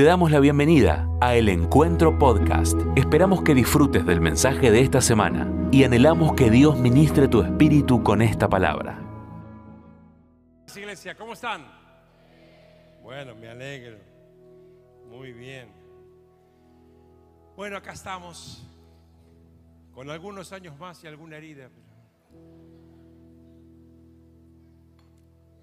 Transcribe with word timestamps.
Te 0.00 0.06
damos 0.06 0.30
la 0.30 0.40
bienvenida 0.40 1.06
a 1.20 1.34
El 1.34 1.50
Encuentro 1.50 2.18
Podcast. 2.18 2.80
Esperamos 2.96 3.42
que 3.42 3.54
disfrutes 3.54 4.06
del 4.06 4.22
mensaje 4.22 4.70
de 4.70 4.80
esta 4.80 5.02
semana 5.02 5.52
y 5.70 5.84
anhelamos 5.84 6.32
que 6.32 6.50
Dios 6.50 6.78
ministre 6.78 7.28
tu 7.28 7.42
espíritu 7.42 8.02
con 8.02 8.22
esta 8.22 8.48
palabra. 8.48 8.98
Iglesia, 10.74 11.14
¿cómo 11.14 11.34
están? 11.34 11.70
Bueno, 13.02 13.34
me 13.34 13.50
alegro. 13.50 13.98
Muy 15.10 15.34
bien. 15.34 15.68
Bueno, 17.54 17.76
acá 17.76 17.92
estamos 17.92 18.66
con 19.92 20.08
algunos 20.08 20.50
años 20.52 20.78
más 20.78 21.04
y 21.04 21.08
alguna 21.08 21.36
herida. 21.36 21.68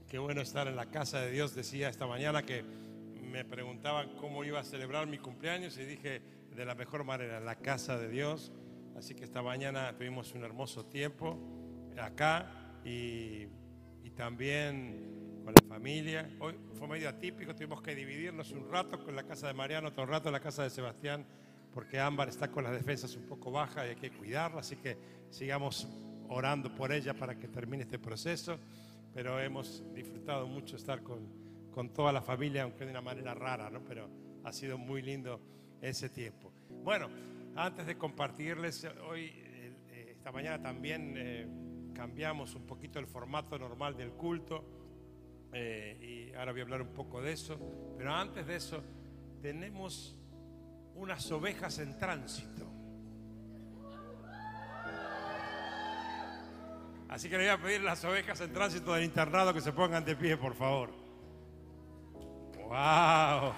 Qué 0.07 0.19
bueno 0.19 0.41
estar 0.41 0.67
en 0.67 0.75
la 0.75 0.85
casa 0.85 1.21
de 1.21 1.31
Dios. 1.31 1.55
Decía 1.55 1.89
esta 1.89 2.05
mañana 2.05 2.43
que 2.43 2.86
me 3.28 3.46
preguntaban 3.46 4.16
cómo 4.16 4.44
iba 4.44 4.59
a 4.59 4.64
celebrar 4.64 5.07
mi 5.07 5.18
cumpleaños 5.18 5.77
y 5.77 5.86
dije 5.86 6.22
de 6.55 6.66
la 6.66 6.76
mejor 6.76 7.04
manera, 7.04 7.38
en 7.38 7.45
la 7.45 7.55
casa 7.55 7.98
de 7.98 8.09
Dios. 8.09 8.52
Así 8.95 9.13
que 9.13 9.23
esta 9.23 9.41
mañana 9.41 9.95
tuvimos 9.95 10.34
un 10.34 10.44
hermoso 10.44 10.85
tiempo 10.85 11.38
acá 12.02 12.80
y, 12.84 13.48
y 14.04 14.12
también 14.16 15.41
con 15.44 15.54
la 15.54 15.62
familia. 15.68 16.30
Hoy 16.40 16.55
fue 16.73 16.88
medio 16.88 17.09
atípico, 17.09 17.54
tuvimos 17.54 17.82
que 17.82 17.94
dividirnos 17.94 18.52
un 18.52 18.70
rato 18.70 19.04
con 19.04 19.16
la 19.16 19.23
casa 19.23 19.48
de 19.48 19.54
Mariano, 19.54 19.90
otro 19.90 20.05
rato 20.05 20.30
en 20.30 20.34
la 20.34 20.40
casa 20.40 20.63
de 20.63 20.70
Sebastián, 20.70 21.26
porque 21.73 21.99
Ámbar 21.99 22.30
está 22.30 22.49
con 22.49 22.63
las 22.63 22.73
defensas 22.73 23.16
un 23.16 23.27
poco 23.27 23.52
bajas 23.52 23.85
y 23.85 23.90
hay 23.90 23.96
que 23.96 24.12
cuidarla, 24.12 24.62
así 24.62 24.77
que 24.77 24.98
sigamos 25.30 25.88
orando 26.30 26.73
por 26.73 26.91
ella 26.91 27.13
para 27.13 27.38
que 27.38 27.48
termine 27.48 27.84
este 27.84 27.99
proceso 27.99 28.59
pero 29.18 29.40
hemos 29.40 29.84
disfrutado 29.96 30.48
mucho 30.48 30.76
estar 30.76 31.02
con, 31.02 31.46
con 31.77 31.94
toda 31.94 32.12
la 32.12 32.23
familia, 32.23 32.63
aunque 32.63 32.86
de 32.86 32.90
una 32.90 33.02
manera 33.02 33.36
rara, 33.36 33.70
¿no? 33.70 33.84
pero 33.85 34.09
ha 34.44 34.52
sido 34.52 34.80
muy 34.80 35.04
lindo 35.04 35.40
ese 35.80 36.09
tiempo. 36.09 36.52
Bueno, 36.84 37.08
antes 37.55 37.85
de 37.85 37.95
compartirles, 37.95 38.84
hoy, 39.07 39.26
eh, 39.35 40.07
esta 40.10 40.32
mañana 40.32 40.60
también 40.60 41.13
eh, 41.16 41.48
cambiamos 41.93 42.55
un 42.55 42.66
poquito 42.66 42.98
el 42.98 43.05
formato 43.05 43.60
normal 43.60 43.96
del 43.96 44.10
culto 44.13 44.66
eh, 45.54 46.32
y 46.32 46.34
ahora 46.34 46.51
voy 46.51 46.62
a 46.62 46.63
hablar 46.63 46.82
un 46.82 46.93
poco 46.93 47.21
de 47.21 47.34
eso, 47.34 47.60
pero 47.96 48.12
antes 48.12 48.48
de 48.48 48.55
eso 48.55 48.84
tenemos 49.44 50.18
unas 50.96 51.32
ovejas 51.32 51.77
en 51.77 51.96
tránsito. 51.99 52.66
Así 57.07 57.29
que 57.29 57.38
le 57.38 57.44
voy 57.44 57.54
a 57.54 57.62
pedir 57.62 57.82
a 57.82 57.84
las 57.84 58.04
ovejas 58.04 58.41
en 58.41 58.51
tránsito 58.51 58.96
del 58.96 59.04
internado 59.04 59.54
que 59.54 59.62
se 59.62 59.71
pongan 59.71 60.04
de 60.04 60.16
pie, 60.16 60.38
por 60.38 60.55
favor. 60.55 60.96
¡Wow! 62.68 63.54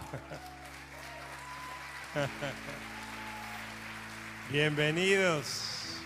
Bienvenidos. 4.51 5.99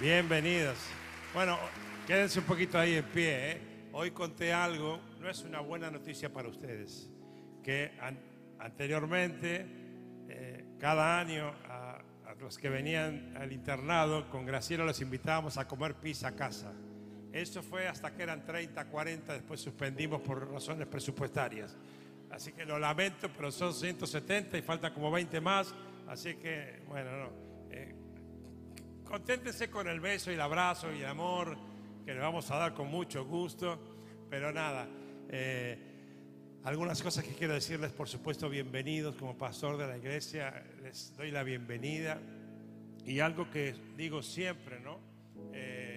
Bienvenidos. 0.00 0.78
Bueno, 1.32 1.56
quédense 2.08 2.40
un 2.40 2.44
poquito 2.44 2.76
ahí 2.76 2.96
en 2.96 3.04
pie. 3.04 3.52
¿eh? 3.52 3.60
Hoy 3.92 4.10
conté 4.10 4.52
algo, 4.52 4.98
no 5.20 5.30
es 5.30 5.44
una 5.44 5.60
buena 5.60 5.92
noticia 5.92 6.32
para 6.32 6.48
ustedes, 6.48 7.08
que 7.62 7.92
anteriormente, 8.58 9.64
eh, 10.28 10.64
cada 10.80 11.20
año 11.20 11.54
los 12.40 12.58
que 12.58 12.68
venían 12.68 13.36
al 13.36 13.52
internado, 13.52 14.28
con 14.28 14.44
Graciela 14.44 14.84
los 14.84 15.00
invitábamos 15.00 15.56
a 15.56 15.68
comer 15.68 15.94
pizza 15.94 16.26
a 16.28 16.34
casa. 16.34 16.72
Eso 17.32 17.62
fue 17.62 17.86
hasta 17.86 18.14
que 18.14 18.22
eran 18.22 18.44
30, 18.44 18.86
40, 18.86 19.32
después 19.34 19.60
suspendimos 19.60 20.20
por 20.22 20.50
razones 20.50 20.86
presupuestarias. 20.86 21.76
Así 22.30 22.52
que 22.52 22.64
lo 22.64 22.78
lamento, 22.78 23.30
pero 23.34 23.50
son 23.50 23.72
170 23.74 24.58
y 24.58 24.62
falta 24.62 24.92
como 24.92 25.10
20 25.10 25.40
más. 25.40 25.74
Así 26.06 26.36
que, 26.36 26.82
bueno, 26.88 27.10
no. 27.16 27.30
Eh, 27.70 27.94
con 29.70 29.88
el 29.88 30.00
beso 30.00 30.30
y 30.30 30.34
el 30.34 30.40
abrazo 30.40 30.92
y 30.92 31.00
el 31.00 31.06
amor 31.06 31.56
que 32.04 32.12
le 32.14 32.20
vamos 32.20 32.50
a 32.50 32.56
dar 32.56 32.74
con 32.74 32.88
mucho 32.88 33.24
gusto. 33.24 33.78
Pero 34.30 34.52
nada, 34.52 34.88
eh, 35.30 35.78
algunas 36.64 37.02
cosas 37.02 37.24
que 37.24 37.34
quiero 37.34 37.54
decirles, 37.54 37.92
por 37.92 38.08
supuesto, 38.08 38.48
bienvenidos 38.48 39.16
como 39.16 39.36
pastor 39.36 39.76
de 39.78 39.86
la 39.86 39.96
iglesia, 39.96 40.64
les 40.82 41.14
doy 41.16 41.30
la 41.30 41.42
bienvenida. 41.42 42.18
Y 43.04 43.20
algo 43.20 43.50
que 43.50 43.74
digo 43.96 44.22
siempre, 44.22 44.80
¿no? 44.80 45.00
Eh, 45.54 45.87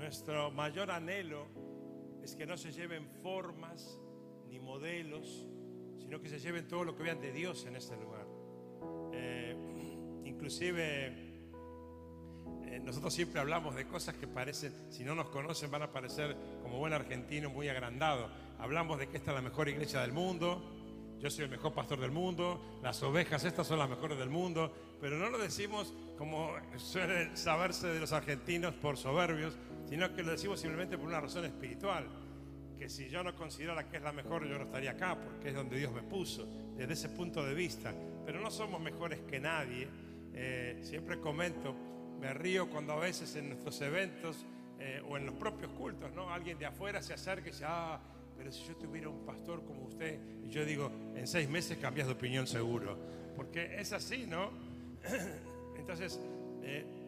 nuestro 0.00 0.50
mayor 0.50 0.90
anhelo 0.90 1.46
es 2.22 2.34
que 2.34 2.46
no 2.46 2.56
se 2.56 2.72
lleven 2.72 3.06
formas 3.22 4.00
ni 4.48 4.58
modelos, 4.58 5.46
sino 5.98 6.20
que 6.20 6.28
se 6.30 6.38
lleven 6.38 6.66
todo 6.66 6.84
lo 6.84 6.96
que 6.96 7.02
vean 7.02 7.20
de 7.20 7.30
Dios 7.32 7.66
en 7.66 7.76
este 7.76 7.96
lugar. 7.96 8.26
Eh, 9.12 9.54
inclusive 10.24 11.06
eh, 12.64 12.80
nosotros 12.82 13.12
siempre 13.12 13.40
hablamos 13.40 13.74
de 13.74 13.86
cosas 13.86 14.16
que 14.16 14.26
parecen, 14.26 14.72
si 14.90 15.04
no 15.04 15.14
nos 15.14 15.28
conocen, 15.28 15.70
van 15.70 15.82
a 15.82 15.92
parecer 15.92 16.34
como 16.62 16.78
buen 16.78 16.94
argentino 16.94 17.50
muy 17.50 17.68
agrandado. 17.68 18.30
Hablamos 18.58 18.98
de 18.98 19.08
que 19.08 19.18
esta 19.18 19.32
es 19.32 19.34
la 19.34 19.42
mejor 19.42 19.68
iglesia 19.68 20.00
del 20.00 20.12
mundo, 20.12 20.62
yo 21.20 21.28
soy 21.30 21.44
el 21.44 21.50
mejor 21.50 21.74
pastor 21.74 22.00
del 22.00 22.10
mundo, 22.10 22.80
las 22.82 23.02
ovejas 23.02 23.44
estas 23.44 23.66
son 23.66 23.78
las 23.78 23.90
mejores 23.90 24.18
del 24.18 24.30
mundo, 24.30 24.72
pero 24.98 25.18
no 25.18 25.28
lo 25.28 25.36
decimos 25.36 25.92
como 26.16 26.52
suele 26.78 27.36
saberse 27.36 27.88
de 27.88 28.00
los 28.00 28.12
argentinos 28.12 28.72
por 28.74 28.96
soberbios, 28.96 29.58
sino 29.90 30.14
que 30.14 30.22
lo 30.22 30.30
decimos 30.30 30.60
simplemente 30.60 30.96
por 30.96 31.08
una 31.08 31.20
razón 31.20 31.44
espiritual, 31.44 32.06
que 32.78 32.88
si 32.88 33.08
yo 33.08 33.24
no 33.24 33.34
considerara 33.34 33.88
que 33.88 33.96
es 33.96 34.02
la 34.02 34.12
mejor, 34.12 34.46
yo 34.46 34.56
no 34.56 34.64
estaría 34.64 34.92
acá, 34.92 35.18
porque 35.20 35.48
es 35.48 35.54
donde 35.54 35.76
Dios 35.76 35.92
me 35.92 36.02
puso, 36.02 36.46
desde 36.76 36.92
ese 36.92 37.08
punto 37.08 37.44
de 37.44 37.52
vista. 37.54 37.92
Pero 38.24 38.40
no 38.40 38.52
somos 38.52 38.80
mejores 38.80 39.18
que 39.28 39.40
nadie. 39.40 39.88
Eh, 40.32 40.78
siempre 40.82 41.18
comento, 41.18 41.74
me 42.20 42.32
río 42.32 42.70
cuando 42.70 42.92
a 42.92 43.00
veces 43.00 43.34
en 43.34 43.48
nuestros 43.48 43.80
eventos 43.80 44.46
eh, 44.78 45.02
o 45.06 45.16
en 45.16 45.26
los 45.26 45.34
propios 45.34 45.72
cultos, 45.72 46.12
¿no? 46.14 46.30
Alguien 46.30 46.56
de 46.56 46.66
afuera 46.66 47.02
se 47.02 47.12
acerca 47.12 47.48
y 47.48 47.50
dice, 47.50 47.64
ah, 47.66 48.00
pero 48.38 48.52
si 48.52 48.64
yo 48.68 48.76
tuviera 48.76 49.08
un 49.08 49.26
pastor 49.26 49.64
como 49.64 49.86
usted, 49.86 50.20
y 50.44 50.50
yo 50.50 50.64
digo, 50.64 50.90
en 51.16 51.26
seis 51.26 51.48
meses 51.48 51.78
cambias 51.78 52.06
de 52.06 52.12
opinión 52.12 52.46
seguro, 52.46 52.96
porque 53.34 53.78
es 53.78 53.92
así, 53.92 54.24
¿no? 54.26 54.52
Entonces, 55.76 56.20
eh, 56.62 56.99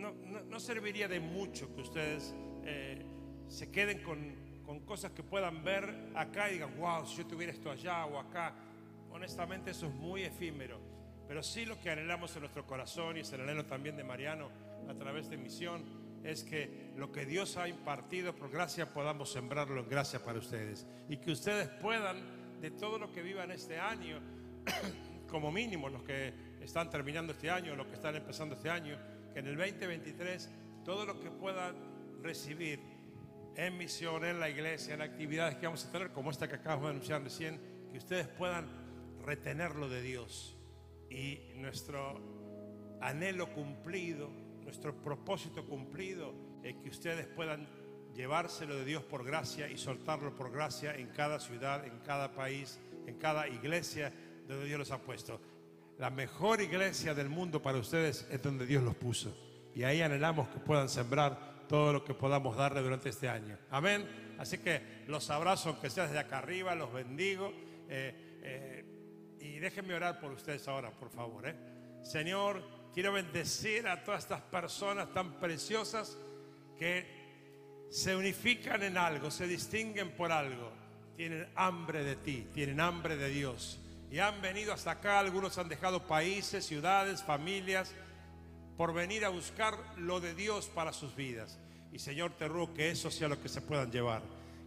no, 0.00 0.60
serviría 0.60 1.08
de 1.08 1.20
mucho 1.20 1.74
que 1.74 1.82
ustedes 1.82 2.34
eh, 2.64 3.04
se 3.48 3.70
queden 3.70 4.02
con, 4.02 4.34
con 4.64 4.80
cosas 4.80 5.12
que 5.12 5.22
puedan 5.22 5.62
ver 5.62 6.12
acá 6.14 6.50
y 6.50 6.54
digan, 6.54 6.76
wow, 6.78 7.06
si 7.06 7.18
yo 7.18 7.26
tuviera 7.26 7.52
esto 7.52 7.70
allá 7.70 8.06
o 8.06 8.18
acá. 8.18 8.54
Honestamente, 9.10 9.72
eso 9.72 9.86
es 9.86 9.94
muy 9.94 10.22
efímero. 10.22 10.78
Pero 11.26 11.42
sí 11.42 11.64
lo 11.64 11.80
que 11.80 11.90
anhelamos 11.90 12.34
en 12.34 12.40
nuestro 12.40 12.66
corazón 12.66 13.16
y 13.16 13.20
es 13.20 13.32
el 13.32 13.42
anhelo 13.42 13.64
también 13.64 13.96
de 13.96 14.04
Mariano 14.04 14.48
a 14.88 14.94
través 14.94 15.28
de 15.30 15.36
misión 15.36 15.84
es 16.24 16.44
que 16.44 16.92
lo 16.96 17.10
que 17.12 17.24
Dios 17.24 17.56
ha 17.56 17.68
impartido 17.68 18.34
por 18.34 18.50
gracia 18.50 18.92
podamos 18.92 19.32
sembrarlo 19.32 19.80
en 19.80 19.88
gracia 19.88 20.22
para 20.24 20.38
ustedes 20.38 20.86
y 21.08 21.16
que 21.16 21.30
ustedes 21.32 21.68
puedan 21.68 22.60
de 22.60 22.70
todo 22.70 22.98
lo 22.98 23.10
que 23.10 23.22
vivan 23.22 23.50
este 23.50 23.78
año, 23.78 24.20
como 25.30 25.50
mínimo 25.50 25.88
los 25.88 26.02
que 26.02 26.32
están 26.60 26.90
terminando 26.90 27.32
este 27.32 27.50
año, 27.50 27.74
los 27.74 27.86
que 27.86 27.94
están 27.94 28.16
empezando 28.16 28.54
este 28.54 28.68
año, 28.68 28.98
en 29.40 29.46
el 29.46 29.56
2023 29.56 30.50
todo 30.84 31.06
lo 31.06 31.18
que 31.18 31.30
puedan 31.30 31.74
recibir 32.22 32.78
en 33.56 33.76
misión, 33.78 34.24
en 34.24 34.38
la 34.38 34.50
iglesia, 34.50 34.94
en 34.94 35.00
actividades 35.00 35.56
que 35.56 35.66
vamos 35.66 35.84
a 35.86 35.90
tener, 35.90 36.12
como 36.12 36.30
esta 36.30 36.46
que 36.46 36.56
acabamos 36.56 36.84
de 36.84 36.90
anunciar 36.90 37.22
recién, 37.22 37.60
que 37.90 37.98
ustedes 37.98 38.28
puedan 38.28 38.68
retenerlo 39.24 39.88
de 39.88 40.02
Dios 40.02 40.56
y 41.08 41.40
nuestro 41.56 42.98
anhelo 43.00 43.52
cumplido, 43.54 44.30
nuestro 44.62 44.94
propósito 45.02 45.66
cumplido, 45.66 46.34
es 46.62 46.76
que 46.76 46.90
ustedes 46.90 47.26
puedan 47.26 47.66
llevárselo 48.14 48.76
de 48.76 48.84
Dios 48.84 49.02
por 49.04 49.24
gracia 49.24 49.70
y 49.70 49.78
soltarlo 49.78 50.34
por 50.34 50.52
gracia 50.52 50.94
en 50.94 51.08
cada 51.08 51.40
ciudad, 51.40 51.86
en 51.86 51.98
cada 52.00 52.34
país, 52.34 52.78
en 53.06 53.16
cada 53.16 53.48
iglesia 53.48 54.12
donde 54.46 54.66
Dios 54.66 54.78
los 54.78 54.90
ha 54.90 55.00
puesto. 55.00 55.40
La 56.00 56.08
mejor 56.08 56.62
iglesia 56.62 57.12
del 57.12 57.28
mundo 57.28 57.60
para 57.60 57.76
ustedes 57.76 58.26
es 58.30 58.42
donde 58.42 58.64
Dios 58.64 58.82
los 58.82 58.96
puso. 58.96 59.36
Y 59.74 59.82
ahí 59.82 60.00
anhelamos 60.00 60.48
que 60.48 60.58
puedan 60.58 60.88
sembrar 60.88 61.66
todo 61.68 61.92
lo 61.92 62.04
que 62.06 62.14
podamos 62.14 62.56
darle 62.56 62.80
durante 62.80 63.10
este 63.10 63.28
año. 63.28 63.58
Amén. 63.70 64.34
Así 64.38 64.56
que 64.56 65.04
los 65.08 65.28
abrazo, 65.28 65.68
aunque 65.68 65.90
sea 65.90 66.04
desde 66.04 66.18
acá 66.18 66.38
arriba, 66.38 66.74
los 66.74 66.90
bendigo. 66.90 67.52
Eh, 67.86 68.40
eh, 68.42 69.36
y 69.40 69.58
déjenme 69.58 69.92
orar 69.92 70.18
por 70.20 70.32
ustedes 70.32 70.66
ahora, 70.68 70.90
por 70.90 71.10
favor. 71.10 71.46
¿eh? 71.46 71.54
Señor, 72.02 72.62
quiero 72.94 73.12
bendecir 73.12 73.86
a 73.86 74.02
todas 74.02 74.22
estas 74.22 74.40
personas 74.40 75.12
tan 75.12 75.38
preciosas 75.38 76.16
que 76.78 77.86
se 77.90 78.16
unifican 78.16 78.82
en 78.82 78.96
algo, 78.96 79.30
se 79.30 79.46
distinguen 79.46 80.16
por 80.16 80.32
algo. 80.32 80.72
Tienen 81.14 81.46
hambre 81.56 82.02
de 82.04 82.16
ti, 82.16 82.48
tienen 82.54 82.80
hambre 82.80 83.18
de 83.18 83.28
Dios. 83.28 83.78
Y 84.10 84.18
han 84.18 84.40
venido 84.42 84.72
hasta 84.72 84.92
acá, 84.92 85.20
algunos 85.20 85.56
han 85.58 85.68
dejado 85.68 86.06
países, 86.06 86.66
ciudades, 86.66 87.22
familias, 87.22 87.94
por 88.76 88.92
venir 88.92 89.24
a 89.24 89.28
buscar 89.28 89.74
lo 89.96 90.20
de 90.20 90.34
Dios 90.34 90.66
para 90.66 90.92
sus 90.92 91.14
vidas. 91.14 91.58
Y 91.92 91.98
Señor, 91.98 92.32
te 92.32 92.48
ruego 92.48 92.74
que 92.74 92.90
eso 92.90 93.10
sea 93.10 93.28
lo 93.28 93.40
que 93.40 93.48
se 93.48 93.60
puedan 93.60 93.92
llevar. 93.92 94.22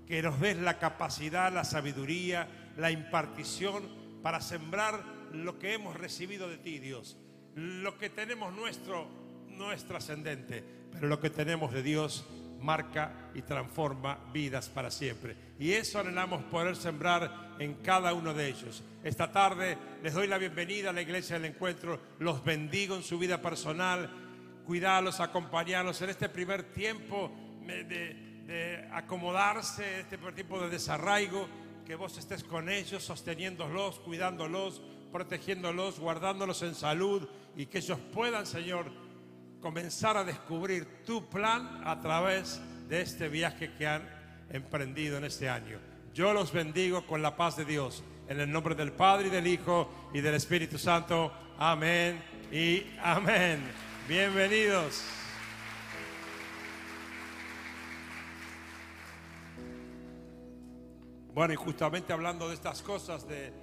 Que 0.08 0.22
nos 0.22 0.40
des 0.40 0.58
la 0.58 0.80
capacidad, 0.80 1.52
la 1.52 1.64
sabiduría 1.64 2.48
la 2.78 2.92
impartición 2.92 3.84
para 4.22 4.42
sembrar 4.42 5.04
lo 5.32 5.60
que 5.60 5.74
hemos 5.74 5.96
recibido 5.96 6.50
de 6.50 6.58
ti, 6.58 6.80
Dios. 6.80 7.18
Lo 7.56 7.98
que 7.98 8.10
tenemos 8.10 8.54
nuestro 8.54 9.08
no 9.50 9.72
es 9.72 9.84
trascendente, 9.86 10.64
pero 10.92 11.08
lo 11.08 11.20
que 11.20 11.30
tenemos 11.30 11.72
de 11.72 11.84
Dios 11.84 12.26
marca 12.64 13.30
y 13.36 13.42
transforma 13.42 14.18
vidas 14.32 14.70
para 14.70 14.90
siempre. 14.90 15.36
Y 15.60 15.74
eso 15.74 16.00
anhelamos 16.00 16.44
poder 16.46 16.76
sembrar 16.76 17.56
en 17.60 17.76
cada 17.76 18.14
uno 18.14 18.34
de 18.34 18.48
ellos. 18.48 18.84
Esta 19.04 19.32
tarde 19.32 19.78
les 20.02 20.14
doy 20.14 20.28
la 20.28 20.38
bienvenida 20.38 20.90
a 20.90 20.94
la 20.94 21.02
iglesia 21.02 21.38
del 21.38 21.52
encuentro, 21.52 22.00
los 22.20 22.44
bendigo 22.44 22.96
en 22.96 23.04
su 23.04 23.20
vida 23.20 23.42
personal, 23.42 24.10
cuidarlos, 24.66 25.20
acompañarlos 25.20 26.02
en 26.02 26.10
este 26.10 26.30
primer 26.30 26.64
tiempo 26.74 27.32
de, 27.66 28.88
acomodarse, 28.92 30.02
este 30.02 30.18
primer 30.18 30.36
tiempo 30.36 30.60
de 30.62 30.70
desarraigo, 30.70 31.48
que 31.86 31.96
vos 31.96 32.18
estés 32.18 32.44
con 32.44 32.70
ellos, 32.70 33.04
sosteniéndolos, 33.04 34.00
cuidándolos, 34.00 34.82
protegiéndolos, 35.12 36.00
guardándolos 36.00 36.62
en 36.64 36.76
salud 36.76 37.28
y 37.56 37.66
que 37.66 37.80
ellos 37.80 38.00
puedan, 38.14 38.46
Señor, 38.46 38.92
comenzar 39.64 40.18
a 40.18 40.26
descubrir 40.26 41.06
tu 41.06 41.30
plan 41.30 41.82
a 41.86 42.02
través 42.02 42.60
de 42.90 43.00
este 43.00 43.30
viaje 43.30 43.72
que 43.78 43.88
han 43.88 44.04
emprendido 44.50 45.18
en 45.18 45.24
este 45.24 45.48
año. 45.48 45.80
Yo 46.14 46.34
los 46.34 46.52
bendigo 46.52 47.08
con 47.08 47.22
la 47.22 47.38
paz 47.38 47.56
de 47.56 47.64
Dios. 47.64 48.04
En 48.28 48.42
el 48.42 48.52
nombre 48.52 48.76
del 48.76 48.92
Padre 48.92 49.28
y 49.28 49.30
del 49.30 49.48
Hijo 49.48 50.10
y 50.14 50.20
del 50.20 50.36
Espíritu 50.36 50.78
Santo. 50.78 51.32
Amén 51.58 52.22
y 52.52 52.84
amén. 53.02 53.64
Bienvenidos. 54.06 55.02
Bueno, 61.34 61.54
y 61.54 61.56
justamente 61.56 62.12
hablando 62.12 62.50
de 62.50 62.56
estas 62.56 62.82
cosas 62.82 63.26
de, 63.30 63.54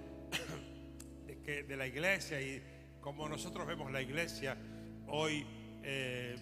que, 1.44 1.62
de 1.62 1.76
la 1.76 1.86
iglesia 1.86 2.40
y 2.40 2.62
como 3.02 3.28
nosotros 3.28 3.66
vemos 3.66 3.92
la 3.92 4.00
iglesia, 4.00 4.56
hoy 5.06 5.46
eh, 5.82 6.36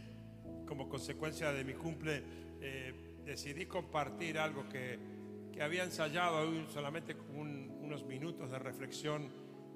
como 0.67 0.89
consecuencia 0.89 1.53
de 1.53 1.65
mi 1.65 1.75
cumple, 1.75 2.23
eh, 2.61 2.93
decidí 3.25 3.67
compartir 3.67 4.39
algo 4.39 4.69
que, 4.69 4.99
que 5.53 5.63
había 5.63 5.85
ensayado 5.85 6.47
solamente 6.71 7.17
con 7.17 7.71
unos 7.83 8.05
minutos 8.05 8.51
de 8.51 8.59
reflexión 8.59 9.31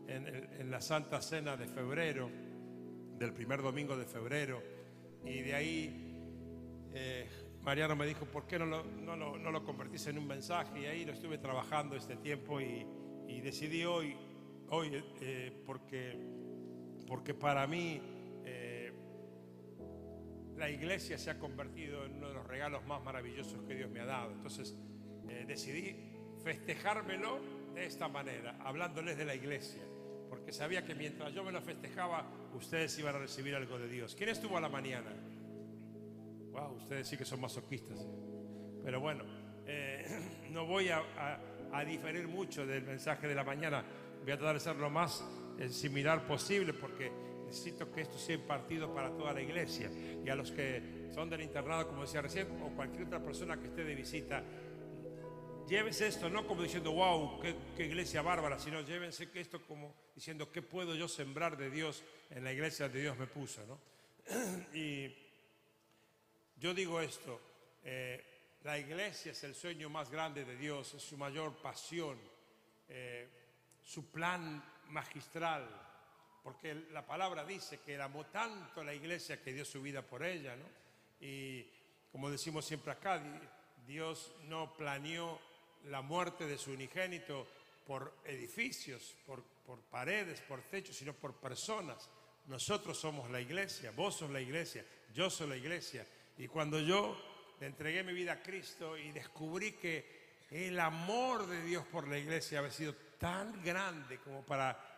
en, 0.07 0.71
la 0.71 0.81
Santa 0.81 1.21
Cena 1.23 1.57
de 1.57 1.67
febrero, 1.67 2.31
del 3.19 3.33
primer 3.33 3.63
domingo 3.63 3.97
de 3.97 4.05
febrero, 4.05 4.63
y 5.25 5.41
de 5.41 5.55
ahí 5.55 6.17
eh, 6.93 7.29
Mariano 7.63 7.95
me 7.95 8.07
dijo, 8.07 8.27
¿por 8.27 8.47
qué 8.47 8.59
no 8.59 8.67
lo, 8.67 8.85
no, 8.85 9.17
no 9.17 9.51
lo, 9.51 9.65
convertís 9.65 10.07
en 10.09 10.19
un 10.19 10.27
mensaje? 10.27 10.81
Y 10.81 10.87
ahí 10.87 11.05
lo 11.05 11.13
estuve 11.13 11.39
trabajando 11.39 11.97
este 11.97 12.17
tiempo 12.17 12.61
y, 12.61 12.87
y 13.29 13.41
decidí 13.41 13.85
hoy, 13.85 14.17
hoy 14.69 15.03
porque, 15.65 16.19
porque 17.07 17.35
para 17.35 17.67
mí 17.67 18.01
la 20.57 20.71
iglesia 20.71 21.19
se 21.19 21.31
ha 21.31 21.39
convertido 21.39 22.05
en 22.05 22.17
uno 22.17 22.29
de 22.29 22.35
los 22.35 22.47
regalos 22.47 22.85
más 22.87 23.03
maravillosos 23.03 23.63
que 23.63 23.75
Dios 23.75 23.91
me 23.91 24.01
ha 24.01 24.07
dado. 24.07 24.33
Entonces 24.33 24.77
eh, 25.29 25.45
decidí 25.47 25.97
festejármelo 26.43 27.39
de 27.75 27.87
esta 27.87 28.09
manera, 28.09 28.57
hablándoles 28.61 29.17
de 29.17 29.25
la 29.25 29.35
iglesia, 29.35 29.83
porque 30.29 30.53
sabía 30.53 30.85
que 30.85 30.95
mientras 30.95 31.33
yo 31.33 31.45
me 31.45 31.53
lo 31.53 31.63
festejaba, 31.63 32.31
ustedes 32.55 32.99
iban 32.99 33.15
a 33.17 33.19
recibir 33.19 33.55
algo 33.55 33.79
de 33.79 33.89
Dios. 33.89 34.15
¿Quién 34.15 34.29
estuvo 34.29 34.57
a 34.57 34.61
la 34.61 34.69
mañana? 34.69 35.11
Wow, 36.51 36.75
ustedes 36.77 37.09
sí 37.09 37.17
que 37.17 37.25
son 37.25 37.41
masoquistas. 37.41 38.07
Pero 38.85 39.01
bueno, 39.01 39.25
eh, 39.67 40.05
no 40.51 40.67
voy 40.67 40.91
a, 40.91 41.03
diferir 41.87 42.29
mucho 42.29 42.67
del 42.67 42.83
mensaje 42.83 43.27
de 43.27 43.35
la 43.35 43.45
mañana. 43.45 43.83
Voy 44.23 44.33
a 44.33 44.37
tratar 44.37 44.55
de 44.55 44.61
ser 44.61 44.77
lo 44.77 44.91
más 44.91 45.25
eh, 45.59 45.71
similar 45.71 46.27
posible 46.27 46.75
porque 46.75 47.11
necesito 47.53 47.93
que 47.93 48.01
esto 48.01 48.17
sea 48.17 48.35
impartido 48.35 48.95
para 48.95 49.11
toda 49.11 49.35
la 49.35 49.43
iglesia. 49.43 49.91
Y 50.25 50.29
a 50.31 50.35
los 50.35 50.51
que 50.51 51.11
son 51.15 51.29
del 51.29 51.43
internado, 51.43 51.87
como 51.87 52.01
decía 52.03 52.23
recién, 52.23 52.49
o 52.63 52.75
cualquier 52.75 53.05
otra 53.05 53.23
persona 53.23 53.61
que 53.61 53.67
esté 53.67 53.85
de 53.85 53.95
visita, 53.95 54.43
llévense 55.69 56.07
esto 56.07 56.31
no 56.31 56.47
como 56.47 56.63
diciendo, 56.63 56.93
wow, 56.93 57.41
qué, 57.41 57.85
iglesia 57.85 58.23
bárbara, 58.23 58.59
sino 58.59 58.81
llévense 58.81 59.29
esto 59.35 59.61
como 59.67 59.95
diciendo, 60.15 60.51
¿qué 60.51 60.63
puedo 60.63 60.95
yo 60.95 61.09
sembrar 61.09 61.59
de 61.59 61.69
Dios 61.69 62.03
en 62.31 62.43
la 62.43 62.55
iglesia 62.55 62.87
donde 62.87 63.03
Dios 63.03 63.19
me 63.19 63.27
puso? 63.27 63.61
¿no? 63.67 63.79
y 64.75 65.15
yo 66.57 66.73
digo 66.73 67.03
esto, 67.03 67.39
eh, 67.85 68.25
la 68.63 68.79
iglesia 68.79 69.33
es 69.33 69.45
el 69.45 69.55
sueño 69.55 69.91
más 69.91 70.11
grande 70.11 70.47
de 70.47 70.57
Dios, 70.57 70.95
es 70.95 71.03
su 71.03 71.19
mayor 71.19 71.55
pasión, 71.61 72.17
eh, 72.89 73.29
su 73.83 74.11
plan 74.11 74.65
magistral, 74.89 75.92
porque 76.43 76.75
la 76.91 77.07
palabra 77.07 77.45
dice 77.45 77.81
que 77.81 77.95
él 77.95 78.01
amó 78.01 78.27
tanto 78.27 78.83
la 78.83 78.95
iglesia 78.95 79.41
que 79.41 79.53
dio 79.53 79.65
su 79.65 79.81
vida 79.81 80.03
por 80.03 80.25
ella, 80.25 80.57
¿no? 80.57 80.67
Y 81.21 81.67
como 82.11 82.31
decimos 82.31 82.65
siempre 82.65 82.93
acá, 82.93 83.23
Dios 83.87 84.35
no 84.45 84.77
planeó 84.77 85.41
la 85.85 86.03
muerte 86.03 86.47
de 86.47 86.59
su 86.59 86.73
unigénito 86.73 87.47
por 87.87 88.15
edificios, 88.25 89.17
por, 89.27 89.43
paredes, 89.91 90.41
por 90.43 90.63
techos, 90.63 90.97
sino 90.97 91.15
por 91.15 91.35
personas. 91.35 92.09
Nosotros 92.47 92.99
somos 92.99 93.31
la 93.31 93.41
iglesia, 93.41 93.93
vos 93.93 94.17
sos 94.17 94.31
la 94.31 94.41
iglesia, 94.41 94.85
yo 95.15 95.31
soy 95.31 95.49
la 95.49 95.57
iglesia. 95.57 96.07
Y 96.39 96.49
cuando 96.49 96.81
yo 96.81 97.17
entregué 97.61 98.03
mi 98.03 98.13
vida 98.13 98.33
a 98.33 98.43
Cristo 98.43 98.97
y 98.97 99.13
descubrí 99.13 99.73
que 99.73 100.23
el 100.51 100.79
amor 100.81 101.47
de 101.47 101.63
Dios 101.63 101.87
por 101.87 102.09
la 102.09 102.19
iglesia 102.19 102.59
había 102.59 102.73
sido 102.73 102.95
tan 103.19 103.63
grande 103.63 104.19
como 104.19 104.45
para 104.45 104.92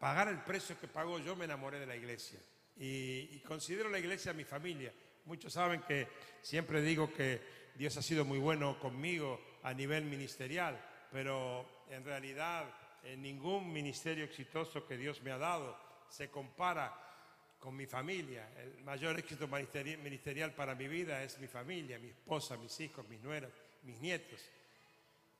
pagar 0.00 0.28
el 0.28 0.38
precio 0.38 0.80
que 0.80 0.88
pagó, 0.88 1.18
yo 1.18 1.36
me 1.36 1.44
enamoré 1.44 1.78
de 1.78 1.86
la 1.86 1.94
iglesia. 1.94 2.40
Y, 2.76 3.38
considero 3.40 3.90
la 3.90 3.98
iglesia 3.98 4.32
mi 4.32 4.44
familia. 4.44 4.92
Muchos 5.26 5.52
saben 5.52 5.82
que 5.82 6.08
siempre 6.40 6.80
digo 6.80 7.12
que 7.12 7.40
Dios 7.76 7.96
ha 7.98 8.02
sido 8.02 8.24
muy 8.24 8.38
bueno 8.38 8.80
conmigo 8.80 9.38
a 9.62 9.74
nivel 9.74 10.04
ministerial, 10.04 10.82
pero 11.12 11.84
en 11.90 12.02
realidad 12.04 12.64
en 13.04 13.20
ningún 13.20 13.70
ministerio 13.70 14.24
exitoso 14.24 14.86
que 14.86 14.96
Dios 14.96 15.22
me 15.22 15.30
ha 15.30 15.38
dado 15.38 15.76
se 16.08 16.30
compara 16.30 16.92
con 17.58 17.76
mi 17.76 17.84
familia. 17.86 18.48
El 18.58 18.82
mayor 18.82 19.18
éxito 19.18 19.46
ministerial 19.46 20.54
para 20.54 20.74
mi 20.74 20.88
vida 20.88 21.22
es 21.22 21.38
mi 21.38 21.46
familia, 21.46 21.98
mi 21.98 22.08
esposa, 22.08 22.56
mis 22.56 22.80
hijos, 22.80 23.06
mis 23.08 23.20
nueras, 23.20 23.52
mis 23.82 24.00
nietos. 24.00 24.40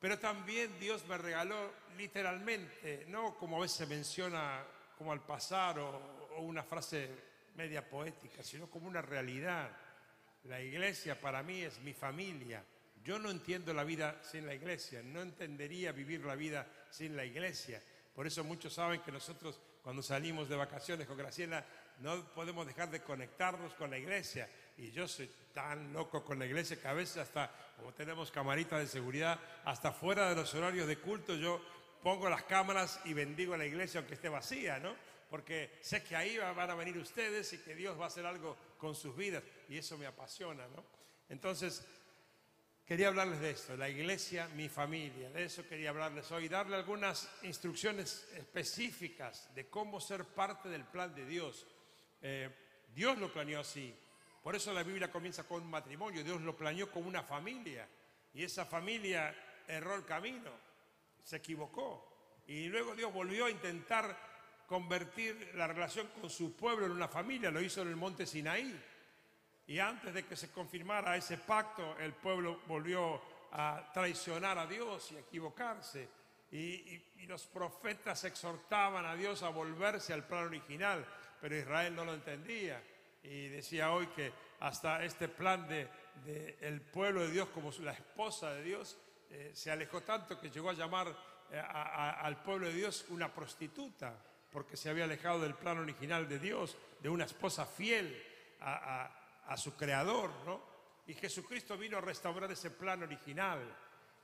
Pero 0.01 0.19
también 0.19 0.81
Dios 0.81 1.07
me 1.07 1.19
regaló 1.19 1.73
literalmente, 1.99 3.05
no 3.09 3.37
como 3.37 3.59
a 3.59 3.61
veces 3.61 3.77
se 3.77 3.87
menciona 3.87 4.65
como 4.97 5.13
al 5.13 5.21
pasar 5.21 5.79
o, 5.79 6.21
una 6.39 6.63
frase 6.63 7.11
media 7.57 7.87
poética, 7.87 8.43
sino 8.43 8.71
como 8.71 8.89
una 8.89 9.03
realidad. 9.03 9.71
La 10.45 10.61
iglesia 10.63 11.21
para 11.21 11.43
mí 11.43 11.61
es 11.61 11.79
mi 11.81 11.93
familia. 11.93 12.65
Yo 13.05 13.19
no 13.19 13.31
entiendo 13.31 13.75
la 13.75 13.85
vida 13.85 14.23
sin 14.23 14.47
la 14.47 14.55
iglesia, 14.55 15.03
no 15.03 15.21
entendería 15.21 15.93
vivir 15.93 16.25
la 16.25 16.35
vida 16.35 16.67
sin 16.91 17.15
la 17.15 17.27
iglesia. 17.27 17.83
Por 18.15 18.27
eso 18.27 18.43
muchos 18.43 18.73
saben 18.73 19.03
que 19.03 19.13
nosotros 19.13 19.61
cuando 19.83 20.03
salimos 20.03 20.49
de 20.49 20.57
vacaciones 20.57 21.07
con 21.07 21.19
Graciela 21.19 21.65
no 22.01 22.25
podemos 22.35 22.67
dejar 22.67 22.91
de 22.91 23.03
conectarnos 23.03 23.75
con 23.75 23.91
la 23.91 23.99
iglesia. 23.99 24.49
Y 24.81 24.93
yo 24.93 25.07
soy 25.07 25.31
tan 25.53 25.93
loco 25.93 26.25
con 26.25 26.39
la 26.39 26.47
iglesia 26.47 26.81
que 26.81 26.89
a 26.89 26.95
veces 26.95 27.19
hasta, 27.19 27.51
como 27.77 27.93
tenemos 27.93 28.31
camaritas 28.31 28.81
de 28.81 28.87
seguridad, 28.87 29.39
hasta 29.67 29.93
fuera 29.93 30.31
de 30.31 30.37
los 30.37 30.55
horarios 30.55 30.89
de 30.89 30.97
culto 30.97 31.35
yo 31.35 31.61
pongo 32.03 32.31
las 32.31 32.45
cámaras 32.45 32.99
y 33.05 33.13
bendigo 33.13 33.53
a 33.53 33.59
la 33.59 33.67
iglesia 33.67 34.01
aunque 34.01 34.15
esté 34.15 34.31
vacía, 34.31 34.79
¿no? 34.79 34.97
Porque 35.29 35.79
sé 35.83 36.03
que 36.03 36.17
ahí 36.17 36.39
van 36.39 36.71
a 36.71 36.75
venir 36.75 36.97
ustedes 36.97 37.53
y 37.53 37.59
que 37.59 37.75
Dios 37.75 38.01
va 38.01 38.05
a 38.05 38.07
hacer 38.07 38.25
algo 38.25 38.57
con 38.79 38.95
sus 38.95 39.15
vidas 39.15 39.45
y 39.69 39.77
eso 39.77 39.99
me 39.99 40.07
apasiona, 40.07 40.67
¿no? 40.69 40.83
Entonces, 41.29 41.87
quería 42.87 43.09
hablarles 43.09 43.41
de 43.41 43.51
esto, 43.51 43.77
la 43.77 43.89
iglesia, 43.91 44.49
mi 44.57 44.71
familia, 44.71 45.29
de 45.31 45.45
eso 45.45 45.69
quería 45.69 45.91
hablarles 45.91 46.33
hoy, 46.33 46.49
darle 46.49 46.77
algunas 46.77 47.31
instrucciones 47.43 48.27
específicas 48.35 49.55
de 49.55 49.69
cómo 49.69 50.01
ser 50.01 50.25
parte 50.25 50.71
del 50.71 50.85
plan 50.85 51.15
de 51.15 51.27
Dios. 51.27 51.67
Eh, 52.23 52.49
Dios 52.95 53.19
lo 53.19 53.33
planeó 53.33 53.61
así, 53.61 53.95
por 54.43 54.57
eso 54.57 54.73
la 54.73 54.83
Biblia 54.83 55.11
comienza 55.11 55.45
con 55.45 55.63
un 55.63 55.71
matrimonio. 55.71 56.25
Dios 56.25 56.41
lo 56.41 56.57
planeó 56.57 56.91
con 56.91 57.05
una 57.05 57.23
familia. 57.23 57.87
Y 58.33 58.45
esa 58.45 58.65
familia 58.65 59.35
erró 59.67 59.95
el 59.95 60.05
camino, 60.05 60.51
se 61.23 61.37
equivocó. 61.37 62.43
Y 62.47 62.69
luego 62.69 62.95
Dios 62.95 63.13
volvió 63.13 63.47
a 63.47 63.51
intentar 63.51 64.17
convertir 64.67 65.53
la 65.55 65.67
relación 65.67 66.09
con 66.21 66.31
su 66.31 66.57
pueblo 66.57 66.87
en 66.87 66.93
una 66.93 67.09
familia. 67.09 67.51
Lo 67.51 67.61
hizo 67.61 67.83
en 67.83 67.89
el 67.89 67.97
monte 67.97 68.27
Sinaí. 68.27 68.81
Y 69.67 69.79
antes 69.79 70.15
de 70.15 70.25
que 70.25 70.37
se 70.37 70.51
confirmara 70.51 71.17
ese 71.17 71.37
pacto, 71.39 71.97
el 71.99 72.15
pueblo 72.15 72.63
volvió 72.67 73.21
a 73.53 73.91
traicionar 73.93 74.59
a 74.59 74.67
Dios 74.67 75.13
y 75.13 75.17
a 75.17 75.21
equivocarse. 75.21 76.09
Y, 76.51 76.59
y, 76.59 77.27
los 77.27 77.47
profetas 77.47 78.25
exhortaban 78.25 79.07
a 79.07 79.15
Dios 79.15 79.45
a 79.45 79.51
volverse 79.51 80.13
al 80.13 80.27
plan 80.27 80.47
original, 80.47 81.07
pero 81.41 81.57
Israel 81.57 81.95
no 81.95 82.05
lo 82.05 82.15
entendía 82.15 82.83
y 83.23 83.49
decía 83.49 83.93
hoy 83.93 84.07
que 84.09 84.33
hasta 84.61 85.05
este 85.05 85.29
plan 85.29 85.67
de, 85.69 85.89
el 86.61 86.81
pueblo 86.81 87.23
de 87.23 87.31
Dios 87.31 87.49
como 87.49 87.71
la 87.81 87.93
esposa 87.93 88.53
de 88.55 88.63
Dios 88.63 88.99
eh, 89.31 89.53
se 89.55 89.71
alejó 89.71 90.03
tanto 90.03 90.39
que 90.41 90.51
llegó 90.51 90.71
a 90.71 90.75
llamar 90.75 91.15
eh, 91.51 91.59
al 91.61 92.43
pueblo 92.43 92.67
de 92.67 92.75
Dios 92.75 93.07
una 93.11 93.33
prostituta, 93.33 94.15
porque 94.51 94.77
se 94.77 94.91
había 94.91 95.05
alejado 95.05 95.41
del 95.41 95.55
plan 95.55 95.79
original 95.79 96.29
de 96.29 96.39
Dios, 96.39 96.77
de 97.01 97.09
una 97.09 97.25
esposa 97.25 97.65
fiel 97.65 98.23
a, 98.61 99.45
a 99.47 99.57
su 99.57 99.75
creador, 99.77 100.31
¿no? 100.45 100.69
Y 101.07 101.15
Jesucristo 101.15 101.77
vino 101.77 101.99
a 101.99 102.01
restaurar 102.01 102.51
ese 102.53 102.71
plan 102.71 103.03
original. 103.03 103.61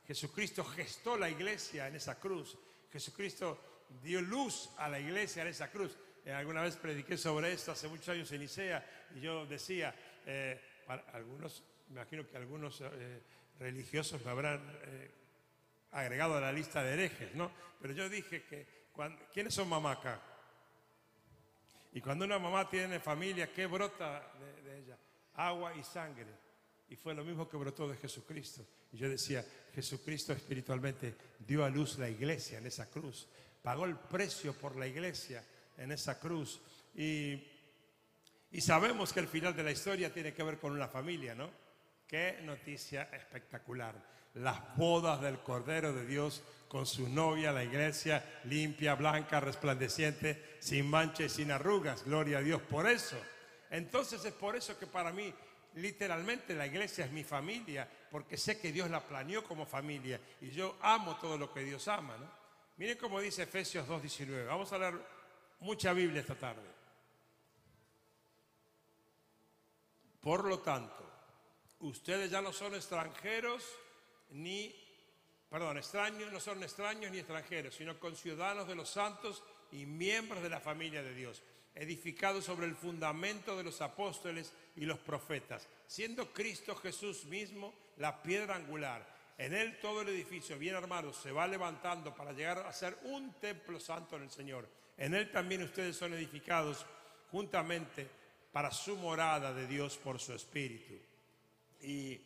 Jesucristo 0.06 0.64
gestó 0.64 1.16
la 1.16 1.28
iglesia 1.28 1.88
en 1.88 1.96
esa 1.96 2.18
cruz. 2.20 2.56
Jesucristo 2.92 3.86
dio 4.02 4.20
luz 4.20 4.70
a 4.78 4.88
la 4.88 5.00
iglesia 5.00 5.42
en 5.42 5.48
esa 5.48 5.70
cruz. 5.70 5.96
Eh, 6.26 6.32
alguna 6.32 6.60
vez 6.60 6.74
prediqué 6.74 7.16
sobre 7.16 7.52
esto 7.52 7.70
hace 7.70 7.86
muchos 7.86 8.08
años 8.08 8.32
en 8.32 8.40
Nicea 8.40 8.84
y 9.14 9.20
yo 9.20 9.46
decía, 9.46 9.94
eh, 10.26 10.60
algunos, 11.12 11.62
me 11.86 12.00
imagino 12.00 12.28
que 12.28 12.36
algunos 12.36 12.80
eh, 12.80 13.22
religiosos 13.60 14.24
me 14.24 14.32
habrán 14.32 14.60
agregado 15.92 16.34
a 16.34 16.40
la 16.40 16.50
lista 16.50 16.82
de 16.82 16.94
herejes, 16.94 17.32
¿no? 17.36 17.52
Pero 17.80 17.94
yo 17.94 18.08
dije 18.08 18.42
que, 18.42 18.66
¿quiénes 19.32 19.54
son 19.54 19.68
mamá 19.68 19.92
acá? 19.92 20.20
Y 21.92 22.00
cuando 22.00 22.24
una 22.24 22.40
mamá 22.40 22.68
tiene 22.68 22.98
familia, 22.98 23.52
¿qué 23.52 23.66
brota 23.66 24.32
de 24.64 24.78
ella? 24.80 24.98
Agua 25.34 25.76
y 25.76 25.84
sangre. 25.84 26.26
Y 26.88 26.96
fue 26.96 27.14
lo 27.14 27.22
mismo 27.24 27.48
que 27.48 27.56
brotó 27.56 27.88
de 27.88 27.96
Jesucristo. 27.98 28.66
Y 28.92 28.96
yo 28.96 29.08
decía, 29.08 29.44
Jesucristo 29.72 30.32
espiritualmente 30.32 31.14
dio 31.38 31.64
a 31.64 31.70
luz 31.70 31.98
la 31.98 32.08
iglesia 32.08 32.58
en 32.58 32.66
esa 32.66 32.90
cruz. 32.90 33.28
Pagó 33.62 33.84
el 33.84 33.96
precio 33.96 34.54
por 34.54 34.74
la 34.76 34.88
iglesia 34.88 35.44
en 35.78 35.92
esa 35.92 36.18
cruz. 36.18 36.60
Y, 36.94 37.42
y 38.50 38.60
sabemos 38.60 39.12
que 39.12 39.20
el 39.20 39.28
final 39.28 39.54
de 39.54 39.62
la 39.62 39.70
historia 39.70 40.12
tiene 40.12 40.32
que 40.32 40.42
ver 40.42 40.58
con 40.58 40.72
una 40.72 40.88
familia, 40.88 41.34
¿no? 41.34 41.50
Qué 42.06 42.38
noticia 42.42 43.08
espectacular. 43.12 43.94
Las 44.34 44.76
bodas 44.76 45.20
del 45.20 45.38
Cordero 45.40 45.92
de 45.92 46.06
Dios 46.06 46.42
con 46.68 46.86
su 46.86 47.08
novia, 47.08 47.52
la 47.52 47.64
iglesia, 47.64 48.40
limpia, 48.44 48.94
blanca, 48.94 49.40
resplandeciente, 49.40 50.56
sin 50.60 50.88
mancha 50.88 51.24
y 51.24 51.28
sin 51.28 51.50
arrugas. 51.50 52.04
Gloria 52.04 52.38
a 52.38 52.42
Dios 52.42 52.60
por 52.62 52.88
eso. 52.88 53.16
Entonces 53.70 54.24
es 54.24 54.32
por 54.32 54.56
eso 54.56 54.78
que 54.78 54.86
para 54.86 55.12
mí 55.12 55.32
literalmente 55.74 56.54
la 56.54 56.66
iglesia 56.66 57.04
es 57.04 57.12
mi 57.12 57.24
familia, 57.24 57.88
porque 58.10 58.36
sé 58.36 58.58
que 58.60 58.72
Dios 58.72 58.90
la 58.90 59.06
planeó 59.06 59.44
como 59.44 59.66
familia 59.66 60.20
y 60.40 60.50
yo 60.50 60.76
amo 60.80 61.16
todo 61.16 61.36
lo 61.36 61.52
que 61.52 61.60
Dios 61.60 61.86
ama. 61.88 62.16
¿no? 62.16 62.30
Miren 62.76 62.98
cómo 62.98 63.20
dice 63.20 63.42
Efesios 63.42 63.86
2.19. 63.88 64.46
Vamos 64.46 64.72
a 64.72 64.78
leer 64.78 64.94
mucha 65.60 65.92
Biblia 65.92 66.20
esta 66.20 66.34
tarde. 66.34 66.76
Por 70.20 70.44
lo 70.44 70.58
tanto, 70.60 71.08
ustedes 71.80 72.30
ya 72.30 72.42
no 72.42 72.52
son 72.52 72.74
extranjeros 72.74 73.62
ni, 74.30 74.74
perdón, 75.48 75.78
extraños, 75.78 76.32
no 76.32 76.40
son 76.40 76.62
extraños 76.62 77.12
ni 77.12 77.18
extranjeros, 77.18 77.74
sino 77.74 78.00
conciudadanos 78.00 78.66
de 78.66 78.74
los 78.74 78.90
santos 78.90 79.44
y 79.70 79.86
miembros 79.86 80.42
de 80.42 80.50
la 80.50 80.60
familia 80.60 81.02
de 81.02 81.14
Dios 81.14 81.42
edificado 81.76 82.40
sobre 82.40 82.66
el 82.66 82.74
fundamento 82.74 83.56
de 83.56 83.64
los 83.64 83.80
apóstoles 83.82 84.52
y 84.76 84.86
los 84.86 84.98
profetas, 84.98 85.68
siendo 85.86 86.32
Cristo 86.32 86.74
Jesús 86.74 87.26
mismo 87.26 87.74
la 87.98 88.22
piedra 88.22 88.56
angular. 88.56 89.06
En 89.38 89.52
él 89.52 89.78
todo 89.80 90.00
el 90.00 90.08
edificio 90.08 90.58
bien 90.58 90.74
armado 90.74 91.12
se 91.12 91.30
va 91.30 91.46
levantando 91.46 92.14
para 92.14 92.32
llegar 92.32 92.58
a 92.60 92.72
ser 92.72 92.98
un 93.04 93.34
templo 93.34 93.78
santo 93.78 94.16
en 94.16 94.22
el 94.22 94.30
Señor. 94.30 94.66
En 94.96 95.14
él 95.14 95.30
también 95.30 95.62
ustedes 95.62 95.96
son 95.96 96.14
edificados 96.14 96.86
juntamente 97.30 98.08
para 98.52 98.70
su 98.70 98.96
morada 98.96 99.52
de 99.52 99.66
Dios 99.66 99.96
por 99.98 100.18
su 100.18 100.32
Espíritu. 100.32 100.94
Y 101.82 102.20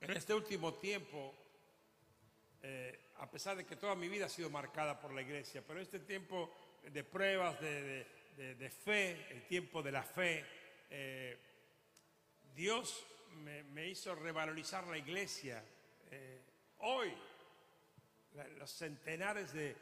en 0.00 0.10
este 0.10 0.34
último 0.34 0.74
tiempo, 0.74 1.34
eh, 2.62 3.12
a 3.18 3.30
pesar 3.30 3.56
de 3.56 3.64
que 3.64 3.76
toda 3.76 3.94
mi 3.94 4.08
vida 4.08 4.26
ha 4.26 4.28
sido 4.28 4.50
marcada 4.50 5.00
por 5.00 5.12
la 5.12 5.22
iglesia, 5.22 5.62
pero 5.66 5.80
este 5.80 6.00
tiempo 6.00 6.52
de 6.92 7.04
pruebas, 7.04 7.60
de 7.60 8.72
fe, 8.84 9.26
el 9.30 9.42
tiempo 9.46 9.82
de 9.82 9.92
la 9.92 10.02
fe, 10.02 10.44
eh, 10.90 11.38
Dios 12.54 13.06
me, 13.72 13.88
hizo 13.88 14.14
revalorizar 14.14 14.86
la 14.86 14.98
iglesia. 14.98 15.64
Eh, 16.10 16.40
hoy, 16.78 17.12
los 18.58 18.70
centenares 18.70 19.52
de, 19.52 19.76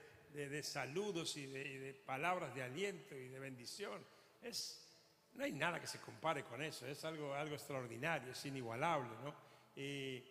saludos 0.62 1.36
y, 1.36 1.46
de, 1.46 1.94
palabras 2.06 2.54
de 2.54 2.62
aliento 2.62 3.14
y 3.16 3.28
de 3.28 3.38
bendición, 3.38 4.04
es, 4.42 4.86
no 5.34 5.44
hay 5.44 5.52
nada 5.52 5.80
que 5.80 5.86
se 5.86 6.00
compare 6.00 6.44
con 6.44 6.62
eso, 6.62 6.86
es 6.86 7.04
algo, 7.04 7.34
algo 7.34 7.54
extraordinario, 7.54 8.32
es 8.32 8.44
inigualable. 8.46 9.10
¿no? 9.22 9.34
Y, 9.76 10.24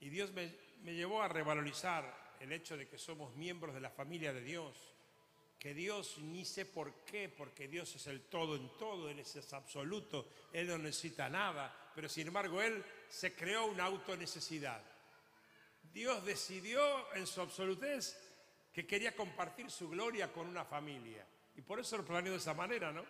Dios 0.00 0.32
me, 0.32 0.52
me 0.82 0.94
llevó 0.94 1.22
a 1.22 1.28
revalorizar 1.28 2.36
el 2.40 2.52
hecho 2.52 2.76
de 2.76 2.88
que 2.88 2.98
somos 2.98 3.36
miembros 3.36 3.74
de 3.74 3.80
la 3.80 3.90
familia 3.90 4.32
de 4.32 4.40
Dios 4.40 4.90
que 5.60 5.74
Dios 5.74 6.16
ni 6.18 6.46
sé 6.46 6.64
por 6.64 7.04
qué, 7.04 7.28
porque 7.28 7.68
Dios 7.68 7.94
es 7.94 8.06
el 8.06 8.22
todo 8.22 8.56
en 8.56 8.66
todo, 8.78 9.10
Él 9.10 9.18
es, 9.18 9.52
absoluto, 9.52 10.26
Él 10.54 10.66
no 10.66 10.78
necesita 10.78 11.28
nada, 11.28 11.92
pero 11.94 12.08
sin 12.08 12.28
embargo 12.28 12.62
Él 12.62 12.82
se 13.10 13.34
creó 13.34 13.66
una 13.66 13.84
autonecesidad. 13.84 14.82
Dios 15.92 16.24
decidió 16.24 16.80
en 17.14 17.26
su 17.26 17.42
absolutez 17.42 18.16
que 18.72 18.86
quería 18.86 19.14
compartir 19.14 19.70
su 19.70 19.88
gloria 19.88 20.32
con 20.32 20.46
una 20.46 20.64
familia 20.64 21.26
y 21.56 21.62
por 21.62 21.80
eso 21.80 21.96
lo 21.96 22.04
planeó 22.04 22.32
de 22.32 22.38
esa 22.38 22.54
manera, 22.54 22.92
¿no? 22.92 23.04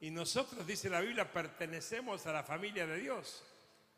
Y 0.00 0.10
nosotros, 0.10 0.66
dice 0.66 0.88
la 0.88 1.00
Biblia, 1.00 1.30
pertenecemos 1.30 2.26
a 2.26 2.32
la 2.32 2.42
familia 2.42 2.86
de 2.86 2.98
Dios. 2.98 3.44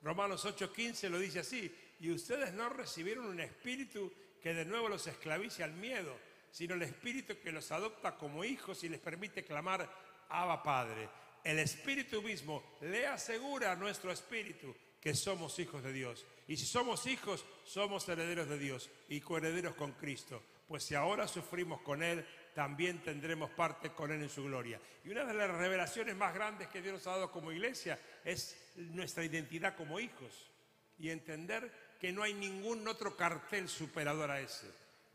Romanos 0.02 0.44
8:15 0.44 1.08
lo 1.08 1.18
dice 1.18 1.40
así, 1.40 1.72
y 2.00 2.10
ustedes 2.10 2.52
no 2.54 2.68
recibieron 2.68 3.26
un 3.26 3.40
espíritu 3.40 4.12
que 4.42 4.54
de 4.54 4.64
nuevo 4.64 4.88
los 4.88 5.06
esclavice 5.06 5.62
al 5.62 5.74
miedo 5.74 6.16
sino 6.52 6.74
el 6.74 6.82
Espíritu 6.82 7.34
que 7.42 7.50
los 7.50 7.72
adopta 7.72 8.14
como 8.16 8.44
hijos 8.44 8.84
y 8.84 8.88
les 8.90 9.00
permite 9.00 9.42
clamar, 9.42 9.90
Abba 10.28 10.62
Padre. 10.62 11.08
El 11.42 11.58
Espíritu 11.58 12.22
mismo 12.22 12.76
le 12.82 13.06
asegura 13.06 13.72
a 13.72 13.76
nuestro 13.76 14.12
espíritu 14.12 14.76
que 15.00 15.14
somos 15.14 15.58
hijos 15.58 15.82
de 15.82 15.92
Dios. 15.92 16.24
Y 16.46 16.56
si 16.56 16.66
somos 16.66 17.06
hijos, 17.06 17.44
somos 17.64 18.06
herederos 18.08 18.48
de 18.48 18.58
Dios 18.58 18.90
y 19.08 19.20
coherederos 19.20 19.74
con 19.74 19.92
Cristo. 19.92 20.42
Pues 20.72 20.84
si 20.84 20.94
ahora 20.94 21.28
sufrimos 21.28 21.82
con 21.82 22.02
Él, 22.02 22.24
también 22.54 23.02
tendremos 23.02 23.50
parte 23.50 23.90
con 23.90 24.10
Él 24.10 24.22
en 24.22 24.30
su 24.30 24.42
gloria. 24.42 24.80
Y 25.04 25.10
una 25.10 25.22
de 25.26 25.34
las 25.34 25.50
revelaciones 25.50 26.16
más 26.16 26.32
grandes 26.32 26.68
que 26.68 26.80
Dios 26.80 26.94
nos 26.94 27.06
ha 27.08 27.10
dado 27.10 27.30
como 27.30 27.52
iglesia 27.52 28.00
es 28.24 28.72
nuestra 28.76 29.22
identidad 29.22 29.76
como 29.76 30.00
hijos. 30.00 30.50
Y 30.98 31.10
entender 31.10 31.70
que 32.00 32.10
no 32.10 32.22
hay 32.22 32.32
ningún 32.32 32.88
otro 32.88 33.14
cartel 33.14 33.68
superador 33.68 34.30
a 34.30 34.40
ese. 34.40 34.66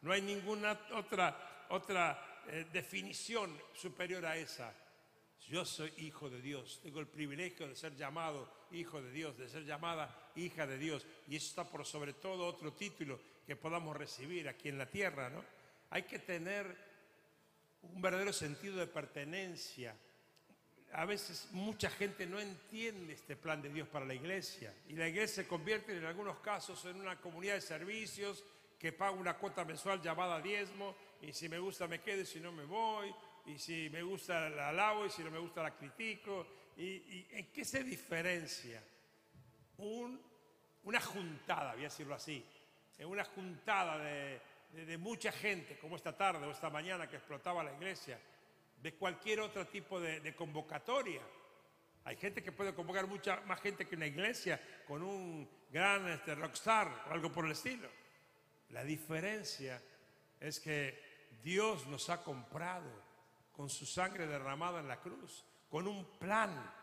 No 0.04 0.12
hay 0.12 0.22
ninguna 0.22 0.80
otra, 0.94 1.66
otra 1.70 2.44
eh, 2.50 2.68
definición 2.72 3.60
superior 3.74 4.28
a 4.28 4.38
esa. 4.38 4.72
Yo 5.48 5.66
soy 5.66 5.92
hijo 5.98 6.30
de 6.30 6.40
Dios, 6.40 6.82
tengo 6.84 7.00
el 7.00 7.08
privilegio 7.08 7.68
de 7.68 7.76
ser 7.76 7.96
llamado 7.96 8.68
hijo 8.70 9.02
de 9.02 9.12
Dios, 9.12 9.36
de 9.40 9.50
ser 9.50 9.66
llamada 9.66 10.32
hija 10.36 10.68
de 10.68 10.78
Dios. 10.78 11.08
Y 11.28 11.36
eso 11.36 11.48
está 11.48 11.68
por 11.68 11.84
sobre 11.84 12.14
todo 12.14 12.46
otro 12.46 12.74
título 12.74 13.20
que 13.48 13.56
podamos 13.56 13.96
recibir 13.96 14.50
aquí 14.50 14.68
en 14.68 14.78
la 14.78 14.88
tierra, 14.88 15.30
¿no? 15.30 15.42
Hay 15.90 16.04
que 16.04 16.20
tener 16.20 16.68
un 17.82 18.02
verdadero 18.02 18.34
sentido 18.34 18.76
de 18.76 18.88
pertenencia. 18.88 19.96
A 20.92 21.06
veces 21.06 21.48
mucha 21.52 21.90
gente 21.90 22.26
no 22.26 22.42
entiende 22.42 23.14
este 23.14 23.38
plan 23.38 23.62
de 23.62 23.70
Dios 23.70 23.88
para 23.88 24.06
la 24.06 24.14
iglesia 24.14 24.74
y 24.90 24.94
la 24.94 25.08
iglesia 25.08 25.44
se 25.44 25.48
convierte 25.48 25.96
en 25.96 26.04
algunos 26.04 26.40
casos 26.40 26.84
en 26.86 27.00
una 27.00 27.22
comunidad 27.22 27.56
de 27.56 27.62
servicios, 27.62 28.44
que 28.78 28.92
pago 28.92 29.18
una 29.18 29.38
cuota 29.38 29.64
mensual 29.64 30.02
llamada 30.02 30.42
diezmo 30.42 30.96
y 31.22 31.32
si 31.32 31.48
me 31.48 31.58
gusta 31.58 31.88
me 31.88 32.02
quedo 32.02 32.22
y 32.22 32.26
si 32.26 32.42
no 32.42 32.52
me 32.52 32.66
voy 32.66 33.14
y 33.46 33.58
si 33.58 33.90
me 33.90 34.04
gusta 34.04 34.50
la 34.50 34.70
alabo 34.70 35.06
y 35.06 35.10
si 35.10 35.24
no 35.24 35.32
me 35.32 35.40
gusta 35.40 35.64
la 35.64 35.74
critico. 35.74 36.46
¿Y, 36.76 37.26
en 37.32 37.52
qué 37.54 37.64
se 37.64 37.82
diferencia 37.84 38.84
una 39.78 41.02
juntada, 41.02 41.74
voy 41.74 41.82
a 41.82 41.90
decirlo 41.90 42.16
así, 42.16 42.46
una 43.06 43.24
juntada 43.24 43.98
de, 44.00 44.98
mucha 44.98 45.32
gente 45.32 45.78
como 45.78 45.96
esta 45.96 46.16
tarde 46.16 46.46
o 46.46 46.52
esta 46.52 46.70
mañana 46.70 47.08
que 47.08 47.18
explotaba 47.18 47.64
la 47.64 47.74
iglesia, 47.74 48.20
de 48.82 48.94
cualquier 48.94 49.42
otro 49.42 49.66
tipo 49.68 50.00
de, 50.00 50.36
convocatoria? 50.36 51.22
Hay 52.06 52.16
gente 52.16 52.42
que 52.42 52.52
puede 52.52 52.74
convocar 52.74 53.06
mucha 53.06 53.42
más 53.42 53.60
gente 53.60 53.86
que 53.86 53.96
una 53.96 54.08
iglesia 54.08 54.62
con 54.88 55.04
un 55.04 55.50
gran 55.70 56.08
este, 56.08 56.36
rockstar 56.36 57.06
o 57.10 57.12
algo 57.12 57.32
por 57.32 57.46
el 57.46 57.52
estilo. 57.52 57.90
La 58.70 58.84
diferencia 58.84 59.82
es 60.40 60.60
que 60.60 61.30
Dios 61.44 61.86
nos 61.88 62.10
ha 62.10 62.24
comprado 62.24 62.90
con 63.52 63.70
su 63.70 63.86
sangre 63.86 64.28
derramada 64.28 64.80
en 64.80 64.88
la 64.88 65.02
cruz, 65.02 65.44
con 65.70 65.88
un 65.88 66.06
plan 66.18 66.74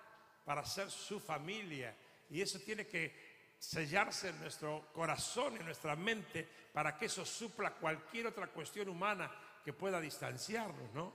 para 0.44 0.64
ser 0.64 0.90
su 0.90 1.21
familia. 1.21 1.97
Y 2.30 2.40
eso 2.40 2.59
tiene 2.59 2.87
que 2.87 3.24
sellarse 3.64 4.28
en 4.28 4.40
nuestro 4.40 4.88
corazón, 4.92 5.56
en 5.56 5.64
nuestra 5.64 5.97
mente, 5.97 6.47
para 6.73 6.97
que 6.99 7.06
eso 7.06 7.25
supla 7.25 7.75
cualquier 7.75 8.26
otra 8.26 8.49
cuestión 8.49 8.88
humana 8.88 9.30
que 9.64 9.73
pueda 9.73 10.00
distanciarnos, 10.00 10.92
¿no? 10.92 11.12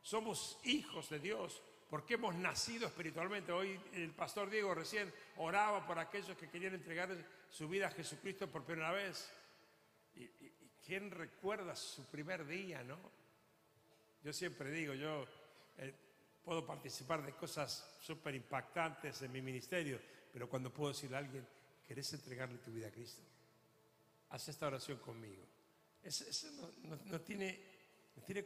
Somos 0.00 0.58
hijos 0.64 1.10
de 1.10 1.18
Dios 1.18 1.62
porque 1.90 2.14
hemos 2.14 2.34
nacido 2.34 2.86
espiritualmente. 2.86 3.52
Hoy 3.52 3.78
el 3.92 4.12
pastor 4.12 4.50
Diego 4.50 4.74
recién 4.74 5.12
oraba 5.36 5.86
por 5.86 5.98
aquellos 5.98 6.36
que 6.36 6.48
querían 6.48 6.74
entregar 6.74 7.10
su 7.50 7.68
vida 7.68 7.88
a 7.88 7.90
Jesucristo 7.90 8.50
por 8.50 8.64
primera 8.64 8.92
vez. 8.92 9.30
Y, 10.14 10.26
¿quién 10.84 11.10
recuerda 11.10 11.76
su 11.76 12.04
primer 12.06 12.46
día, 12.46 12.82
no? 12.82 12.98
Yo 14.22 14.32
siempre 14.32 14.70
digo, 14.70 14.94
yo 14.94 15.26
eh, 15.78 15.94
puedo 16.42 16.66
participar 16.66 17.24
de 17.24 17.32
cosas 17.34 17.96
súper 18.00 18.34
impactantes 18.34 19.22
en 19.22 19.32
mi 19.32 19.42
ministerio, 19.42 20.00
pero 20.32 20.48
cuando 20.48 20.72
puedo 20.72 20.92
decirle 20.92 21.16
a 21.16 21.20
alguien, 21.20 21.46
¿querés 21.86 22.12
entregarle 22.12 22.58
tu 22.58 22.72
vida 22.72 22.88
a 22.88 22.90
Cristo? 22.90 23.22
Haz 24.30 24.48
esta 24.48 24.66
oración 24.66 24.98
conmigo. 24.98 25.44
Eso, 26.02 26.48
no, 27.06 27.20
tiene, 27.20 27.58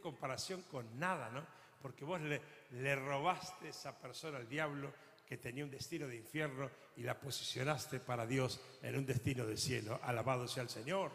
comparación 0.01 0.61
con 0.63 0.97
nada, 0.97 1.29
¿no? 1.29 1.45
Porque 1.81 2.05
vos 2.05 2.21
le, 2.21 2.95
robaste 2.95 3.69
esa 3.69 3.97
persona 3.97 4.37
al 4.37 4.47
diablo 4.47 4.93
que 5.25 5.37
tenía 5.37 5.63
un 5.63 5.71
destino 5.71 6.07
de 6.07 6.15
infierno 6.15 6.69
y 6.95 7.03
la 7.03 7.19
posicionaste 7.19 7.99
para 7.99 8.25
Dios 8.25 8.59
en 8.81 8.97
un 8.97 9.05
destino 9.05 9.45
de 9.45 9.57
cielo. 9.57 9.99
Alabado 10.03 10.47
sea 10.47 10.63
el 10.63 10.69
Señor. 10.69 11.11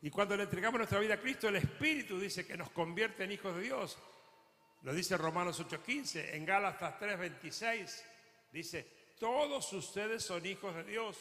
Y 0.00 0.10
cuando 0.10 0.36
le 0.36 0.44
entregamos 0.44 0.78
nuestra 0.78 1.00
vida 1.00 1.14
a 1.14 1.20
Cristo, 1.20 1.48
el 1.48 1.56
Espíritu 1.56 2.18
dice 2.20 2.46
que 2.46 2.56
nos 2.56 2.70
convierte 2.70 3.24
en 3.24 3.32
hijos 3.32 3.54
de 3.56 3.62
Dios. 3.62 3.98
Lo 4.82 4.94
dice 4.94 5.16
Romanos 5.16 5.60
8:15, 5.60 6.34
en 6.34 6.46
Gálatas 6.46 7.00
3:26 7.00 8.04
dice, 8.52 8.97
todos 9.18 9.72
ustedes 9.72 10.22
son 10.22 10.44
hijos 10.46 10.74
de 10.74 10.84
Dios 10.84 11.16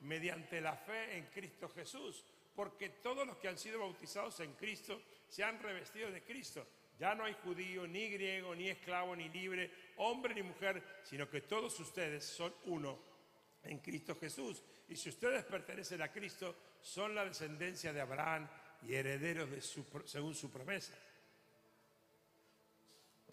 mediante 0.00 0.60
la 0.60 0.76
fe 0.76 1.16
en 1.16 1.26
Cristo 1.26 1.68
Jesús, 1.68 2.24
porque 2.54 2.88
todos 2.88 3.26
los 3.26 3.36
que 3.36 3.48
han 3.48 3.58
sido 3.58 3.80
bautizados 3.80 4.40
en 4.40 4.54
Cristo 4.54 5.00
se 5.28 5.44
han 5.44 5.60
revestido 5.60 6.10
de 6.10 6.22
Cristo. 6.22 6.66
Ya 6.98 7.14
no 7.14 7.24
hay 7.24 7.34
judío, 7.42 7.86
ni 7.86 8.08
griego, 8.10 8.54
ni 8.54 8.68
esclavo, 8.68 9.16
ni 9.16 9.28
libre, 9.28 9.70
hombre 9.96 10.34
ni 10.34 10.42
mujer, 10.42 10.82
sino 11.04 11.28
que 11.28 11.40
todos 11.42 11.78
ustedes 11.80 12.24
son 12.24 12.54
uno 12.66 12.98
en 13.64 13.78
Cristo 13.78 14.16
Jesús. 14.16 14.62
Y 14.88 14.96
si 14.96 15.08
ustedes 15.08 15.44
pertenecen 15.44 16.02
a 16.02 16.12
Cristo, 16.12 16.54
son 16.80 17.14
la 17.14 17.24
descendencia 17.24 17.92
de 17.92 18.00
Abraham 18.00 18.48
y 18.82 18.94
herederos 18.94 19.50
de 19.50 19.60
su, 19.60 19.84
según 20.04 20.34
su 20.34 20.50
promesa. 20.50 20.92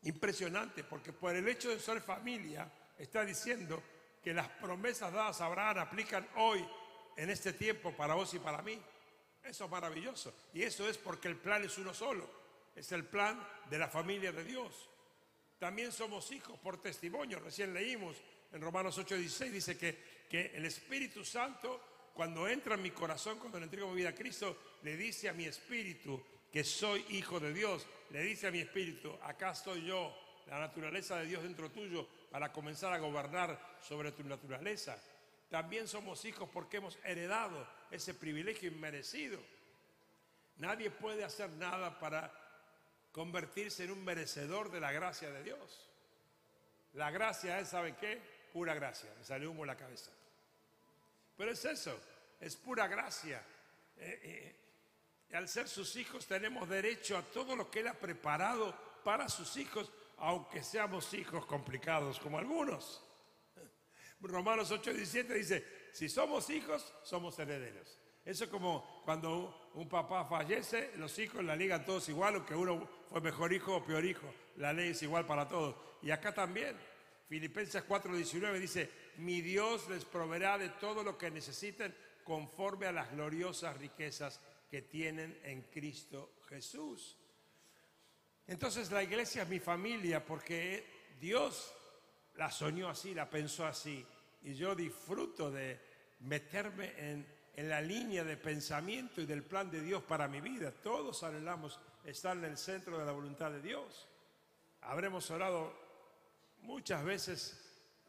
Impresionante, 0.04 0.84
porque 0.84 1.12
por 1.12 1.36
el 1.36 1.48
hecho 1.48 1.70
de 1.70 1.80
ser 1.80 2.02
familia, 2.02 2.72
está 2.98 3.26
diciendo 3.26 3.82
que 4.24 4.34
las 4.34 4.50
promesas 4.50 5.14
dadas 5.14 5.42
a 5.42 5.46
Abraham 5.46 5.80
aplican 5.80 6.28
hoy, 6.36 6.66
en 7.16 7.30
este 7.30 7.54
tiempo, 7.54 7.92
para 7.92 8.14
vos 8.14 8.34
y 8.34 8.40
para 8.40 8.62
mí. 8.62 8.80
Eso 9.44 9.66
es 9.66 9.72
maravilloso. 9.72 10.34
Y 10.54 10.64
eso 10.64 10.88
es 10.88 10.98
porque 10.98 11.28
el 11.28 11.38
plan 11.38 11.64
es 11.64 11.78
uno 11.78 11.94
solo 11.94 12.40
es 12.80 12.92
el 12.94 13.06
plan 13.06 13.46
de 13.70 13.78
la 13.78 13.90
familia 13.90 14.32
de 14.32 14.44
Dios. 14.44 14.90
También 15.60 15.92
somos 15.92 16.32
hijos 16.32 16.58
por 16.60 16.82
testimonio. 16.82 17.40
Recién 17.40 17.74
leímos 17.74 18.16
en 18.54 18.62
Romanos 18.62 18.98
8:16, 18.98 19.52
dice 19.52 19.78
que, 19.78 19.98
que 20.30 20.52
el 20.56 20.66
Espíritu 20.66 21.26
Santo, 21.26 22.12
cuando 22.14 22.48
entra 22.48 22.76
en 22.76 22.82
mi 22.82 22.92
corazón, 22.92 23.38
cuando 23.38 23.60
le 23.60 23.66
entrego 23.66 23.90
mi 23.90 23.98
vida 23.98 24.10
a 24.10 24.16
Cristo, 24.16 24.58
le 24.84 24.96
dice 24.96 25.28
a 25.28 25.34
mi 25.34 25.44
espíritu 25.46 26.24
que 26.52 26.64
soy 26.64 27.06
hijo 27.10 27.40
de 27.40 27.54
Dios. 27.54 27.86
Le 28.12 28.24
dice 28.24 28.48
a 28.48 28.52
mi 28.52 28.60
espíritu, 28.60 29.14
acá 29.22 29.52
estoy 29.52 29.86
yo, 29.86 30.16
la 30.48 30.60
naturaleza 30.60 31.18
de 31.18 31.26
Dios 31.26 31.44
dentro 31.44 31.70
tuyo, 31.70 32.08
para 32.32 32.52
comenzar 32.52 32.94
a 32.94 33.00
gobernar 33.00 33.78
sobre 33.82 34.12
tu 34.12 34.24
naturaleza. 34.24 34.98
También 35.50 35.88
somos 35.88 36.24
hijos 36.26 36.48
porque 36.52 36.78
hemos 36.78 36.98
heredado 37.04 37.68
ese 37.90 38.14
privilegio 38.14 38.70
inmerecido. 38.70 39.40
Nadie 40.58 40.92
puede 40.92 41.24
hacer 41.24 41.50
nada 41.52 42.00
para 42.00 42.32
convertirse 43.12 43.86
en 43.86 43.92
un 43.92 44.04
merecedor 44.04 44.72
de 44.72 44.80
la 44.80 44.92
gracia 44.92 45.32
de 45.32 45.44
Dios. 45.44 45.90
La 46.94 47.12
gracia 47.12 47.60
es, 47.60 47.70
¿saben 47.70 47.96
qué? 47.96 48.22
Pura 48.54 48.74
gracia. 48.74 49.10
Me 49.18 49.24
salió 49.24 49.52
humo 49.52 49.64
en 49.64 49.68
la 49.68 49.78
cabeza. 49.78 50.12
Pero 51.38 51.52
es 51.52 51.64
eso, 51.66 51.98
es 52.40 52.56
pura 52.56 52.88
gracia. 52.88 53.42
Eh, 53.98 54.20
eh, 54.24 55.36
al 55.36 55.48
ser 55.48 55.68
sus 55.68 55.96
hijos 55.96 56.26
tenemos 56.26 56.68
derecho 56.68 57.18
a 57.18 57.22
todo 57.22 57.56
lo 57.56 57.70
que 57.70 57.80
Él 57.80 57.88
ha 57.88 57.94
preparado 57.94 58.76
para 59.04 59.30
sus 59.30 59.58
hijos, 59.58 59.92
aunque 60.22 60.64
seamos 60.64 61.14
hijos 61.14 61.46
complicados 61.46 62.20
como 62.20 62.38
algunos. 62.38 63.04
Romanos 64.22 64.72
8:17 64.72 65.34
dice, 65.34 65.66
si 65.94 66.10
somos 66.10 66.50
hijos, 66.50 66.94
somos 67.04 67.38
herederos. 67.40 67.98
Eso 68.26 68.44
es 68.44 68.50
como 68.50 69.02
cuando 69.06 69.72
un 69.76 69.88
papá 69.88 70.26
fallece, 70.26 70.92
los 70.98 71.18
hijos 71.20 71.44
la 71.44 71.56
ligan 71.56 71.86
todos 71.86 72.10
igual, 72.10 72.36
o 72.36 72.46
que 72.46 72.54
uno 72.54 72.88
fue 73.10 73.22
mejor 73.22 73.54
hijo 73.54 73.78
o 73.78 73.84
peor 73.84 74.04
hijo. 74.06 74.32
La 74.58 74.74
ley 74.74 74.90
es 74.90 75.02
igual 75.04 75.26
para 75.26 75.48
todos. 75.48 75.76
Y 76.02 76.12
acá 76.12 76.34
también. 76.34 76.78
Filipenses 77.28 77.88
4:19 77.88 78.60
dice, 78.60 78.90
mi 79.18 79.42
Dios 79.42 79.88
les 79.90 80.04
proveerá 80.04 80.58
de 80.58 80.70
todo 80.70 81.04
lo 81.04 81.18
que 81.18 81.32
necesiten 81.32 81.96
conforme 82.24 82.88
a 82.88 82.92
las 82.92 83.12
gloriosas 83.12 83.78
riquezas 83.78 84.42
que 84.70 84.82
tienen 84.82 85.40
en 85.44 85.64
Cristo 85.64 86.34
Jesús. 86.48 87.19
Entonces 88.50 88.90
la 88.90 89.04
iglesia 89.04 89.44
es 89.44 89.50
mi 89.50 89.60
familia 89.60 90.26
porque 90.26 90.84
Dios 91.22 91.72
la 92.34 92.50
soñó 92.50 92.90
así, 92.90 93.14
la 93.14 93.30
pensó 93.30 93.64
así. 93.64 94.04
Y 94.42 94.56
yo 94.56 94.74
disfruto 94.74 95.52
de 95.52 95.80
meterme 96.22 96.94
en 96.98 97.70
la 97.70 97.80
línea 97.80 98.24
de 98.24 98.38
pensamiento 98.38 99.22
y 99.22 99.28
del 99.28 99.44
plan 99.44 99.70
de 99.70 99.82
Dios 99.82 100.02
para 100.02 100.28
mi 100.28 100.42
vida. 100.42 100.72
Todos 100.72 101.22
anhelamos 101.22 101.80
estar 102.04 102.36
en 102.36 102.46
el 102.46 102.58
centro 102.58 102.98
de 102.98 103.06
la 103.06 103.12
voluntad 103.12 103.52
de 103.52 103.62
Dios. 103.62 104.08
Habremos 104.82 105.30
orado 105.30 105.72
muchas 106.62 107.04
veces 107.04 107.56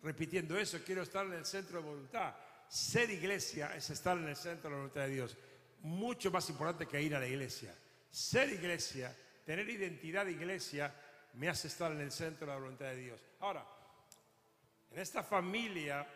repitiendo 0.03 0.59
eso, 0.59 0.79
quiero 0.87 1.03
estar 1.03 1.27
en 1.27 1.35
el 1.35 1.45
centro 1.45 1.83
de 1.83 1.85
voluntad. 1.87 2.35
Ser 2.67 3.11
iglesia 3.11 3.77
es 3.77 3.91
estar 3.91 4.17
en 4.17 4.27
el 4.27 4.37
centro 4.37 4.71
de 4.71 4.71
la 4.71 4.77
voluntad 4.77 5.03
de 5.03 5.11
Dios. 5.11 5.37
Mucho 5.83 6.31
más 6.31 6.49
importante 6.49 6.87
que 6.87 7.03
ir 7.03 7.15
a 7.15 7.21
la 7.21 7.27
iglesia. 7.27 7.77
Ser 8.11 8.49
iglesia, 8.51 9.15
tener 9.51 9.69
identidad 9.69 10.27
de 10.27 10.31
iglesia, 10.31 10.95
me 11.35 11.49
hace 11.49 11.67
estar 11.67 11.91
en 11.91 12.01
el 12.01 12.13
centro 12.13 12.47
de 12.47 12.53
la 12.53 12.61
voluntad 12.61 12.87
de 12.87 12.97
Dios. 12.99 13.21
Ahora, 13.41 13.67
en 14.93 15.01
esta 15.01 15.25
familia, 15.25 16.07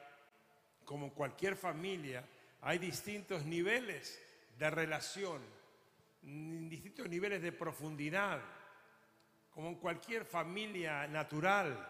como 0.84 1.12
cualquier 1.12 1.56
familia, 1.56 2.24
hay 2.60 2.78
distintos 2.78 3.44
niveles 3.44 4.22
de 4.56 4.70
relación, 4.70 5.42
distintos 6.22 7.08
niveles 7.08 7.42
de 7.42 7.50
profundidad. 7.50 8.40
Como 9.50 9.70
en 9.70 9.74
cualquier 9.80 10.24
familia 10.24 11.08
natural, 11.08 11.88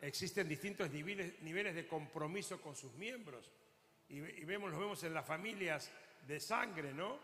existen 0.00 0.48
distintos 0.48 0.92
niveles, 0.92 1.42
niveles 1.42 1.74
de 1.74 1.88
compromiso 1.88 2.62
con 2.62 2.76
sus 2.76 2.92
miembros. 2.94 3.50
Y, 4.10 4.20
vemos, 4.20 4.70
lo 4.70 4.78
vemos 4.78 5.02
en 5.02 5.12
las 5.12 5.26
familias 5.26 5.90
de 6.24 6.38
sangre, 6.38 6.94
¿no? 6.94 7.18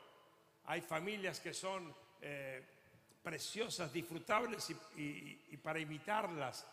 Hay 0.65 0.81
familias 0.81 1.39
que 1.39 1.55
son 1.55 1.95
eh, 2.21 2.80
preciosas, 3.23 3.93
disfrutables 3.93 4.71
y, 4.97 5.57
para 5.59 5.79
imitarlas, 5.79 6.67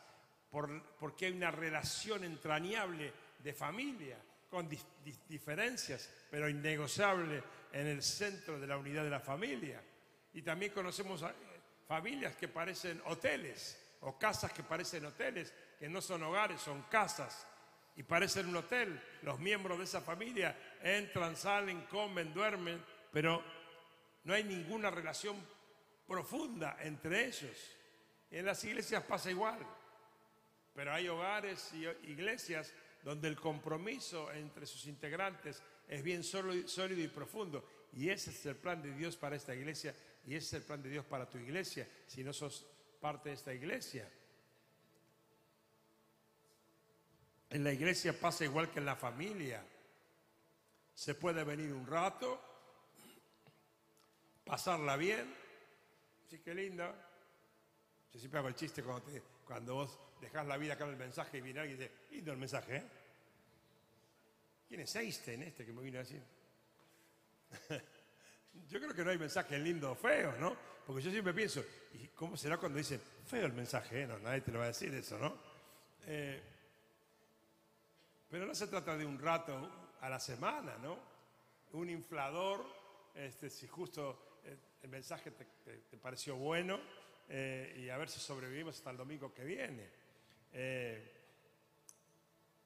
porque 1.00 1.26
hay 1.26 1.34
una 1.34 1.52
relación 1.52 2.24
entrañable 2.24 3.14
de 3.40 3.54
familia 3.54 4.18
con 4.50 4.70
diferencias, 5.28 6.10
pero 6.32 6.48
innegociable 6.48 7.44
en 7.74 7.88
el 7.88 8.02
centro 8.02 8.60
de 8.60 8.68
la 8.68 8.78
unidad 8.78 9.04
de 9.04 9.10
la 9.10 9.20
familia. 9.20 9.82
Y 10.34 10.42
también 10.42 10.72
conocemos 10.72 11.22
eh, 11.22 11.26
familias 11.88 12.36
que 12.36 12.48
parecen 12.48 13.02
hoteles 13.06 13.78
o 14.02 14.18
casas 14.18 14.54
que 14.54 14.64
parecen 14.64 15.06
hoteles, 15.06 15.54
que 15.78 15.90
no 15.90 16.02
son 16.02 16.24
hogares, 16.24 16.62
son 16.62 16.84
casas 16.84 17.46
y 17.96 18.04
parecen 18.04 18.48
un 18.48 18.58
hotel. 18.58 19.02
Los 19.24 19.40
miembros 19.40 19.78
de 19.78 19.84
esa 19.84 20.02
familia 20.02 20.56
entran, 20.82 21.36
salen, 21.36 21.82
comen, 21.88 22.34
duermen, 22.34 22.84
pero 23.12 23.44
no 24.24 24.34
hay 24.34 24.44
ninguna 24.44 24.90
relación 24.90 25.36
profunda 26.08 26.78
entre 26.82 27.28
ellos. 27.28 27.76
en 28.32 28.46
las 28.46 28.64
iglesias 28.64 29.04
pasa 29.04 29.30
igual, 29.30 29.60
pero 30.74 30.94
hay 30.94 31.08
hogares 31.08 31.72
y 31.74 31.86
iglesias 32.10 32.74
donde 33.04 33.28
el 33.28 33.40
compromiso 33.40 34.32
entre 34.34 34.66
sus 34.66 34.86
integrantes 34.86 35.62
es 35.88 36.04
bien 36.04 36.24
sólido 36.24 37.02
y 37.02 37.08
profundo. 37.08 37.66
Y 37.94 38.10
ese 38.10 38.32
es 38.32 38.46
el 38.46 38.56
plan 38.56 38.82
de 38.82 38.94
Dios 38.94 39.16
para 39.16 39.36
esta 39.36 39.56
iglesia 39.56 39.96
y 40.26 40.36
ese 40.36 40.46
es 40.46 40.54
el 40.54 40.64
plan 40.64 40.82
de 40.84 40.90
Dios 40.90 41.06
para 41.06 41.30
tu 41.30 41.38
iglesia, 41.38 41.88
si 42.06 42.24
no 42.24 42.34
sos 42.34 42.66
parte 43.00 43.30
de 43.30 43.36
esta 43.36 43.54
iglesia. 43.54 44.10
En 47.50 47.64
la 47.64 47.72
iglesia 47.72 48.20
pasa 48.20 48.44
igual 48.44 48.70
que 48.70 48.80
en 48.80 48.86
la 48.86 48.98
familia. 48.98 49.64
Se 50.94 51.16
puede 51.16 51.44
venir 51.46 51.72
un 51.72 51.88
rato, 51.88 52.42
pasarla 54.44 54.98
bien. 54.98 55.47
Sí, 56.30 56.40
qué 56.40 56.54
lindo. 56.54 56.94
Yo 58.12 58.20
siempre 58.20 58.40
hago 58.40 58.50
el 58.50 58.56
chiste 58.56 58.84
cuando, 58.84 59.10
cuando 59.46 59.76
vos 59.76 60.00
dejás 60.20 60.46
la 60.46 60.58
vida 60.58 60.74
acá 60.74 60.84
en 60.84 60.92
el 60.92 60.98
mensaje 60.98 61.38
y 61.38 61.42
viene 61.42 61.62
alguien 61.62 61.78
y 61.78 61.82
dice, 61.82 61.96
lindo 62.12 62.32
el 62.34 62.38
mensaje, 62.38 62.76
¿eh? 62.76 62.84
¿Quién 64.68 64.82
es 64.82 64.94
Einstein 64.96 65.44
este 65.44 65.66
que 65.66 65.72
me 65.72 65.82
vino 65.82 66.00
a 66.00 66.02
decir? 66.02 66.22
yo 68.70 68.80
creo 68.80 68.94
que 68.94 69.06
no 69.06 69.12
hay 69.12 69.18
mensaje 69.18 69.58
lindo 69.58 69.92
o 69.92 69.96
feo, 69.96 70.34
¿no? 70.34 70.56
Porque 70.86 71.02
yo 71.02 71.12
siempre 71.12 71.34
pienso, 71.34 71.64
¿y 71.94 72.08
cómo 72.10 72.36
será 72.36 72.58
cuando 72.58 72.78
dicen 72.78 73.02
feo 73.26 73.46
el 73.46 73.54
mensaje? 73.54 74.02
Eh? 74.02 74.08
No, 74.08 74.20
nadie 74.20 74.42
te 74.42 74.52
lo 74.52 74.60
va 74.60 74.66
a 74.66 74.70
decir 74.70 74.94
eso, 74.94 75.18
¿no? 75.18 75.38
Eh, 76.06 76.44
pero 78.30 78.46
no 78.46 78.54
se 78.54 78.68
trata 78.68 78.98
de 78.98 79.06
un 79.06 79.18
rato 79.18 79.94
a 80.02 80.10
la 80.10 80.20
semana, 80.20 80.78
¿no? 80.78 81.00
Un 81.72 81.90
inflador, 81.90 82.66
este, 83.16 83.50
si 83.50 83.68
justo 83.68 84.27
el 84.82 84.90
mensaje 84.90 85.32
te, 85.32 85.98
pareció 85.98 86.36
bueno 86.36 86.80
eh, 87.30 87.76
y 87.84 87.90
a 87.90 87.98
ver 87.98 88.10
si 88.10 88.20
sobrevivimos 88.20 88.76
hasta 88.76 88.92
el 88.92 88.98
domingo 88.98 89.34
que 89.34 89.44
viene. 89.44 89.90
Eh, 90.54 91.12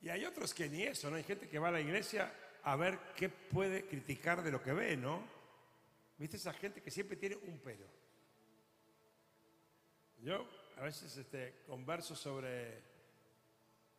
y 0.01 0.09
hay 0.09 0.25
otros 0.25 0.53
que 0.53 0.69
ni 0.69 0.83
eso, 0.83 1.09
¿no? 1.09 1.15
Hay 1.15 1.23
gente 1.23 1.47
que 1.47 1.59
va 1.59 1.69
a 1.69 1.71
la 1.71 1.81
iglesia 1.81 2.33
a 2.63 2.75
ver 2.75 2.99
qué 3.15 3.29
puede 3.29 3.85
criticar 3.85 4.43
de 4.43 4.51
lo 4.51 4.61
que 4.61 4.73
ve, 4.73 4.97
¿no? 4.97 5.23
¿Viste 6.17 6.37
esa 6.37 6.53
gente 6.53 6.81
que 6.81 6.91
siempre 6.91 7.17
tiene 7.17 7.35
un 7.35 7.59
pero? 7.59 7.85
Yo 10.19 10.47
a 10.77 10.81
veces 10.81 11.15
este, 11.17 11.63
converso 11.65 12.15
sobre 12.15 12.91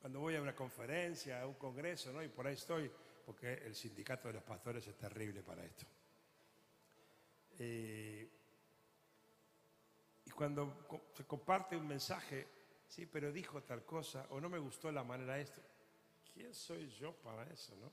cuando 0.01 0.21
voy 0.21 0.35
a 0.35 0.43
una 0.43 0.55
conferencia, 0.55 1.43
a 1.43 1.47
un 1.47 1.55
congreso, 1.55 2.13
¿no? 2.13 2.23
Y 2.23 2.29
por 2.29 2.47
ahí 2.47 2.55
estoy, 2.55 2.91
porque 3.25 3.53
el 3.53 3.75
sindicato 3.75 4.29
de 4.29 4.35
los 4.35 4.43
pastores 4.43 4.87
es 4.87 4.97
terrible 4.97 5.43
para 5.43 5.65
esto. 5.65 5.87
Y, 7.59 8.29
y 10.25 10.31
cuando 10.35 10.87
se 11.15 11.25
comparte 11.25 11.77
un 11.77 11.87
mensaje, 11.87 12.47
sí, 12.87 13.07
pero 13.07 13.33
dijo 13.33 13.63
tal 13.63 13.85
cosa, 13.85 14.27
o 14.31 14.41
no 14.41 14.49
me 14.49 14.59
gustó 14.59 14.91
la 14.91 15.05
manera 15.05 15.39
esto, 15.39 15.61
¿quién 16.33 16.55
soy 16.55 16.89
yo 16.91 17.13
para 17.17 17.45
eso, 17.45 17.75
no? 17.77 17.91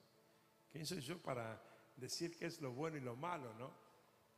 ¿Quién 0.71 0.85
soy 0.85 1.01
yo 1.01 1.17
para 1.21 1.61
decir 1.95 2.37
qué 2.37 2.45
es 2.45 2.61
lo 2.61 2.71
bueno 2.71 2.97
y 2.97 3.01
lo 3.01 3.15
malo, 3.15 3.53
no? 3.55 3.71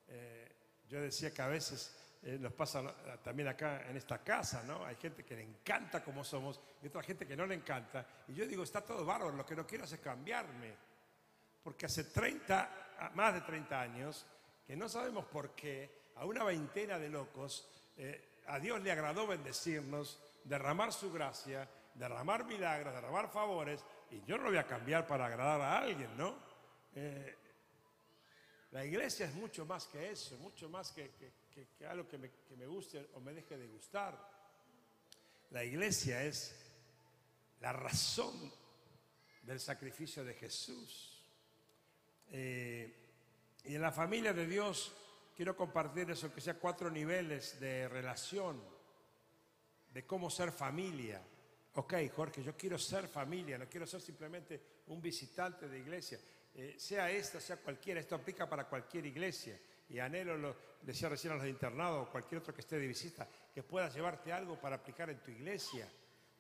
Eh, 0.08 0.56
yo 0.88 1.02
decía 1.02 1.34
que 1.34 1.42
a 1.42 1.48
veces 1.48 1.98
eh, 2.24 2.38
nos 2.40 2.54
pasa 2.54 2.82
¿no? 2.82 2.92
también 3.24 3.48
acá 3.50 3.88
en 3.90 3.98
esta 3.98 4.24
casa, 4.24 4.64
¿no? 4.64 4.86
Hay 4.86 4.96
gente 4.96 5.24
que 5.26 5.36
le 5.36 5.44
encanta 5.44 6.04
como 6.04 6.24
somos 6.24 6.60
y 6.82 6.88
otra 6.88 7.04
gente 7.04 7.28
que 7.28 7.36
no 7.36 7.46
le 7.46 7.56
encanta. 7.56 8.06
Y 8.28 8.34
yo 8.34 8.46
digo, 8.46 8.64
está 8.64 8.82
todo 8.84 9.06
bárbaro, 9.06 9.36
lo 9.36 9.46
que 9.46 9.56
no 9.56 9.66
quiero 9.66 9.84
es 9.86 9.98
cambiarme. 10.00 10.76
Porque 11.64 11.86
hace 11.86 12.06
30, 12.06 12.96
a- 13.00 13.10
más 13.12 13.34
de 13.34 13.42
30 13.42 13.80
años, 13.82 14.26
que 14.66 14.76
no 14.76 14.88
sabemos 14.90 15.26
por 15.26 15.52
qué, 15.56 15.90
a 16.16 16.26
una 16.26 16.44
veintena 16.44 16.98
de 17.00 17.10
locos, 17.10 17.68
eh, 17.98 18.40
a 18.48 18.60
Dios 18.60 18.82
le 18.82 18.92
agradó 18.92 19.28
bendecirnos, 19.28 20.20
derramar 20.44 20.92
su 20.94 21.12
gracia, 21.12 21.70
derramar 21.96 22.46
milagros, 22.46 22.94
derramar 22.94 23.30
favores, 23.32 23.84
y 24.10 24.22
yo 24.26 24.38
no 24.38 24.44
lo 24.44 24.50
voy 24.50 24.58
a 24.60 24.68
cambiar 24.68 25.06
para 25.08 25.26
agradar 25.28 25.62
a 25.62 25.80
alguien, 25.80 26.16
¿no? 26.18 26.36
Eh, 26.96 27.36
la 28.72 28.86
iglesia 28.86 29.26
es 29.26 29.34
mucho 29.36 29.66
más 29.66 29.86
que 29.88 30.12
eso, 30.12 30.38
mucho 30.38 30.70
más 30.70 30.92
que, 30.92 31.12
que- 31.12 31.32
que- 31.54 31.68
que 31.78 31.86
algo 31.86 32.08
que 32.08 32.18
me, 32.18 32.30
que 32.48 32.56
me 32.56 32.66
guste 32.66 33.10
o 33.14 33.20
me 33.20 33.34
deje 33.34 33.58
de 33.58 33.68
gustar. 33.68 34.18
La 35.52 35.64
iglesia 35.66 36.24
es 36.24 36.56
la 37.60 37.74
razón 37.74 38.52
del 39.44 39.60
sacrificio 39.60 40.24
de 40.24 40.34
Jesús. 40.36 41.22
Eh, 42.32 43.11
y 43.64 43.76
en 43.76 43.82
la 43.82 43.92
familia 43.92 44.34
de 44.34 44.48
Dios 44.48 44.94
quiero 45.36 45.56
compartir 45.56 46.10
eso, 46.12 46.34
que 46.34 46.42
sea 46.42 46.56
cuatro 46.56 46.90
niveles 46.90 47.60
de 47.60 47.88
relación, 47.88 48.62
de 49.94 50.06
cómo 50.06 50.30
ser 50.30 50.52
familia. 50.52 51.22
Ok, 51.76 51.94
Jorge, 52.16 52.44
yo 52.44 52.56
quiero 52.58 52.78
ser 52.78 53.08
familia, 53.08 53.58
no 53.58 53.68
quiero 53.68 53.86
ser 53.86 54.02
simplemente 54.02 54.62
un 54.88 55.02
visitante 55.02 55.68
de 55.68 55.80
iglesia. 55.80 56.20
Eh, 56.54 56.76
sea 56.78 57.10
esta, 57.10 57.40
sea 57.40 57.58
cualquiera, 57.58 58.00
esto 58.00 58.16
aplica 58.16 58.50
para 58.50 58.68
cualquier 58.68 59.06
iglesia. 59.06 59.58
Y 59.90 60.00
anhelo, 60.00 60.38
lo 60.38 60.56
decía 60.82 61.10
recién 61.10 61.34
a 61.34 61.36
los 61.36 61.44
de 61.44 61.50
internado 61.50 62.04
o 62.04 62.10
cualquier 62.10 62.42
otro 62.42 62.54
que 62.54 62.62
esté 62.62 62.78
de 62.78 62.88
visita, 62.88 63.28
que 63.54 63.64
puedas 63.64 63.94
llevarte 63.94 64.32
algo 64.32 64.60
para 64.60 64.78
aplicar 64.78 65.10
en 65.10 65.20
tu 65.20 65.32
iglesia. 65.32 65.88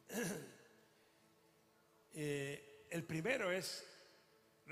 Eh, 2.13 2.87
el 2.89 3.05
primero 3.05 3.49
es 3.53 3.87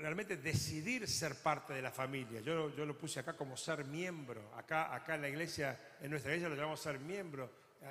realmente 0.00 0.36
decidir 0.36 1.06
ser 1.06 1.36
parte 1.36 1.74
de 1.74 1.82
la 1.82 1.90
familia. 1.90 2.40
Yo, 2.40 2.74
yo 2.74 2.86
lo 2.86 2.96
puse 2.96 3.20
acá 3.20 3.36
como 3.36 3.56
ser 3.56 3.84
miembro. 3.84 4.52
Acá, 4.56 4.94
acá 4.94 5.14
en 5.14 5.22
la 5.22 5.28
iglesia, 5.28 5.78
en 6.00 6.10
nuestra 6.10 6.32
iglesia 6.32 6.48
lo 6.48 6.56
llamamos 6.56 6.80
ser 6.80 6.98
miembro, 6.98 7.50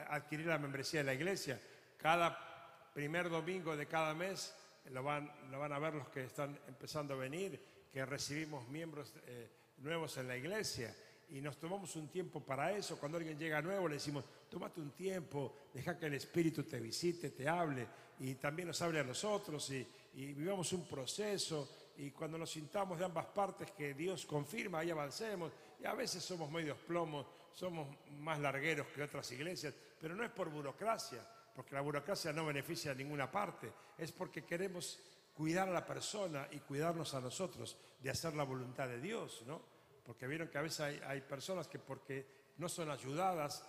adquirir 0.10 0.48
la 0.48 0.58
membresía 0.58 1.02
de 1.02 1.06
la 1.06 1.14
iglesia. 1.14 1.60
Cada 1.98 2.92
primer 2.94 3.30
domingo 3.30 3.76
de 3.78 3.86
cada 3.86 4.14
mes 4.14 4.54
lo 4.92 5.04
van, 5.04 5.32
lo 5.52 5.60
van 5.60 5.72
a 5.74 5.80
ver 5.80 5.94
los 5.94 6.10
que 6.10 6.24
están 6.24 6.58
empezando 6.68 7.14
a 7.14 7.18
venir, 7.18 7.60
que 7.92 8.06
recibimos 8.06 8.68
miembros 8.70 9.14
eh, 9.28 9.50
nuevos 9.78 10.18
en 10.18 10.28
la 10.28 10.38
iglesia. 10.38 10.96
Y 11.30 11.42
nos 11.42 11.58
tomamos 11.58 11.96
un 11.96 12.08
tiempo 12.08 12.44
para 12.44 12.72
eso. 12.72 12.98
Cuando 13.00 13.20
alguien 13.20 13.38
llega 13.38 13.62
nuevo, 13.62 13.88
le 13.88 13.96
decimos, 13.96 14.26
tómate 14.50 14.82
un 14.82 14.92
tiempo, 14.92 15.56
deja 15.74 15.98
que 15.98 16.08
el 16.08 16.16
Espíritu 16.16 16.64
te 16.64 16.80
visite, 16.80 17.30
te 17.30 17.48
hable 17.48 17.88
y 18.20 18.36
también 18.36 18.68
nos 18.68 18.82
hable 18.82 19.00
a 19.00 19.04
nosotros 19.04 19.70
y, 19.70 19.88
y 20.16 20.34
vivamos 20.34 20.74
un 20.74 20.88
proceso. 20.88 21.79
Y 22.00 22.12
cuando 22.12 22.38
nos 22.38 22.50
sintamos 22.50 22.98
de 22.98 23.04
ambas 23.04 23.26
partes 23.26 23.72
que 23.72 23.94
Dios 23.94 24.26
confirma, 24.26 24.80
ahí 24.80 24.90
avancemos. 24.90 25.52
Y 25.82 25.86
a 25.86 25.94
veces 25.94 26.24
somos 26.24 26.50
medios 26.50 26.78
plomos, 26.78 27.28
somos 27.52 27.88
más 28.20 28.40
largueros 28.40 28.88
que 28.88 29.04
otras 29.04 29.30
iglesias, 29.34 29.74
pero 30.00 30.16
no 30.16 30.24
es 30.24 30.32
por 30.32 30.50
burocracia, 30.50 31.20
porque 31.54 31.76
la 31.76 31.82
burocracia 31.82 32.32
no 32.32 32.46
beneficia 32.46 32.92
a 32.92 32.96
ninguna 32.96 33.30
parte, 33.30 33.70
es 33.98 34.14
porque 34.14 34.46
queremos 34.46 34.98
cuidar 35.34 35.68
a 35.68 35.74
la 35.74 35.86
persona 35.86 36.48
y 36.52 36.60
cuidarnos 36.60 37.14
a 37.16 37.20
nosotros 37.20 37.78
de 38.02 38.10
hacer 38.10 38.34
la 38.34 38.44
voluntad 38.44 38.88
de 38.88 39.02
Dios, 39.02 39.44
¿no? 39.46 39.62
Porque 40.06 40.26
vieron 40.26 40.48
que 40.48 40.58
a 40.58 40.62
veces 40.62 40.80
hay, 40.80 41.02
hay 41.06 41.20
personas 41.20 41.68
que 41.68 41.80
porque 41.80 42.26
no 42.58 42.70
son 42.70 42.90
ayudadas 42.90 43.66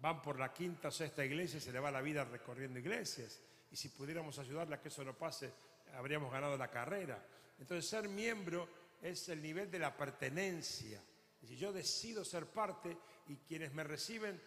van 0.00 0.22
por 0.22 0.38
la 0.38 0.52
quinta 0.54 0.88
o 0.88 0.90
sexta 0.90 1.24
iglesia 1.24 1.58
y 1.58 1.60
se 1.60 1.72
le 1.72 1.80
va 1.80 1.90
la 1.90 2.00
vida 2.00 2.24
recorriendo 2.24 2.78
iglesias. 2.78 3.40
Y 3.70 3.76
si 3.76 3.90
pudiéramos 3.90 4.38
ayudarle 4.38 4.76
a 4.76 4.80
que 4.80 4.88
eso 4.88 5.04
no 5.04 5.12
pase, 5.12 5.52
habríamos 5.94 6.32
ganado 6.32 6.56
la 6.56 6.68
carrera. 6.68 7.22
Entonces 7.58 7.88
ser 7.88 8.08
miembro 8.08 8.68
es 9.02 9.28
el 9.28 9.42
nivel 9.42 9.70
de 9.70 9.78
la 9.78 9.96
pertenencia. 9.96 11.02
Si 11.44 11.56
yo 11.56 11.72
decido 11.72 12.24
ser 12.24 12.46
parte 12.46 12.96
y 13.28 13.36
quienes 13.36 13.72
me 13.72 13.84
reciben 13.84 14.40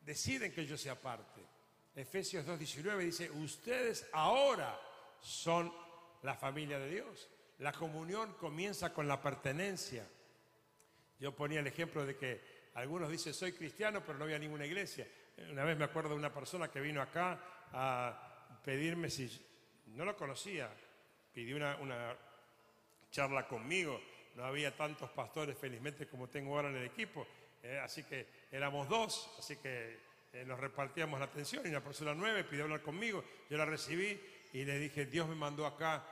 deciden 0.00 0.52
que 0.52 0.66
yo 0.66 0.78
sea 0.78 1.00
parte. 1.00 1.42
Efesios 1.94 2.46
2.19 2.46 2.98
dice, 2.98 3.30
ustedes 3.30 4.06
ahora 4.12 4.78
son 5.20 5.72
la 6.22 6.34
familia 6.34 6.78
de 6.78 6.90
Dios. 6.90 7.28
La 7.58 7.72
comunión 7.72 8.34
comienza 8.34 8.92
con 8.92 9.08
la 9.08 9.20
pertenencia. 9.20 10.06
Yo 11.18 11.34
ponía 11.34 11.60
el 11.60 11.66
ejemplo 11.66 12.04
de 12.04 12.16
que 12.16 12.56
algunos 12.74 13.10
dicen 13.10 13.32
soy 13.32 13.52
cristiano, 13.52 14.02
pero 14.04 14.18
no 14.18 14.24
había 14.24 14.38
ninguna 14.38 14.66
iglesia. 14.66 15.08
Una 15.50 15.64
vez 15.64 15.76
me 15.76 15.84
acuerdo 15.84 16.10
de 16.10 16.16
una 16.16 16.32
persona 16.32 16.70
que 16.70 16.80
vino 16.80 17.00
acá 17.00 17.40
a 17.72 18.60
pedirme 18.64 19.10
si 19.10 19.30
no 19.86 20.04
lo 20.04 20.16
conocía, 20.16 20.70
pidió 21.36 21.56
una, 21.56 21.76
una 21.76 22.16
charla 23.10 23.46
conmigo. 23.46 24.00
No 24.36 24.44
había 24.46 24.74
tantos 24.74 25.10
pastores, 25.10 25.58
felizmente, 25.58 26.08
como 26.08 26.30
tengo 26.30 26.56
ahora 26.56 26.70
en 26.70 26.76
el 26.76 26.86
equipo. 26.86 27.26
eh, 27.62 27.78
así 27.78 28.04
que 28.04 28.26
éramos 28.50 28.88
dos, 28.88 29.30
así 29.38 29.56
que 29.56 29.98
eh, 30.32 30.44
nos 30.46 30.58
repartíamos 30.58 31.20
la 31.20 31.26
atención. 31.26 31.66
Y 31.66 31.68
una 31.68 31.84
persona 31.84 32.14
nueva 32.14 32.42
pidió 32.48 32.64
hablar 32.64 32.80
conmigo. 32.80 33.22
Yo 33.50 33.58
la 33.58 33.66
recibí 33.66 34.18
y 34.54 34.64
le 34.64 34.78
dije, 34.78 35.04
Dios 35.04 35.28
me 35.28 35.34
mandó 35.34 35.66
acá 35.66 36.02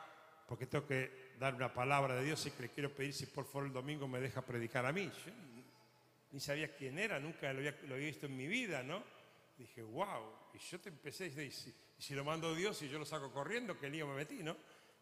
porque 0.46 0.66
tengo 0.66 0.86
que 0.86 1.32
dar 1.38 1.54
una 1.54 1.72
palabra 1.72 2.16
de 2.16 2.24
Dios 2.24 2.44
y 2.44 2.50
que 2.50 2.64
le 2.64 2.68
quiero 2.68 2.94
pedir 2.94 3.14
si 3.14 3.24
por 3.24 3.46
favor 3.46 3.68
el 3.68 3.72
domingo 3.72 4.06
me 4.06 4.20
deja 4.20 4.42
predicar 4.42 4.84
a 4.84 4.92
mí. 4.92 5.10
Yo 5.24 5.32
ni 6.32 6.38
sabía 6.38 6.76
quién 6.76 6.98
era, 6.98 7.18
nunca 7.18 7.50
lo 7.50 7.60
había, 7.60 7.74
lo 7.88 7.94
había 7.94 8.08
visto 8.08 8.26
en 8.26 8.36
mi 8.36 8.46
vida, 8.46 8.82
¿no? 8.82 9.02
Dije, 9.56 9.80
wow. 9.80 10.50
Y 10.52 10.58
yo 10.58 10.78
te 10.80 10.90
empecé 10.90 11.24
a 11.24 11.28
decir, 11.28 11.50
si, 11.50 11.74
si 11.96 12.14
lo 12.14 12.24
mando 12.24 12.54
Dios 12.54 12.82
y 12.82 12.90
yo 12.90 12.98
lo 12.98 13.06
saco 13.06 13.32
corriendo, 13.32 13.78
qué 13.78 13.88
lío 13.88 14.06
me 14.06 14.16
metí, 14.16 14.42
¿no? 14.42 14.54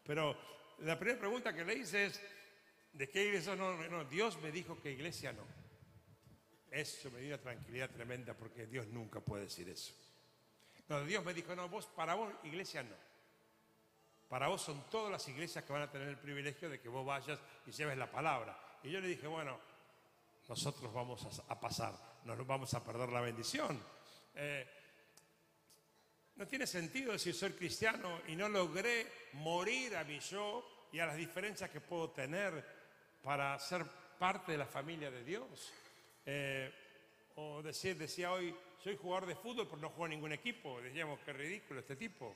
Pero 0.05 0.37
la 0.79 0.97
primera 0.99 1.19
pregunta 1.19 1.53
que 1.53 1.63
le 1.63 1.75
hice 1.75 2.05
es, 2.05 2.21
¿de 2.91 3.09
qué 3.09 3.25
iglesia? 3.25 3.55
No, 3.55 3.75
no, 3.87 4.05
Dios 4.05 4.39
me 4.41 4.51
dijo 4.51 4.79
que 4.81 4.91
iglesia 4.91 5.31
no. 5.33 5.43
Eso 6.69 7.11
me 7.11 7.19
dio 7.19 7.35
una 7.35 7.41
tranquilidad 7.41 7.89
tremenda 7.89 8.33
porque 8.33 8.65
Dios 8.65 8.87
nunca 8.87 9.19
puede 9.19 9.43
decir 9.43 9.69
eso. 9.69 9.93
No, 10.89 11.03
Dios 11.05 11.23
me 11.23 11.33
dijo, 11.33 11.55
no, 11.55 11.69
vos, 11.69 11.87
para 11.87 12.15
vos, 12.15 12.33
iglesia 12.43 12.83
no. 12.83 12.95
Para 14.27 14.47
vos 14.47 14.61
son 14.61 14.89
todas 14.89 15.11
las 15.11 15.27
iglesias 15.27 15.63
que 15.63 15.71
van 15.71 15.83
a 15.83 15.91
tener 15.91 16.07
el 16.07 16.17
privilegio 16.17 16.69
de 16.69 16.81
que 16.81 16.89
vos 16.89 17.05
vayas 17.05 17.39
y 17.67 17.71
lleves 17.71 17.97
la 17.97 18.11
palabra. 18.11 18.57
Y 18.81 18.89
yo 18.89 18.99
le 18.99 19.07
dije, 19.07 19.27
bueno, 19.27 19.59
nosotros 20.49 20.91
vamos 20.91 21.41
a, 21.47 21.59
pasar, 21.59 21.93
no 22.25 22.35
nos 22.35 22.45
vamos 22.45 22.73
a 22.73 22.83
perder 22.83 23.09
la 23.09 23.21
bendición. 23.21 23.79
Eh, 24.35 24.67
no 26.35 26.47
tiene 26.47 26.65
sentido 26.65 27.11
decir 27.11 27.33
soy 27.33 27.51
cristiano 27.51 28.21
y 28.27 28.35
no 28.35 28.49
logré 28.49 29.07
morir 29.33 29.95
a 29.95 30.03
mi 30.03 30.19
yo 30.19 30.87
y 30.91 30.99
a 30.99 31.05
las 31.05 31.17
diferencias 31.17 31.69
que 31.69 31.81
puedo 31.81 32.09
tener 32.11 32.63
para 33.21 33.57
ser 33.59 33.85
parte 34.17 34.53
de 34.53 34.57
la 34.57 34.65
familia 34.65 35.11
de 35.11 35.23
Dios. 35.23 35.73
Eh, 36.25 36.71
o 37.35 37.61
decir, 37.61 37.97
decía 37.97 38.31
hoy, 38.31 38.55
soy 38.83 38.97
jugador 38.97 39.25
de 39.27 39.35
fútbol, 39.35 39.67
pero 39.67 39.81
no 39.81 39.89
juego 39.89 40.05
en 40.05 40.11
ningún 40.11 40.33
equipo. 40.33 40.81
Decíamos, 40.81 41.19
qué 41.25 41.33
ridículo 41.33 41.79
este 41.79 41.95
tipo. 41.95 42.35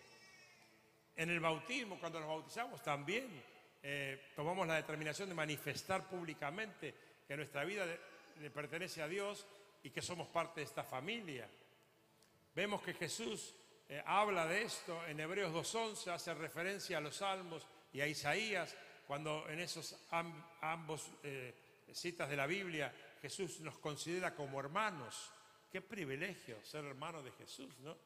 En 1.15 1.29
el 1.29 1.39
bautismo, 1.39 1.99
cuando 1.99 2.19
nos 2.19 2.29
bautizamos, 2.29 2.81
también 2.81 3.43
eh, 3.83 4.31
tomamos 4.35 4.67
la 4.67 4.75
determinación 4.75 5.29
de 5.29 5.35
manifestar 5.35 6.07
públicamente 6.07 6.93
que 7.27 7.35
nuestra 7.35 7.63
vida 7.65 7.85
le, 8.39 8.49
pertenece 8.49 9.01
a 9.01 9.07
Dios 9.07 9.45
y 9.83 9.89
que 9.89 10.01
somos 10.01 10.27
parte 10.27 10.61
de 10.61 10.65
esta 10.65 10.83
familia. 10.83 11.47
Vemos 12.55 12.81
que 12.81 12.93
Jesús 12.93 13.53
eh, 13.89 14.03
habla 14.05 14.45
de 14.45 14.63
esto 14.63 15.05
en 15.07 15.19
Hebreos 15.19 15.53
2.11, 15.53 16.11
hace 16.11 16.33
referencia 16.33 16.97
a 16.97 17.01
los 17.01 17.15
salmos 17.17 17.65
y 17.93 18.01
a 18.01 18.07
Isaías, 18.07 18.75
cuando 19.05 19.47
en 19.49 19.59
esos 19.59 19.95
am- 20.11 20.43
ambos 20.61 21.09
eh, 21.23 21.53
citas 21.93 22.29
de 22.29 22.35
la 22.35 22.45
Biblia 22.47 22.93
Jesús 23.21 23.61
nos 23.61 23.77
considera 23.79 24.35
como 24.35 24.59
hermanos. 24.59 25.31
Qué 25.71 25.81
privilegio 25.81 26.63
ser 26.63 26.85
hermano 26.85 27.21
de 27.23 27.31
Jesús, 27.31 27.77
¿no? 27.79 27.97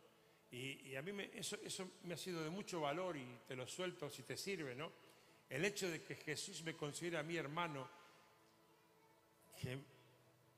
Y, 0.51 0.95
a 0.95 1.01
mí 1.01 1.13
eso, 1.33 1.57
eso 1.63 1.91
me 2.03 2.15
ha 2.15 2.17
sido 2.17 2.43
de 2.43 2.49
mucho 2.49 2.81
valor 2.81 3.15
y 3.15 3.25
te 3.47 3.55
lo 3.55 3.65
suelto 3.65 4.09
si 4.09 4.23
te 4.23 4.35
sirve, 4.35 4.75
¿no? 4.75 4.91
El 5.49 5.63
hecho 5.63 5.89
de 5.89 6.01
que 6.03 6.15
Jesús 6.15 6.61
me 6.63 6.75
considere 6.75 7.17
a 7.17 7.23
mi 7.23 7.37
hermano, 7.37 7.87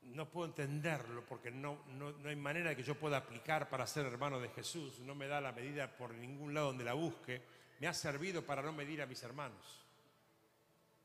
no 0.06 0.28
puedo 0.28 0.46
entenderlo 0.46 1.24
porque 1.26 1.50
no, 1.50 1.82
no, 1.88 2.14
hay 2.28 2.36
manera 2.36 2.74
que 2.74 2.82
yo 2.82 2.94
pueda 2.94 3.18
aplicar 3.18 3.68
para 3.68 3.86
ser 3.86 4.06
hermano 4.06 4.38
de 4.40 4.48
Jesús, 4.50 5.00
no 5.00 5.14
me 5.14 5.26
da 5.26 5.40
la 5.40 5.52
medida 5.52 5.96
por 5.96 6.14
ningún 6.14 6.54
lado 6.54 6.68
donde 6.68 6.84
la 6.84 6.94
busque, 6.94 7.42
me 7.80 7.86
ha 7.86 7.94
servido 7.94 8.44
para 8.44 8.62
no 8.62 8.72
medir 8.72 9.02
a 9.02 9.06
mis 9.06 9.22
hermanos 9.22 9.84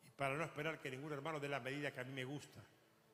y 0.05 0.11
para 0.11 0.35
no 0.35 0.43
esperar 0.43 0.79
que 0.79 0.91
ningún 0.91 1.13
hermano 1.13 1.39
dé 1.39 1.47
la 1.47 1.59
medida 1.59 1.91
que 1.91 2.01
a 2.01 2.03
mí 2.03 2.13
me 2.13 2.25
gusta. 2.25 2.61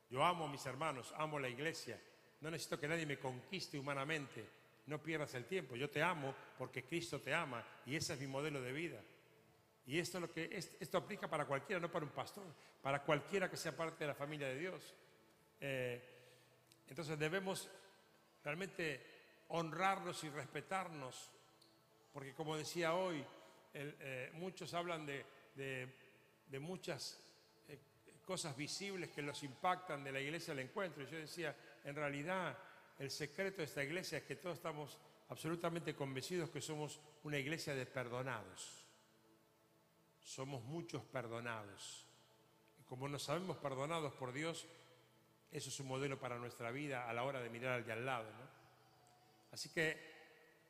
Yo 0.10 0.24
amo 0.24 0.45
a 0.45 0.52
mis 0.52 0.65
hermanos, 0.65 1.13
amo 1.17 1.39
la 1.39 1.50
iglesia, 1.50 2.00
no 2.41 2.52
necesito 2.52 2.80
que 2.80 2.88
nadie 2.88 3.06
me 3.06 3.17
conquiste 3.17 3.78
humanamente, 3.78 4.45
no 4.88 5.02
pierdas 5.02 5.34
el 5.36 5.45
tiempo, 5.45 5.76
yo 5.76 5.89
te 5.89 6.02
amo 6.02 6.34
porque 6.58 6.84
Cristo 6.84 7.19
te 7.19 7.34
ama 7.34 7.63
y 7.86 7.95
ese 7.95 8.13
es 8.13 8.19
mi 8.19 8.28
modelo 8.28 8.62
de 8.62 8.71
vida. 8.71 9.02
Y 9.88 10.00
esto, 10.00 10.19
lo 10.19 10.32
que, 10.32 10.50
esto 10.80 10.98
aplica 10.98 11.28
para 11.28 11.45
cualquiera, 11.45 11.80
no 11.80 11.91
para 11.91 12.06
un 12.06 12.12
pastor, 12.12 12.45
para 12.82 13.04
cualquiera 13.04 13.50
que 13.50 13.58
sea 13.58 13.76
parte 13.76 14.04
de 14.04 14.08
la 14.08 14.15
familia 14.15 14.48
de 14.48 14.58
Dios. 14.58 14.95
Eh, 15.60 16.02
entonces 16.88 17.18
debemos 17.18 17.70
realmente 18.44 19.15
honrarnos 19.50 20.24
y 20.24 20.30
respetarnos, 20.30 21.30
porque 22.13 22.34
como 22.34 22.58
decía 22.58 22.94
hoy, 22.94 23.26
eh, 23.74 24.32
muchos 24.34 24.74
hablan 24.74 25.06
de, 25.06 25.26
muchas 26.60 27.20
eh, 27.68 27.80
cosas 28.26 28.56
visibles 28.56 29.10
que 29.10 29.22
los 29.22 29.44
impactan 29.44 30.04
de 30.04 30.12
la 30.12 30.22
iglesia 30.22 30.54
al 30.54 30.60
encuentro. 30.60 31.04
Y 31.04 31.08
yo 31.08 31.18
decía, 31.18 31.56
en 31.84 31.96
realidad 31.96 32.58
el 33.00 33.12
secreto 33.12 33.58
de 33.58 33.65
esta 33.65 33.84
iglesia 33.84 34.20
es 34.20 34.24
que 34.24 34.38
todos 34.38 34.58
estamos 34.58 34.98
absolutamente 35.30 35.96
convencidos 35.96 36.50
que 36.50 36.62
somos 36.62 37.00
una 37.24 37.38
iglesia 37.38 37.76
de 37.76 37.86
perdonados. 37.86 38.86
Somos 40.24 40.63
muchos 40.63 41.04
perdonados. 41.04 42.06
Y 42.80 42.84
como 42.84 43.08
nos 43.10 43.24
sabemos 43.24 43.58
perdonados 43.58 44.13
por 44.13 44.32
Dios, 44.32 44.65
eso 45.56 45.70
es 45.70 45.80
un 45.80 45.88
modelo 45.88 46.20
para 46.20 46.38
nuestra 46.38 46.70
vida 46.70 47.10
a 47.10 47.13
la 47.13 47.24
hora 47.24 47.39
de 47.39 47.50
mirar 47.50 47.76
al 47.76 47.86
de 47.86 47.94
al 47.94 48.06
lado. 48.06 48.28
Así 49.54 49.70
que 49.70 50.15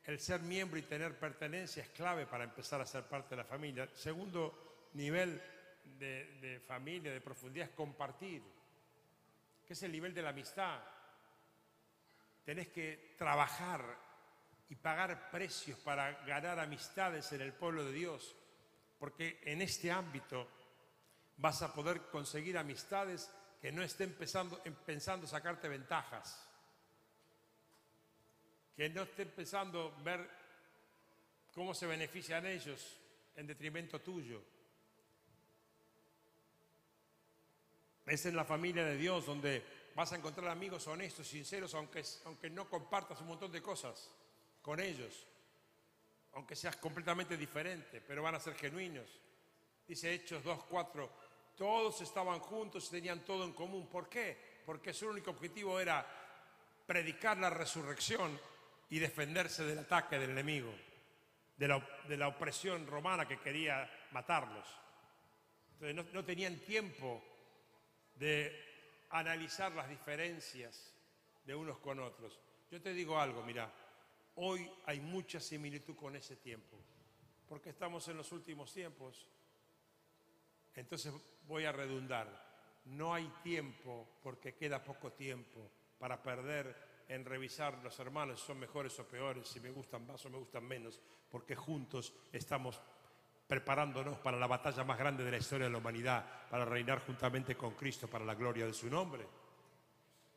el 0.04 0.20
ser 0.20 0.42
miembro 0.42 0.78
y 0.78 0.82
tener 0.82 1.18
pertenencia 1.18 1.82
es 1.82 1.88
clave 1.88 2.24
para 2.26 2.44
empezar 2.44 2.80
a 2.80 2.86
ser 2.86 3.02
parte 3.02 3.30
de 3.30 3.38
la 3.38 3.44
familia. 3.44 3.88
Segundo 3.92 4.90
nivel 4.92 5.42
de, 5.98 6.62
familia, 6.68 7.12
de 7.12 7.20
profundidad, 7.20 7.68
es 7.68 7.74
compartir, 7.74 8.40
que 9.66 9.72
es 9.72 9.82
el 9.82 9.90
nivel 9.90 10.14
de 10.14 10.22
la 10.22 10.28
amistad. 10.28 10.78
Tenés 12.44 12.68
que 12.68 13.16
trabajar 13.18 13.82
y 14.68 14.76
pagar 14.76 15.32
precios 15.32 15.80
para 15.80 16.12
ganar 16.24 16.60
amistades 16.60 17.32
en 17.32 17.40
el 17.40 17.52
pueblo 17.52 17.84
de 17.84 17.92
Dios, 17.92 18.36
porque 19.00 19.40
en 19.42 19.62
este 19.62 19.90
ámbito 19.90 20.48
vas 21.38 21.60
a 21.62 21.74
poder 21.74 22.02
conseguir 22.02 22.56
amistades 22.56 23.32
que 23.60 23.72
no 23.72 23.82
estén 23.82 24.12
pensando, 24.14 24.62
pensando 24.84 25.26
sacarte 25.26 25.68
ventajas, 25.68 26.46
que 28.76 28.88
no 28.90 29.02
estén 29.02 29.30
pensando 29.30 29.94
ver 30.04 30.28
cómo 31.54 31.72
se 31.72 31.86
benefician 31.86 32.46
ellos 32.46 32.98
en 33.34 33.46
detrimento 33.46 34.00
tuyo. 34.00 34.42
Es 38.04 38.26
en 38.26 38.36
la 38.36 38.44
familia 38.44 38.84
de 38.84 38.96
Dios 38.96 39.26
donde 39.26 39.64
vas 39.94 40.12
a 40.12 40.16
encontrar 40.16 40.48
amigos 40.48 40.86
honestos, 40.86 41.26
sinceros, 41.26 41.74
aunque, 41.74 42.04
aunque 42.26 42.50
no 42.50 42.68
compartas 42.68 43.20
un 43.22 43.28
montón 43.28 43.50
de 43.50 43.62
cosas 43.62 44.10
con 44.60 44.78
ellos, 44.78 45.26
aunque 46.34 46.54
seas 46.54 46.76
completamente 46.76 47.36
diferente, 47.36 48.02
pero 48.02 48.22
van 48.22 48.34
a 48.34 48.40
ser 48.40 48.54
genuinos. 48.54 49.08
Dice 49.88 50.12
Hechos 50.12 50.44
2, 50.44 50.64
4, 50.64 51.10
todos 51.56 52.00
estaban 52.02 52.38
juntos 52.38 52.90
tenían 52.90 53.24
todo 53.24 53.44
en 53.44 53.52
común. 53.52 53.88
¿Por 53.88 54.08
qué? 54.08 54.36
Porque 54.64 54.92
su 54.92 55.08
único 55.08 55.30
objetivo 55.30 55.80
era 55.80 56.06
predicar 56.86 57.38
la 57.38 57.50
resurrección 57.50 58.38
y 58.90 58.98
defenderse 58.98 59.64
del 59.64 59.80
ataque 59.80 60.18
del 60.18 60.30
enemigo, 60.30 60.72
de 61.56 61.68
la, 62.16 62.28
opresión 62.28 62.86
romana 62.86 63.26
que 63.26 63.40
quería 63.40 63.90
matarlos. 64.12 64.66
Entonces 65.72 66.12
no, 66.14 66.24
tenían 66.24 66.58
tiempo 66.60 67.22
de 68.14 69.06
analizar 69.10 69.72
las 69.72 69.88
diferencias 69.88 70.94
de 71.44 71.54
unos 71.54 71.78
con 71.78 71.98
otros. 72.00 72.38
Yo 72.70 72.80
te 72.80 72.92
digo 72.92 73.18
algo, 73.18 73.42
mira, 73.42 73.72
hoy 74.36 74.70
hay 74.84 75.00
mucha 75.00 75.40
similitud 75.40 75.96
con 75.96 76.16
ese 76.16 76.36
tiempo, 76.36 76.76
porque 77.48 77.70
estamos 77.70 78.06
en 78.08 78.16
los 78.16 78.30
últimos 78.32 78.72
tiempos. 78.72 79.26
Entonces 80.74 81.12
voy 81.46 81.64
a 81.64 81.72
redundar, 81.72 82.28
no 82.86 83.14
hay 83.14 83.26
tiempo 83.42 84.06
porque 84.22 84.54
queda 84.54 84.82
poco 84.82 85.12
tiempo 85.12 85.70
para 85.98 86.22
perder 86.22 87.04
en 87.08 87.24
revisar 87.24 87.78
los 87.82 87.98
hermanos 87.98 88.40
si 88.40 88.46
son 88.46 88.58
mejores 88.58 88.98
o 88.98 89.06
peores, 89.06 89.46
si 89.46 89.60
me 89.60 89.70
gustan 89.70 90.06
más 90.06 90.24
o 90.26 90.30
me 90.30 90.38
gustan 90.38 90.64
menos, 90.64 91.00
porque 91.30 91.54
juntos 91.54 92.12
estamos 92.32 92.80
preparándonos 93.46 94.18
para 94.18 94.36
la 94.36 94.46
batalla 94.46 94.82
más 94.82 94.98
grande 94.98 95.24
de 95.24 95.30
la 95.30 95.38
historia 95.38 95.66
de 95.66 95.72
la 95.72 95.78
humanidad, 95.78 96.48
para 96.50 96.64
reinar 96.64 97.04
juntamente 97.06 97.56
con 97.56 97.74
Cristo 97.74 98.08
para 98.08 98.24
la 98.24 98.34
gloria 98.34 98.66
de 98.66 98.72
su 98.72 98.90
nombre. 98.90 99.24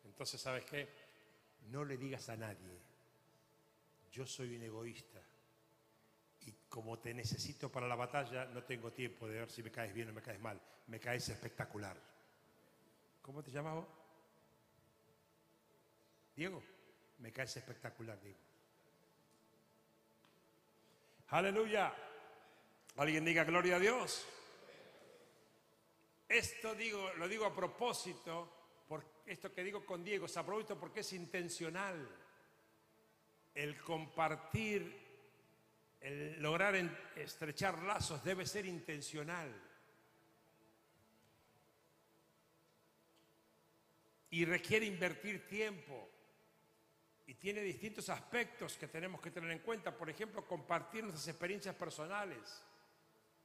Entonces, 0.06 0.40
¿sabes 0.40 0.66
qué? 0.66 0.88
No 1.70 1.84
le 1.84 1.98
digas 1.98 2.30
a 2.30 2.38
nadie, 2.38 2.80
yo 4.12 4.26
soy 4.26 4.56
un 4.56 4.64
egoísta, 4.64 5.22
y 6.50 6.56
como 6.68 6.98
te 6.98 7.14
necesito 7.14 7.72
para 7.72 7.88
la 7.88 7.96
batalla, 7.96 8.46
no 8.46 8.64
tengo 8.64 8.92
tiempo 8.92 9.28
de 9.28 9.40
ver 9.40 9.52
si 9.52 9.62
me 9.62 9.72
caes 9.72 9.94
bien 9.94 10.10
o 10.10 10.14
me 10.14 10.22
caes 10.22 10.40
mal. 10.40 10.60
Me 10.88 11.00
caes 11.00 11.30
espectacular. 11.30 11.96
¿Cómo 13.22 13.44
te 13.44 13.52
llamas 13.52 13.76
vos? 13.76 13.88
Diego. 16.36 16.64
Me 17.20 17.32
caes 17.32 17.56
espectacular, 17.56 18.20
Diego. 18.20 18.40
Aleluya. 21.28 21.94
Alguien 22.96 23.26
diga 23.26 23.44
gloria 23.44 23.76
a 23.76 23.80
Dios. 23.80 24.26
Esto 26.28 26.74
digo, 26.74 27.14
lo 27.14 27.28
digo 27.28 27.46
a 27.46 27.54
propósito, 27.54 28.52
por 28.88 29.04
esto 29.28 29.54
que 29.54 29.64
digo 29.64 29.86
con 29.86 30.04
Diego, 30.04 30.28
se 30.28 30.40
aprovecha 30.40 30.74
porque 30.74 31.02
es 31.02 31.14
intencional. 31.14 32.10
El 33.54 33.80
compartir 33.82 35.09
el 36.02 36.42
lograr 36.42 36.76
estrechar 37.16 37.82
lazos 37.84 38.24
debe 38.24 38.46
ser 38.46 38.66
intencional. 38.66 39.54
Y 44.32 44.46
requiere 44.46 44.86
invertir 44.86 45.48
tiempo. 45.48 46.10
Y 47.26 47.36
tiene 47.36 47.62
distintos 47.62 48.10
aspectos 48.10 48.78
que 48.78 48.88
tenemos 48.88 49.22
que 49.22 49.32
tener 49.32 49.52
en 49.52 49.60
cuenta. 49.60 49.96
Por 49.96 50.10
ejemplo, 50.10 50.46
compartir 50.46 51.04
nuestras 51.04 51.28
experiencias 51.28 51.76
personales. 51.76 52.64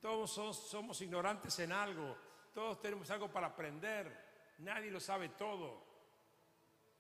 Todos 0.01 0.33
somos, 0.33 1.01
ignorantes 1.01 1.59
en 1.59 1.73
algo. 1.73 2.17
Todos 2.53 2.81
tenemos 2.81 3.11
algo 3.11 3.33
para 3.33 3.49
aprender. 3.49 4.55
Nadie 4.59 4.91
lo 4.91 5.01
sabe 5.01 5.31
todo. 5.31 5.83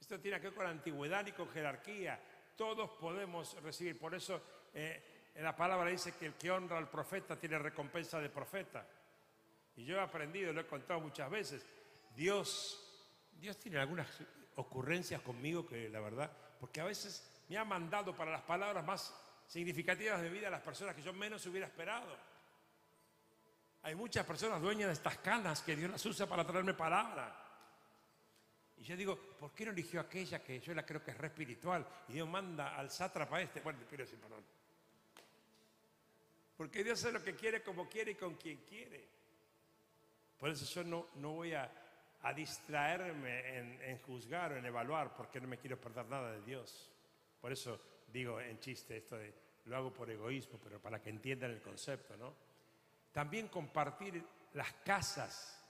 Esto 0.00 0.18
tiene 0.20 0.40
que 0.40 0.48
ver 0.48 0.54
con 0.54 0.66
antigüedad 0.66 1.26
y 1.26 1.32
con 1.32 1.48
jerarquía. 1.50 2.20
Todos 2.56 2.90
podemos 2.92 3.62
recibir. 3.62 3.98
Por 3.98 4.14
eso 4.14 4.42
eh, 4.72 5.13
en 5.34 5.42
la 5.42 5.56
palabra 5.56 5.90
dice 5.90 6.14
que 6.14 6.26
el 6.26 6.34
que 6.34 6.50
honra 6.50 6.78
al 6.78 6.88
profeta 6.88 7.36
tiene 7.36 7.58
recompensa 7.58 8.20
de 8.20 8.28
profeta. 8.28 8.86
Y 9.76 9.84
yo 9.84 9.96
he 9.96 10.00
aprendido, 10.00 10.52
lo 10.52 10.60
he 10.60 10.66
contado 10.66 11.00
muchas 11.00 11.28
veces, 11.28 11.66
Dios, 12.14 12.80
Dios 13.32 13.58
tiene 13.58 13.78
algunas 13.78 14.06
ocurrencias 14.56 15.20
conmigo 15.22 15.66
que 15.66 15.88
la 15.88 16.00
verdad, 16.00 16.30
porque 16.60 16.80
a 16.80 16.84
veces 16.84 17.28
me 17.48 17.58
ha 17.58 17.64
mandado 17.64 18.14
para 18.14 18.30
las 18.30 18.42
palabras 18.42 18.84
más 18.84 19.12
significativas 19.46 20.22
de 20.22 20.30
vida 20.30 20.48
a 20.48 20.50
las 20.50 20.62
personas 20.62 20.94
que 20.94 21.02
yo 21.02 21.12
menos 21.12 21.44
hubiera 21.46 21.66
esperado. 21.66 22.16
Hay 23.82 23.94
muchas 23.94 24.24
personas 24.24 24.62
dueñas 24.62 24.86
de 24.86 24.94
estas 24.94 25.18
canas 25.18 25.62
que 25.62 25.76
Dios 25.76 25.90
las 25.90 26.06
usa 26.06 26.26
para 26.26 26.46
traerme 26.46 26.72
palabra. 26.72 27.40
Y 28.76 28.82
yo 28.82 28.96
digo, 28.96 29.16
¿por 29.38 29.52
qué 29.52 29.66
no 29.66 29.72
eligió 29.72 30.00
aquella 30.00 30.42
que 30.42 30.60
yo 30.60 30.72
la 30.74 30.86
creo 30.86 31.02
que 31.02 31.10
es 31.10 31.18
re 31.18 31.26
espiritual? 31.26 31.86
Y 32.08 32.14
Dios 32.14 32.28
manda 32.28 32.76
al 32.76 32.90
sátrapa 32.90 33.40
este. 33.40 33.60
Bueno, 33.60 33.80
pido 33.88 34.06
sin 34.06 34.18
perdón. 34.18 34.44
Porque 36.56 36.84
Dios 36.84 37.00
hace 37.00 37.12
lo 37.12 37.22
que 37.22 37.34
quiere, 37.34 37.62
como 37.62 37.88
quiere 37.88 38.12
y 38.12 38.14
con 38.14 38.34
quien 38.34 38.58
quiere. 38.58 39.08
Por 40.38 40.50
eso 40.50 40.64
yo 40.66 40.84
no, 40.84 41.08
no 41.16 41.32
voy 41.32 41.54
a, 41.54 41.70
distraerme 42.34 43.58
en, 43.90 43.98
juzgar 43.98 44.52
o 44.52 44.56
en 44.56 44.64
evaluar, 44.64 45.14
porque 45.14 45.40
no 45.40 45.48
me 45.48 45.58
quiero 45.58 45.78
perder 45.78 46.06
nada 46.06 46.32
de 46.32 46.40
Dios. 46.42 46.90
Por 47.40 47.52
eso 47.52 47.80
digo 48.08 48.40
en 48.40 48.58
chiste 48.60 48.96
esto 48.96 49.16
de 49.18 49.34
lo 49.66 49.76
hago 49.76 49.92
por 49.92 50.10
egoísmo, 50.10 50.58
pero 50.62 50.80
para 50.80 51.00
que 51.00 51.10
entiendan 51.10 51.50
el 51.50 51.60
concepto, 51.60 52.16
¿no? 52.16 52.34
También 53.12 53.48
compartir 53.48 54.22
las 54.54 54.72
casas, 54.84 55.62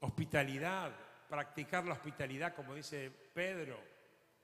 hospitalidad, 0.00 0.92
practicar 1.28 1.84
la 1.84 1.94
hospitalidad, 1.94 2.54
como 2.54 2.74
dice 2.74 3.10
Pedro. 3.10 3.91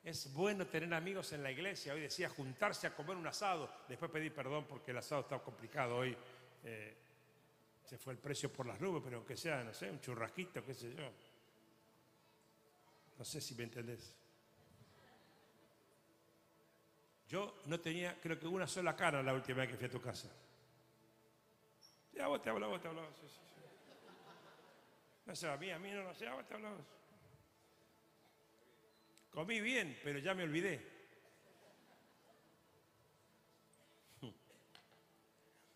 Es 0.02 0.32
bueno 0.32 0.66
tener 0.66 0.92
amigos 0.94 1.32
en 1.32 1.42
la 1.42 1.50
iglesia. 1.50 1.92
Hoy 1.92 2.02
decía 2.02 2.28
juntarse 2.28 2.86
a 2.86 2.94
comer 2.94 3.16
un 3.16 3.26
asado. 3.26 3.70
Después 3.88 4.10
pedí 4.10 4.30
perdón 4.30 4.66
porque 4.68 4.92
el 4.92 4.98
asado 4.98 5.22
está 5.22 5.38
complicado 5.40 5.96
hoy. 5.96 6.16
Eh, 6.64 6.96
se 7.84 7.98
fue 7.98 8.12
el 8.12 8.18
precio 8.18 8.52
por 8.52 8.66
las 8.66 8.80
nubes, 8.80 9.02
pero 9.02 9.16
aunque 9.16 9.36
sea, 9.36 9.64
no 9.64 9.72
sé, 9.72 9.90
un 9.90 10.00
churrasquito, 10.00 10.64
qué 10.64 10.74
sé 10.74 10.94
yo. 10.94 11.10
No 13.18 13.24
sé 13.24 13.40
si 13.40 13.54
me 13.54 13.64
entendés. 13.64 14.14
Yo 17.28 17.60
no 17.66 17.80
tenía, 17.80 18.18
creo 18.20 18.38
que 18.38 18.46
una 18.46 18.66
sola 18.66 18.96
cara 18.96 19.22
la 19.22 19.34
última 19.34 19.58
vez 19.58 19.70
que 19.70 19.76
fui 19.76 19.86
a 19.86 19.90
tu 19.90 20.00
casa. 20.00 20.28
Ya 22.12 22.26
vos 22.26 22.40
te 22.40 22.50
hablabas, 22.50 22.74
vos 22.74 22.82
te 22.82 22.88
hablabas. 22.88 23.14
No 25.26 25.34
sé, 25.36 25.48
a 25.48 25.56
mí, 25.56 25.70
a 25.70 25.78
mí 25.78 25.90
no, 25.90 26.02
no 26.04 26.14
sé, 26.14 26.28
vos 26.30 26.46
te 26.46 26.54
hablabas. 26.54 26.97
Comí 29.30 29.60
bien, 29.60 29.98
pero 30.02 30.18
ya 30.18 30.34
me 30.34 30.42
olvidé. 30.42 30.98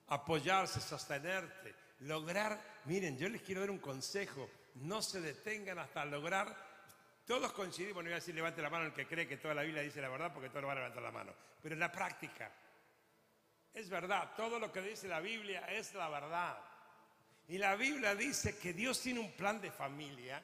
Apoyarse, 0.09 0.81
sostenerte, 0.81 1.75
lograr. 2.01 2.81
Miren, 2.85 3.17
yo 3.17 3.29
les 3.29 3.43
quiero 3.43 3.61
dar 3.63 3.71
un 3.71 3.79
consejo. 3.79 4.49
No 4.75 5.03
se 5.03 5.21
detengan 5.21 5.79
hasta 5.79 6.05
lograr 6.05 6.73
todos 7.27 7.53
coincidimos, 7.53 8.03
no 8.03 8.09
voy 8.09 8.13
a 8.13 8.17
decir 8.17 8.35
levante 8.35 8.61
la 8.61 8.71
mano 8.71 8.87
el 8.87 8.93
que 8.93 9.07
cree 9.07 9.29
que 9.29 9.37
toda 9.37 9.55
la 9.55 9.63
Biblia 9.63 9.83
dice 9.83 10.01
la 10.01 10.09
verdad, 10.09 10.33
porque 10.33 10.49
todos 10.49 10.65
van 10.65 10.73
a 10.73 10.81
levantar 10.81 11.03
la 11.03 11.13
mano. 11.13 11.33
Pero 11.63 11.75
en 11.75 11.79
la 11.79 11.93
práctica, 11.93 12.51
es 13.73 13.89
verdad, 13.89 14.33
todo 14.37 14.59
lo 14.59 14.73
que 14.73 14.83
dice 14.83 15.07
la 15.07 15.21
Biblia 15.21 15.61
es 15.69 15.95
la 15.95 16.09
verdad. 16.09 16.59
Y 17.49 17.59
la 17.59 17.77
Biblia 17.77 18.15
dice 18.15 18.59
que 18.59 18.73
Dios 18.73 19.01
tiene 19.01 19.21
un 19.21 19.33
plan 19.33 19.61
de 19.61 19.71
familia, 19.71 20.43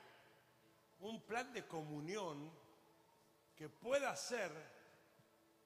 un 1.01 1.21
plan 1.23 1.53
de 1.53 1.66
comunión 1.66 2.51
que 3.59 3.68
pueda 3.68 4.11
hacer 4.11 4.53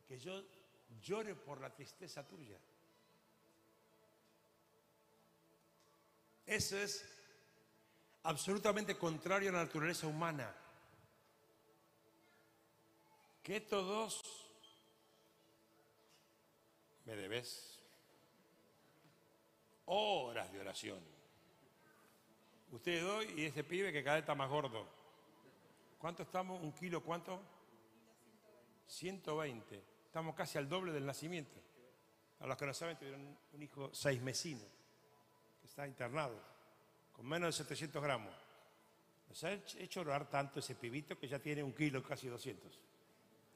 que 0.09 0.19
yo 0.19 0.43
llore 1.03 1.35
por 1.35 1.61
la 1.61 1.69
tristeza 1.69 2.27
tuya. 2.27 2.59
Eso 6.47 6.79
es 6.79 7.07
absolutamente 8.23 8.97
contrario 8.97 9.51
a 9.51 9.53
la 9.53 9.65
naturaleza 9.65 10.07
humana 10.07 10.57
que 13.43 13.61
todos 13.61 14.23
me 17.05 17.15
debes 17.15 17.79
horas 19.85 20.51
de 20.51 20.61
oración. 20.61 21.01
Ustedes 22.71 23.03
dos 23.03 23.27
y 23.37 23.45
ese 23.45 23.63
pibe 23.63 23.93
que 23.93 24.03
cada 24.03 24.17
vez 24.17 24.23
está 24.23 24.35
más 24.35 24.49
gordo. 24.49 24.89
¿Cuánto 25.99 26.23
estamos? 26.23 26.63
¿Un 26.63 26.73
kilo 26.73 27.03
cuánto? 27.03 27.52
120. 28.93 29.85
Estamos 30.05 30.35
casi 30.35 30.59
al 30.59 30.69
doble 30.69 30.93
del 30.93 31.07
nacimiento. 31.07 31.59
A 32.41 32.47
los 32.47 32.57
que 32.57 32.67
no 32.67 32.75
saben, 32.75 32.99
tuvieron 32.99 33.39
un 33.53 33.63
hijo 33.63 33.91
seis 33.93 34.21
mesino, 34.21 34.65
que 35.61 35.67
está 35.67 35.87
internado, 35.87 36.39
con 37.13 37.27
menos 37.27 37.57
de 37.57 37.65
700 37.65 38.03
gramos. 38.03 38.35
Nos 39.29 39.45
ha 39.45 39.53
hecho 39.53 40.01
orar 40.01 40.29
tanto 40.29 40.59
ese 40.59 40.75
pibito 40.75 41.19
que 41.19 41.29
ya 41.29 41.39
tiene 41.39 41.63
un 41.63 41.73
kilo, 41.73 42.03
casi 42.03 42.29
200 42.29 42.81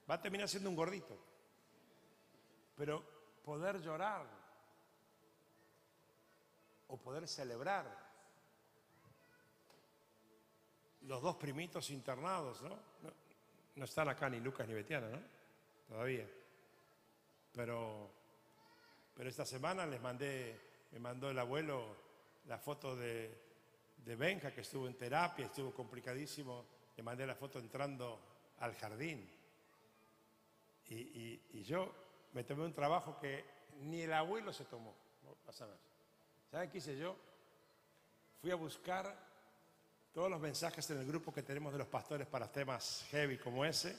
va 0.09 0.15
a 0.15 0.21
terminar 0.21 0.49
siendo 0.49 0.71
un 0.71 0.77
gordito. 0.77 1.17
Pero 2.77 3.03
poder 3.45 3.81
llorar 3.81 4.27
o 6.89 6.97
poder 6.97 7.27
celebrar 7.27 8.07
los 11.03 11.23
dos 11.23 11.37
primitos 11.37 11.91
internados, 11.91 12.63
¿no? 12.63 12.79
No, 13.77 13.85
están 13.85 14.09
acá 14.09 14.29
ni 14.29 14.41
Lucas 14.41 14.67
ni 14.67 14.75
Betiana, 14.75 15.09
¿no? 15.09 15.21
Todavía. 15.89 16.29
Pero, 17.53 18.11
pero 19.15 19.29
esta 19.29 19.45
semana 19.45 19.87
les 19.87 20.01
mandé, 20.01 20.59
me 20.93 20.99
mandó 20.99 21.31
el 21.31 21.39
abuelo 21.39 21.97
la 22.47 22.59
foto 22.59 22.97
de, 22.97 23.47
de 23.99 24.17
Benja, 24.17 24.53
que 24.53 24.63
estuvo 24.63 24.87
en 24.87 24.95
terapia, 24.95 25.47
estuvo 25.47 25.73
complicadísimo. 25.73 26.65
Le 26.97 27.03
mandé 27.03 27.27
la 27.27 27.35
foto 27.35 27.59
entrando 27.59 28.21
al 28.59 28.75
jardín. 28.75 29.29
Y, 30.89 31.63
yo 31.65 31.93
me 32.33 32.45
tomé 32.45 32.65
un 32.65 32.73
trabajo 32.73 33.19
que 33.19 33.45
ni 33.81 34.03
el 34.03 34.13
abuelo 34.13 34.53
se 34.53 34.65
tomó. 34.65 34.95
¿Saben 36.51 36.71
qué 36.71 36.79
hice 36.79 36.97
yo? 36.97 37.17
Fui 38.41 38.51
a 38.51 38.55
buscar 38.55 39.26
todos 40.17 40.31
los 40.31 40.41
mensajes 40.41 40.89
en 40.89 40.97
el 41.01 41.07
grupo 41.07 41.31
que 41.31 41.43
tenemos 41.43 41.75
de 41.75 41.79
los 41.79 41.89
pastores 41.89 42.27
para 42.27 42.51
temas 42.51 43.05
heavy 43.11 43.37
como 43.37 43.67
ese, 43.67 43.95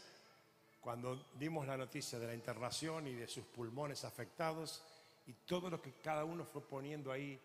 cuando 0.81 1.27
dimos 1.35 1.67
la 1.67 1.77
noticia 1.77 2.17
de 2.17 2.25
la 2.25 2.33
internación 2.33 3.05
y 3.05 3.13
de 3.13 3.27
sus 3.27 3.45
pulmones 3.45 4.03
afectados 4.03 4.83
y 5.27 5.33
todo 5.33 5.69
lo 5.69 5.79
que 5.79 5.93
cada 6.01 6.25
uno 6.25 6.43
fue 6.43 6.67
poniendo 6.67 7.11
ahí 7.11 7.39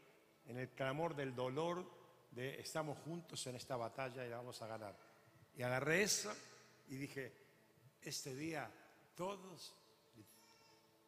en 0.47 0.57
el 0.57 0.71
clamor 0.71 1.15
del 1.15 1.35
dolor 1.35 1.85
de 2.31 2.59
estamos 2.61 2.97
juntos 3.01 3.47
en 3.47 3.57
esta 3.57 3.77
batalla 3.77 4.25
y 4.25 4.31
la 4.31 4.39
vamos 4.39 4.63
a 4.63 4.67
ganar. 4.67 4.97
Y 5.55 5.63
agarré 5.63 6.05
eso 6.05 6.33
y 6.89 6.97
dije, 6.97 7.31
este 8.01 8.35
día 8.35 8.71
todos, 9.15 9.75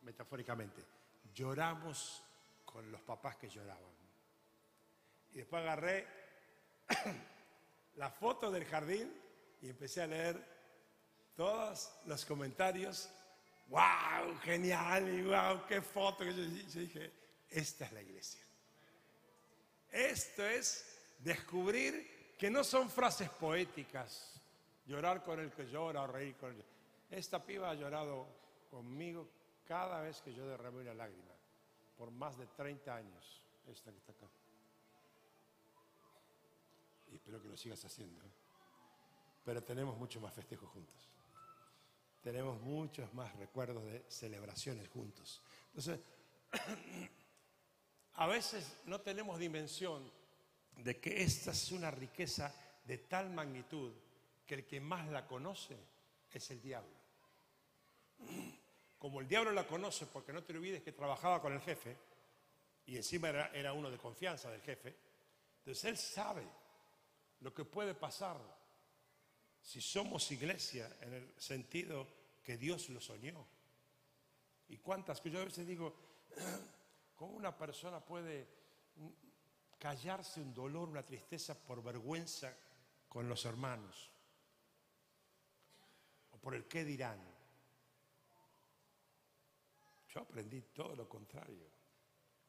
metafóricamente, 0.03 0.85
lloramos 1.35 2.23
con 2.67 2.93
los 2.93 3.01
papás 3.01 3.37
que 3.37 3.49
lloraban. 3.49 3.95
Y 5.33 5.39
después 5.39 5.63
agarré 5.63 6.07
la 7.97 8.11
foto 8.11 8.51
del 8.51 8.65
jardín 8.65 9.13
y 9.61 9.69
empecé 9.69 10.03
a 10.03 10.07
leer 10.07 10.55
todos 11.37 11.91
los 12.07 12.25
comentarios. 12.25 13.11
¡Wow! 13.69 14.39
Genial, 14.43 15.09
y 15.09 15.23
wow, 15.23 15.67
qué 15.67 15.81
foto. 15.81 16.25
Yo, 16.25 16.33
dije, 16.33 17.13
esta 17.51 17.87
es 17.87 17.93
la 17.93 18.03
iglesia. 18.03 18.41
Esto 19.91 20.45
es 20.45 21.15
descubrir 21.21 22.35
que 22.39 22.51
no 22.51 22.65
son 22.65 22.91
frases 22.91 23.31
poéticas, 23.31 24.41
llorar 24.87 25.23
con 25.23 25.41
el 25.41 25.53
que 25.53 25.67
llora 25.67 26.03
o 26.03 26.07
reír 26.07 26.37
con 26.37 26.51
el 26.51 26.57
que 26.57 26.65
esta 27.11 27.45
piba 27.45 27.71
ha 27.71 27.75
llorado 27.75 28.27
conmigo 28.71 29.29
cada 29.67 30.01
vez 30.01 30.21
que 30.21 30.35
yo 30.35 30.47
derramé 30.47 30.83
una 30.83 30.95
lágrima, 30.95 31.35
por 31.97 32.11
más 32.11 32.37
de 32.37 32.47
30 32.49 32.95
años, 32.95 33.43
esta 33.67 33.93
que 33.93 33.99
está 33.99 34.13
acá. 34.13 34.27
Y 37.15 37.17
espero 37.17 37.41
que 37.41 37.47
lo 37.47 37.57
sigas 37.57 37.85
haciendo. 37.85 38.21
Pero 39.45 39.63
tenemos 39.63 39.97
mucho 39.97 40.21
más 40.21 40.35
festejos 40.35 40.69
juntos. 40.69 41.09
Tenemos 42.21 42.61
muchos 42.61 43.15
más 43.15 43.33
recuerdos 43.37 43.85
de 43.85 44.05
celebraciones 44.09 44.89
juntos. 44.89 45.41
Entonces, 45.69 46.01
a 48.15 48.27
veces 48.27 48.79
no 48.87 49.01
tenemos 49.01 49.39
dimensión 49.39 50.11
de 50.79 50.99
que 50.99 51.23
esta 51.23 51.53
es 51.53 51.71
una 51.71 51.93
riqueza 51.93 52.53
de 52.85 52.99
tal 52.99 53.31
magnitud 53.31 53.93
que 54.45 54.57
el 54.57 54.67
que 54.67 54.81
más 54.81 55.09
la 55.09 55.25
conoce 55.25 55.77
es 56.33 56.51
el 56.51 56.61
diablo. 56.61 56.97
Como 58.99 59.21
el 59.21 59.29
diablo 59.29 59.53
la 59.53 59.69
conoce, 59.69 60.07
porque 60.07 60.33
no 60.33 60.43
te 60.43 60.53
olvides 60.53 60.83
que 60.83 60.91
trabajaba 60.91 61.41
con 61.41 61.53
el 61.53 61.61
jefe, 61.61 61.97
y 62.87 62.97
encima 62.97 63.29
era, 63.29 63.73
uno 63.73 63.89
de 63.89 63.99
confianza 63.99 64.51
del 64.51 64.63
jefe, 64.63 64.97
entonces 65.59 65.85
él 65.85 65.97
sabe 65.97 66.64
lo 67.45 67.53
que 67.53 67.67
puede 67.67 67.95
pasar 67.95 68.41
si 69.61 69.83
somos 69.83 70.31
iglesia 70.33 70.97
en 71.03 71.13
el 71.13 71.35
sentido 71.37 72.09
que 72.43 72.57
Dios 72.57 72.89
lo 72.89 73.03
soñó. 73.03 73.47
Y 74.69 74.79
cuántas 74.79 75.21
que 75.21 75.31
yo 75.31 75.43
a 75.43 75.45
veces 75.45 75.67
digo, 75.67 75.95
¿cómo 77.15 77.37
una 77.37 77.55
persona 77.55 78.03
puede 78.03 78.49
callarse 79.79 80.41
un 80.41 80.55
dolor, 80.55 80.89
una 80.89 81.05
tristeza 81.05 81.55
por 81.55 81.83
vergüenza 81.83 82.57
con 83.09 83.29
los 83.29 83.45
hermanos? 83.45 84.11
por 86.41 86.55
el 86.55 86.67
qué 86.67 86.85
dirán. 86.85 87.19
Yo 90.11 90.21
aprendí 90.21 90.61
todo 90.75 90.95
lo 90.95 91.09
contrario. 91.09 91.67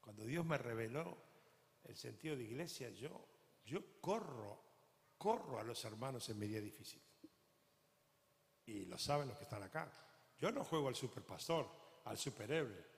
Cuando 0.02 0.26
Dios 0.26 0.46
me 0.46 0.58
reveló 0.58 1.18
el 1.86 1.96
sentido 1.96 2.36
de 2.36 2.44
iglesia, 2.44 2.90
yo, 2.90 3.26
yo 3.66 4.02
corro, 4.02 4.65
corro 5.18 5.60
a 5.60 5.64
los 5.64 5.84
hermanos 5.86 6.28
en 6.30 6.40
mi 6.40 6.48
día 6.48 6.62
difícil. 6.62 7.02
Y 8.66 8.86
lo 8.86 8.98
saben 8.98 9.28
los 9.28 9.38
que 9.38 9.44
están 9.44 9.64
acá. 9.64 9.92
Yo 10.38 10.52
no 10.52 10.64
juego 10.64 10.88
al 10.88 10.96
superpastor, 10.96 11.70
al 12.06 12.18
superhéroe. 12.18 12.96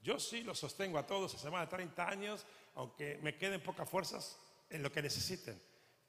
Yo 0.00 0.18
sí 0.18 0.42
los 0.42 0.58
sostengo 0.58 0.98
a 0.98 1.06
todos 1.06 1.34
hace 1.34 1.50
más 1.50 1.68
de 1.68 1.76
30 1.76 2.08
años, 2.08 2.46
aunque 2.74 3.18
me 3.22 3.36
queden 3.36 3.62
pocas 3.62 3.88
fuerzas 3.88 4.38
en 4.70 4.82
lo 4.82 4.92
que 4.92 5.02
necesiten. 5.02 5.60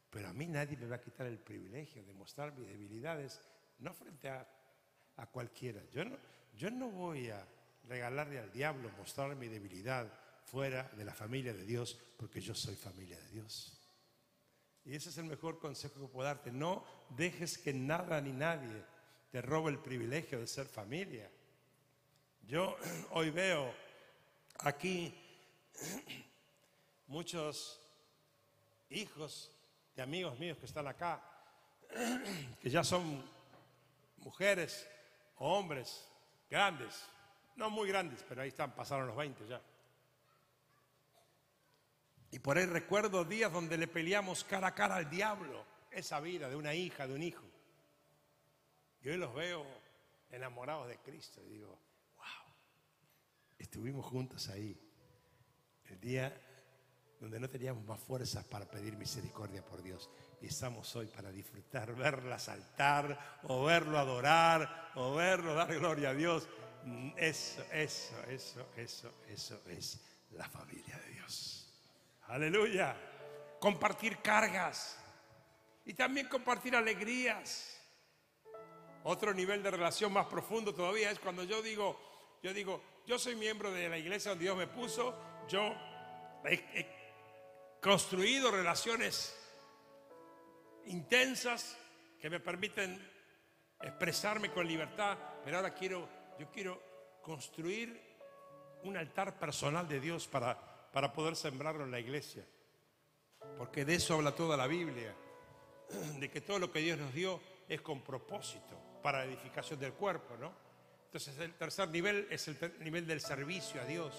Pero 0.09 0.29
a 0.29 0.33
mí 0.33 0.47
nadie 0.47 0.77
me 0.77 0.87
va 0.87 0.97
a 0.97 1.01
quitar 1.01 1.27
el 1.27 1.39
privilegio 1.39 2.03
de 2.03 2.13
mostrar 2.13 2.53
mis 2.53 2.67
debilidades 2.67 3.41
no 3.79 3.93
frente 3.93 4.29
a, 4.29 4.47
cualquiera. 5.31 5.83
Yo 5.91 6.05
no, 6.05 6.17
yo 6.55 6.71
no 6.71 6.89
voy 6.89 7.29
a 7.29 7.45
regalarle 7.83 8.39
al 8.39 8.51
diablo 8.53 8.89
mostrar 8.97 9.35
mi 9.35 9.49
debilidad 9.49 10.07
fuera 10.45 10.83
de 10.95 11.03
la 11.03 11.13
familia 11.13 11.53
de 11.53 11.65
Dios, 11.65 11.99
porque 12.17 12.39
yo 12.39 12.55
soy 12.55 12.75
familia 12.75 13.19
de 13.19 13.27
Dios. 13.27 13.78
Y 14.85 14.95
ese 14.95 15.09
es 15.09 15.17
el 15.17 15.25
mejor 15.25 15.59
consejo 15.59 16.01
que 16.01 16.07
puedo 16.07 16.27
darte. 16.27 16.51
No 16.51 16.83
dejes 17.09 17.57
que 17.57 17.73
nada 17.73 18.21
ni 18.21 18.31
nadie 18.31 18.83
te 19.31 19.41
robe 19.41 19.71
el 19.71 19.79
privilegio 19.79 20.39
de 20.39 20.47
ser 20.47 20.65
familia. 20.65 21.29
Yo 22.47 22.75
hoy 23.11 23.29
veo 23.29 23.73
aquí 24.59 25.13
muchos 27.07 27.79
hijos 28.89 29.51
de 29.95 30.01
amigos 30.01 30.37
míos 30.39 30.57
que 30.57 30.65
están 30.65 30.87
acá, 30.87 31.21
que 32.61 32.69
ya 32.69 32.83
son 32.83 33.23
mujeres 34.17 34.87
o 35.37 35.57
hombres 35.57 36.05
grandes, 36.49 37.05
no 37.55 37.69
muy 37.69 37.87
grandes, 37.87 38.25
pero 38.27 38.41
ahí 38.41 38.49
están, 38.49 38.73
pasaron 38.73 39.07
los 39.07 39.15
20 39.15 39.47
ya. 39.47 39.61
Y 42.31 42.39
por 42.39 42.57
ahí 42.57 42.65
recuerdo 42.65 43.25
días 43.25 43.51
donde 43.51 43.77
le 43.77 43.87
peleamos 43.87 44.43
cara 44.43 44.67
a 44.67 44.75
cara 44.75 44.95
al 44.95 45.09
diablo, 45.09 45.65
esa 45.91 46.19
vida 46.19 46.49
de 46.49 46.55
una 46.55 46.73
hija, 46.75 47.07
de 47.07 47.13
un 47.15 47.23
hijo. 47.23 47.45
Y 49.01 49.09
hoy 49.09 49.17
los 49.17 49.33
veo 49.33 49.65
enamorados 50.29 50.87
de 50.87 50.97
Cristo 50.97 51.41
y 51.43 51.49
digo, 51.49 51.79
wow, 52.15 52.53
estuvimos 53.57 54.05
juntos 54.05 54.49
ahí, 54.49 54.79
el 55.85 55.99
día 55.99 56.39
donde 57.19 57.39
no 57.39 57.49
teníamos 57.49 57.83
más 57.85 57.99
fuerzas 57.99 58.45
para 58.45 58.65
pedir 58.69 58.95
misericordia 58.95 59.63
por 59.63 59.81
Dios. 59.81 60.09
Y 60.41 60.47
estamos 60.47 60.95
hoy 60.95 61.07
para 61.07 61.31
disfrutar, 61.31 61.93
verla 61.93 62.39
saltar, 62.39 63.39
o 63.43 63.65
verlo 63.65 63.97
adorar, 63.97 64.91
o 64.95 65.15
verlo 65.15 65.53
dar 65.53 65.73
gloria 65.77 66.11
a 66.11 66.13
Dios. 66.13 66.47
Eso, 67.17 67.63
eso, 67.73 68.23
eso, 68.29 68.69
eso, 68.77 69.13
eso 69.27 69.61
es 69.67 69.99
la 70.31 70.47
familia 70.47 70.97
de 70.97 71.13
Dios. 71.13 71.58
Aleluya. 72.29 72.95
Compartir 73.59 74.17
cargas 74.19 74.97
y 75.83 75.93
también 75.93 76.27
compartir 76.27 76.75
alegrías. 76.75 77.75
Otro 79.03 79.33
nivel 79.33 79.63
de 79.63 79.71
relación 79.71 80.13
más 80.13 80.27
profundo 80.27 80.73
todavía 80.73 81.09
es 81.09 81.19
cuando 81.19 81.43
yo 81.43 81.61
digo, 81.63 81.99
yo 82.43 82.53
digo, 82.53 82.81
yo 83.07 83.17
soy 83.17 83.35
miembro 83.35 83.71
de 83.71 83.89
la 83.89 83.97
iglesia 83.97 84.29
donde 84.29 84.43
Dios 84.43 84.57
me 84.57 84.67
puso, 84.67 85.17
yo 85.47 85.73
he, 86.45 86.85
construido 87.81 88.51
relaciones 88.51 89.35
intensas 90.85 91.77
que 92.21 92.29
me 92.29 92.39
permiten 92.39 93.01
expresarme 93.81 94.51
con 94.51 94.67
libertad, 94.67 95.17
pero 95.43 95.57
ahora 95.57 95.73
quiero, 95.73 96.07
yo 96.37 96.51
quiero 96.51 96.79
construir 97.23 97.99
un 98.83 98.97
altar 98.97 99.39
personal 99.39 99.87
de 99.87 99.99
Dios 99.99 100.27
para 100.27 100.68
para 100.91 101.13
poder 101.13 101.35
sembrarlo 101.35 101.83
en 101.83 101.91
la 101.91 101.99
iglesia. 101.99 102.45
Porque 103.57 103.85
de 103.85 103.95
eso 103.95 104.15
habla 104.15 104.35
toda 104.35 104.57
la 104.57 104.67
Biblia, 104.67 105.15
de 106.19 106.29
que 106.29 106.41
todo 106.41 106.59
lo 106.59 106.71
que 106.71 106.79
Dios 106.79 106.97
nos 106.97 107.13
dio 107.13 107.39
es 107.67 107.81
con 107.81 108.01
propósito, 108.01 108.77
para 109.01 109.19
la 109.19 109.25
edificación 109.25 109.79
del 109.79 109.93
cuerpo, 109.93 110.35
¿no? 110.37 110.51
Entonces 111.05 111.37
el 111.39 111.53
tercer 111.55 111.89
nivel 111.89 112.27
es 112.29 112.47
el 112.47 112.75
nivel 112.79 113.07
del 113.07 113.21
servicio 113.21 113.81
a 113.81 113.85
Dios, 113.85 114.13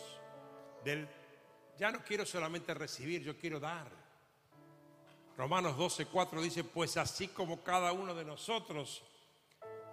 del 0.85 1.09
ya 1.81 1.91
no 1.91 2.05
quiero 2.05 2.27
solamente 2.27 2.75
recibir, 2.75 3.23
yo 3.23 3.39
quiero 3.39 3.59
dar. 3.59 3.89
Romanos 5.37 5.79
12, 5.79 6.07
4 6.07 6.43
dice, 6.43 6.63
pues 6.63 6.99
así 6.99 7.29
como 7.29 7.65
cada 7.65 7.93
uno 7.93 8.15
de 8.15 8.23
nosotros 8.23 9.03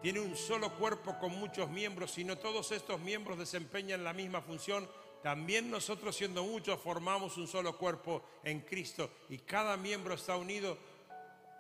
tiene 0.02 0.20
un 0.20 0.36
solo 0.36 0.76
cuerpo 0.76 1.18
con 1.18 1.32
muchos 1.40 1.70
miembros, 1.70 2.18
y 2.18 2.26
no 2.26 2.38
todos 2.38 2.74
estos 2.74 3.00
miembros 3.00 3.40
desempeñan 3.40 4.04
la 4.04 4.12
misma 4.12 4.42
función, 4.42 4.86
también 5.22 5.70
nosotros 5.70 6.16
siendo 6.16 6.44
muchos 6.44 6.80
formamos 6.80 7.38
un 7.38 7.48
solo 7.48 7.78
cuerpo 7.78 8.24
en 8.44 8.62
Cristo 8.62 9.10
y 9.30 9.40
cada 9.40 9.76
miembro 9.78 10.14
está 10.14 10.38
unido 10.38 10.78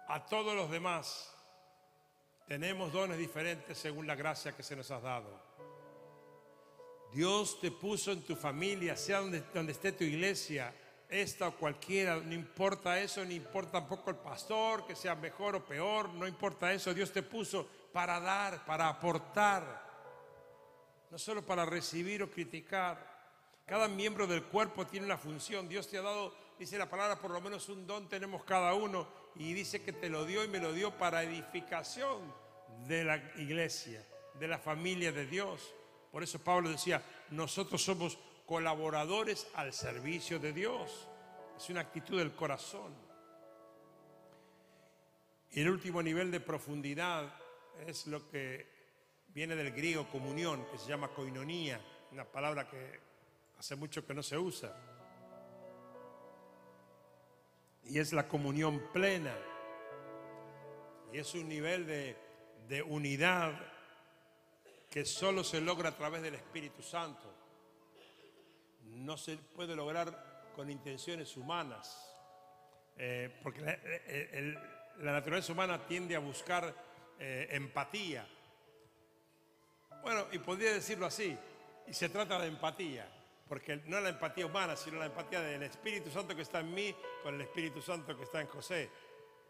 a 0.07 0.25
todos 0.25 0.55
los 0.55 0.69
demás. 0.69 1.33
Tenemos 2.47 2.93
dones 2.93 3.17
diferentes 3.17 3.77
según 3.77 4.07
la 4.07 4.15
gracia 4.15 4.55
que 4.55 4.63
se 4.63 4.75
nos 4.75 4.89
ha 4.91 4.99
dado. 4.99 5.47
Dios 7.11 7.59
te 7.59 7.71
puso 7.71 8.11
en 8.11 8.21
tu 8.21 8.35
familia, 8.35 8.95
sea 8.95 9.19
donde, 9.19 9.41
donde 9.53 9.71
esté 9.71 9.91
tu 9.91 10.03
iglesia, 10.03 10.73
esta 11.09 11.47
o 11.47 11.55
cualquiera, 11.55 12.17
no 12.17 12.33
importa 12.33 12.99
eso, 12.99 13.23
ni 13.23 13.35
importa 13.35 13.79
tampoco 13.79 14.09
el 14.09 14.17
pastor, 14.17 14.85
que 14.85 14.95
sea 14.95 15.15
mejor 15.15 15.55
o 15.55 15.65
peor, 15.65 16.09
no 16.09 16.27
importa 16.27 16.73
eso, 16.73 16.93
Dios 16.93 17.11
te 17.11 17.23
puso 17.23 17.67
para 17.93 18.19
dar, 18.19 18.65
para 18.65 18.89
aportar, 18.89 19.87
no 21.09 21.17
solo 21.17 21.45
para 21.45 21.65
recibir 21.65 22.21
o 22.23 22.29
criticar. 22.29 23.16
Cada 23.67 23.89
miembro 23.89 24.27
del 24.27 24.45
cuerpo 24.45 24.87
tiene 24.87 25.05
una 25.05 25.17
función. 25.17 25.67
Dios 25.67 25.89
te 25.89 25.97
ha 25.97 26.01
dado, 26.01 26.33
dice 26.57 26.77
la 26.77 26.89
palabra, 26.89 27.19
por 27.19 27.31
lo 27.31 27.41
menos 27.41 27.67
un 27.67 27.85
don 27.85 28.07
tenemos 28.07 28.45
cada 28.45 28.73
uno. 28.73 29.09
Y 29.35 29.53
dice 29.53 29.83
que 29.83 29.91
te 29.91 30.09
lo 30.09 30.23
dio 30.23 30.41
y 30.45 30.47
me 30.47 30.59
lo 30.59 30.71
dio 30.71 30.97
para 30.97 31.21
edificación 31.21 32.33
de 32.87 33.03
la 33.03 33.17
iglesia, 33.35 34.07
de 34.39 34.47
la 34.47 34.57
familia 34.57 35.11
de 35.11 35.25
Dios. 35.25 35.73
Por 36.13 36.23
eso 36.23 36.39
Pablo 36.39 36.69
decía, 36.69 37.03
nosotros 37.31 37.83
somos 37.83 38.17
colaboradores 38.45 39.49
al 39.55 39.73
servicio 39.73 40.39
de 40.39 40.53
Dios. 40.53 41.09
Es 41.57 41.69
una 41.69 41.81
actitud 41.81 42.17
del 42.17 42.33
corazón. 42.33 42.95
Y 45.51 45.59
el 45.59 45.69
último 45.69 46.01
nivel 46.01 46.31
de 46.31 46.39
profundidad 46.39 47.33
es 47.85 48.07
lo 48.07 48.29
que 48.29 48.65
viene 49.27 49.57
del 49.57 49.73
griego 49.73 50.07
comunión, 50.07 50.65
que 50.71 50.77
se 50.77 50.87
llama 50.87 51.09
koinonía, 51.09 51.81
una 52.11 52.23
palabra 52.23 52.69
que 52.69 53.06
hace 53.57 53.75
mucho 53.75 54.05
que 54.05 54.13
no 54.13 54.23
se 54.23 54.37
usa. 54.37 54.75
Y 57.83 57.99
es 57.99 58.13
la 58.13 58.27
comunión 58.27 58.91
plena. 58.91 59.35
Y 61.13 61.19
es 61.19 61.33
un 61.33 61.47
nivel 61.47 61.87
de, 61.87 62.17
de 62.67 62.81
unidad 62.81 63.53
que 64.89 65.05
solo 65.05 65.43
se 65.43 65.61
logra 65.61 65.89
a 65.89 65.95
través 65.95 66.21
del 66.21 66.35
Espíritu 66.35 66.81
Santo. 66.81 67.33
No 68.83 69.17
se 69.17 69.37
puede 69.37 69.75
lograr 69.75 70.51
con 70.55 70.69
intenciones 70.69 71.37
humanas. 71.37 72.07
Eh, 72.97 73.39
porque 73.43 73.61
la, 73.61 75.11
naturaleza 75.11 75.53
humana 75.53 75.85
tiende 75.85 76.15
a 76.15 76.19
buscar 76.19 76.73
eh, 77.19 77.47
empatía. 77.51 78.27
Bueno, 80.01 80.25
y 80.31 80.39
podría 80.39 80.73
decirlo 80.73 81.05
así, 81.05 81.37
y 81.85 81.93
se 81.93 82.09
trata 82.09 82.39
de 82.39 82.47
empatía. 82.47 83.07
Porque 83.47 83.77
no 83.85 83.99
la 84.01 84.09
empatía 84.09 84.45
humana, 84.45 84.75
sino 84.75 84.99
la 84.99 85.05
empatía 85.05 85.41
del 85.41 85.63
Espíritu 85.63 86.09
Santo 86.09 86.35
que 86.35 86.41
está 86.41 86.59
en 86.59 86.73
mí 86.73 86.93
con 87.23 87.35
el 87.35 87.41
Espíritu 87.41 87.81
Santo 87.81 88.15
que 88.17 88.23
está 88.23 88.41
en 88.41 88.47
José. 88.47 88.89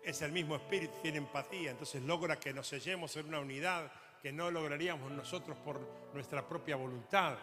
Es 0.03 0.21
el 0.21 0.31
mismo 0.31 0.55
Espíritu, 0.55 0.93
tiene 1.01 1.17
empatía, 1.17 1.71
entonces 1.71 2.03
logra 2.03 2.39
que 2.39 2.53
nos 2.53 2.67
sellemos 2.67 3.15
en 3.17 3.27
una 3.27 3.39
unidad 3.39 3.91
que 4.21 4.31
no 4.31 4.51
lograríamos 4.51 5.11
nosotros 5.11 5.57
por 5.57 5.79
nuestra 6.13 6.47
propia 6.47 6.75
voluntad. 6.75 7.37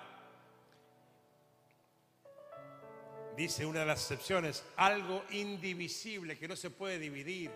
Dice 3.37 3.67
una 3.67 3.81
de 3.81 3.87
las 3.87 4.01
excepciones, 4.01 4.65
algo 4.77 5.25
indivisible 5.31 6.39
que 6.39 6.47
no 6.47 6.55
se 6.55 6.71
puede 6.71 6.99
dividir. 6.99 7.51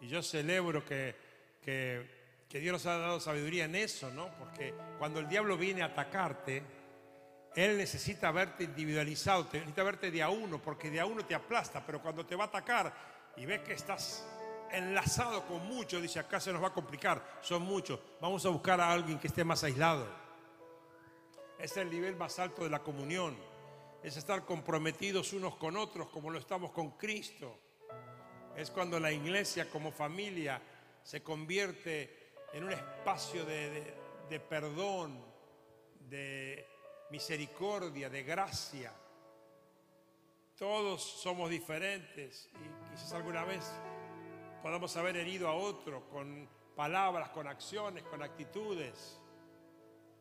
Y 0.00 0.08
yo 0.08 0.22
celebro 0.22 0.84
que, 0.84 1.14
que, 1.62 2.16
que 2.48 2.60
Dios 2.60 2.72
nos 2.72 2.86
ha 2.86 2.98
dado 2.98 3.20
sabiduría 3.20 3.66
en 3.66 3.74
eso, 3.74 4.10
¿no? 4.10 4.34
Porque 4.38 4.72
cuando 4.98 5.20
el 5.20 5.28
diablo 5.28 5.58
viene 5.58 5.82
a 5.82 5.86
atacarte, 5.86 6.62
él 7.56 7.78
necesita 7.78 8.30
verte 8.30 8.64
individualizado, 8.64 9.48
necesita 9.50 9.82
verte 9.82 10.10
de 10.10 10.22
a 10.22 10.28
uno, 10.28 10.60
porque 10.60 10.90
de 10.90 11.00
a 11.00 11.06
uno 11.06 11.24
te 11.24 11.34
aplasta, 11.34 11.82
pero 11.84 12.02
cuando 12.02 12.24
te 12.26 12.36
va 12.36 12.44
a 12.44 12.48
atacar 12.48 12.92
y 13.34 13.46
ve 13.46 13.62
que 13.62 13.72
estás 13.72 14.28
enlazado 14.70 15.46
con 15.46 15.66
muchos, 15.66 16.02
dice, 16.02 16.18
acá 16.18 16.38
se 16.38 16.52
nos 16.52 16.62
va 16.62 16.68
a 16.68 16.74
complicar, 16.74 17.38
son 17.40 17.62
muchos, 17.62 17.98
vamos 18.20 18.44
a 18.44 18.50
buscar 18.50 18.78
a 18.78 18.92
alguien 18.92 19.18
que 19.18 19.28
esté 19.28 19.42
más 19.42 19.64
aislado. 19.64 20.06
Es 21.58 21.74
el 21.78 21.88
nivel 21.88 22.14
más 22.14 22.38
alto 22.38 22.62
de 22.62 22.68
la 22.68 22.80
comunión, 22.80 23.34
es 24.02 24.18
estar 24.18 24.44
comprometidos 24.44 25.32
unos 25.32 25.56
con 25.56 25.78
otros 25.78 26.10
como 26.10 26.28
lo 26.28 26.38
estamos 26.38 26.72
con 26.72 26.90
Cristo. 26.90 27.58
Es 28.54 28.70
cuando 28.70 29.00
la 29.00 29.12
iglesia 29.12 29.70
como 29.70 29.92
familia 29.92 30.60
se 31.02 31.22
convierte 31.22 32.34
en 32.52 32.64
un 32.64 32.72
espacio 32.72 33.46
de, 33.46 33.94
de 34.28 34.40
perdón, 34.40 35.24
de 36.00 36.75
misericordia, 37.10 38.10
de 38.10 38.22
gracia. 38.22 38.92
Todos 40.56 41.02
somos 41.02 41.50
diferentes 41.50 42.48
y 42.54 42.90
quizás 42.90 43.12
alguna 43.12 43.44
vez 43.44 43.70
podamos 44.62 44.96
haber 44.96 45.16
herido 45.16 45.48
a 45.48 45.54
otro 45.54 46.08
con 46.08 46.48
palabras, 46.74 47.30
con 47.30 47.46
acciones, 47.46 48.02
con 48.04 48.22
actitudes. 48.22 49.20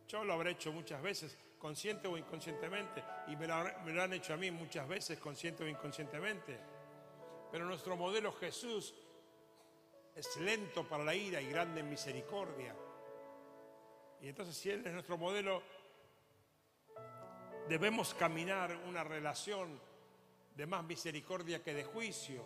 Yo 0.07 0.23
lo 0.23 0.33
habré 0.33 0.51
hecho 0.51 0.71
muchas 0.71 1.01
veces, 1.01 1.37
consciente 1.57 2.07
o 2.07 2.17
inconscientemente, 2.17 3.03
y 3.27 3.35
me 3.35 3.47
lo, 3.47 3.55
han 3.55 4.13
hecho 4.13 4.33
a 4.33 4.37
mí 4.37 4.51
muchas 4.51 4.87
veces, 4.87 5.19
consciente 5.19 5.63
o 5.63 5.67
inconscientemente. 5.67 6.59
Pero 7.51 7.65
nuestro 7.65 7.95
modelo 7.95 8.31
Jesús 8.33 8.93
es 10.15 10.37
lento 10.37 10.87
para 10.87 11.03
la 11.03 11.15
ira 11.15 11.41
y 11.41 11.49
grande 11.49 11.81
en 11.81 11.89
misericordia. 11.89 12.75
Y 14.21 14.29
entonces 14.29 14.55
si 14.55 14.69
Él 14.69 14.85
es 14.85 14.93
nuestro 14.93 15.17
modelo, 15.17 15.61
debemos 17.67 18.13
caminar 18.13 18.75
una 18.87 19.03
relación 19.03 19.79
de 20.55 20.65
más 20.65 20.83
misericordia 20.83 21.63
que 21.63 21.73
de 21.73 21.83
juicio. 21.83 22.43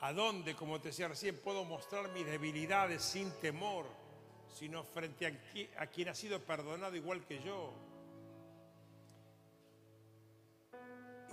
¿A 0.00 0.12
dónde, 0.12 0.54
como 0.54 0.80
te 0.80 0.88
decía 0.88 1.08
recién, 1.08 1.38
puedo 1.38 1.64
mostrar 1.64 2.10
mis 2.10 2.26
debilidades 2.26 3.02
sin 3.02 3.30
temor, 3.40 3.86
sino 4.54 4.84
frente 4.84 5.26
a, 5.78 5.86
quien 5.86 6.08
ha 6.08 6.14
sido 6.14 6.40
perdonado 6.40 6.96
igual 6.96 7.24
que 7.24 7.42
yo? 7.42 7.72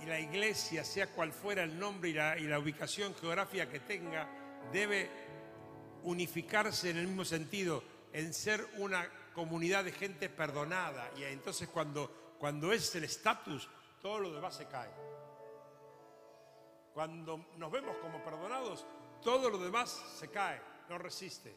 Y 0.02 0.06
la 0.06 0.20
iglesia, 0.20 0.84
sea 0.84 1.08
cual 1.08 1.32
fuera 1.32 1.62
el 1.62 1.78
nombre 1.78 2.10
y 2.10 2.14
la, 2.14 2.38
y 2.38 2.44
la 2.44 2.58
ubicación 2.58 3.14
geográfica 3.14 3.68
que 3.68 3.80
tenga, 3.80 4.28
debe 4.72 5.10
unificarse 6.02 6.90
en 6.90 6.98
el 6.98 7.06
mismo 7.06 7.24
sentido, 7.24 7.82
en 8.12 8.32
ser 8.32 8.66
una 8.76 9.08
comunidad 9.34 9.84
de 9.84 9.92
gente 9.92 10.30
perdonada. 10.30 11.10
Y 11.16 11.24
entonces 11.24 11.68
cuando, 11.68 12.34
cuando 12.38 12.72
es 12.72 12.94
el 12.94 13.04
estatus, 13.04 13.68
todo 14.00 14.20
lo 14.20 14.32
demás 14.32 14.54
se 14.54 14.66
cae. 14.66 14.90
Cuando 16.94 17.46
nos 17.56 17.72
vemos 17.72 17.96
como 17.98 18.22
perdonados, 18.22 18.86
todo 19.22 19.50
lo 19.50 19.58
demás 19.58 19.90
se 20.18 20.28
cae, 20.28 20.60
no 20.88 20.96
resiste. 20.96 21.54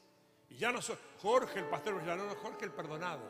Y 0.50 0.58
ya 0.58 0.72
no 0.72 0.82
soy 0.82 0.98
Jorge 1.22 1.60
el 1.60 1.66
pastor, 1.66 2.02
no, 2.02 2.16
no, 2.16 2.36
Jorge 2.36 2.66
el 2.66 2.72
perdonado. 2.72 3.22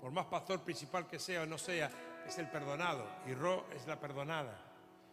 Por 0.00 0.10
más 0.10 0.26
pastor 0.26 0.60
principal 0.60 1.06
que 1.06 1.18
sea 1.18 1.42
o 1.42 1.46
no 1.46 1.58
sea, 1.58 1.90
es 2.26 2.38
el 2.38 2.50
perdonado 2.50 3.06
y 3.26 3.34
Ro 3.34 3.66
es 3.74 3.86
la 3.86 4.00
perdonada. 4.00 4.58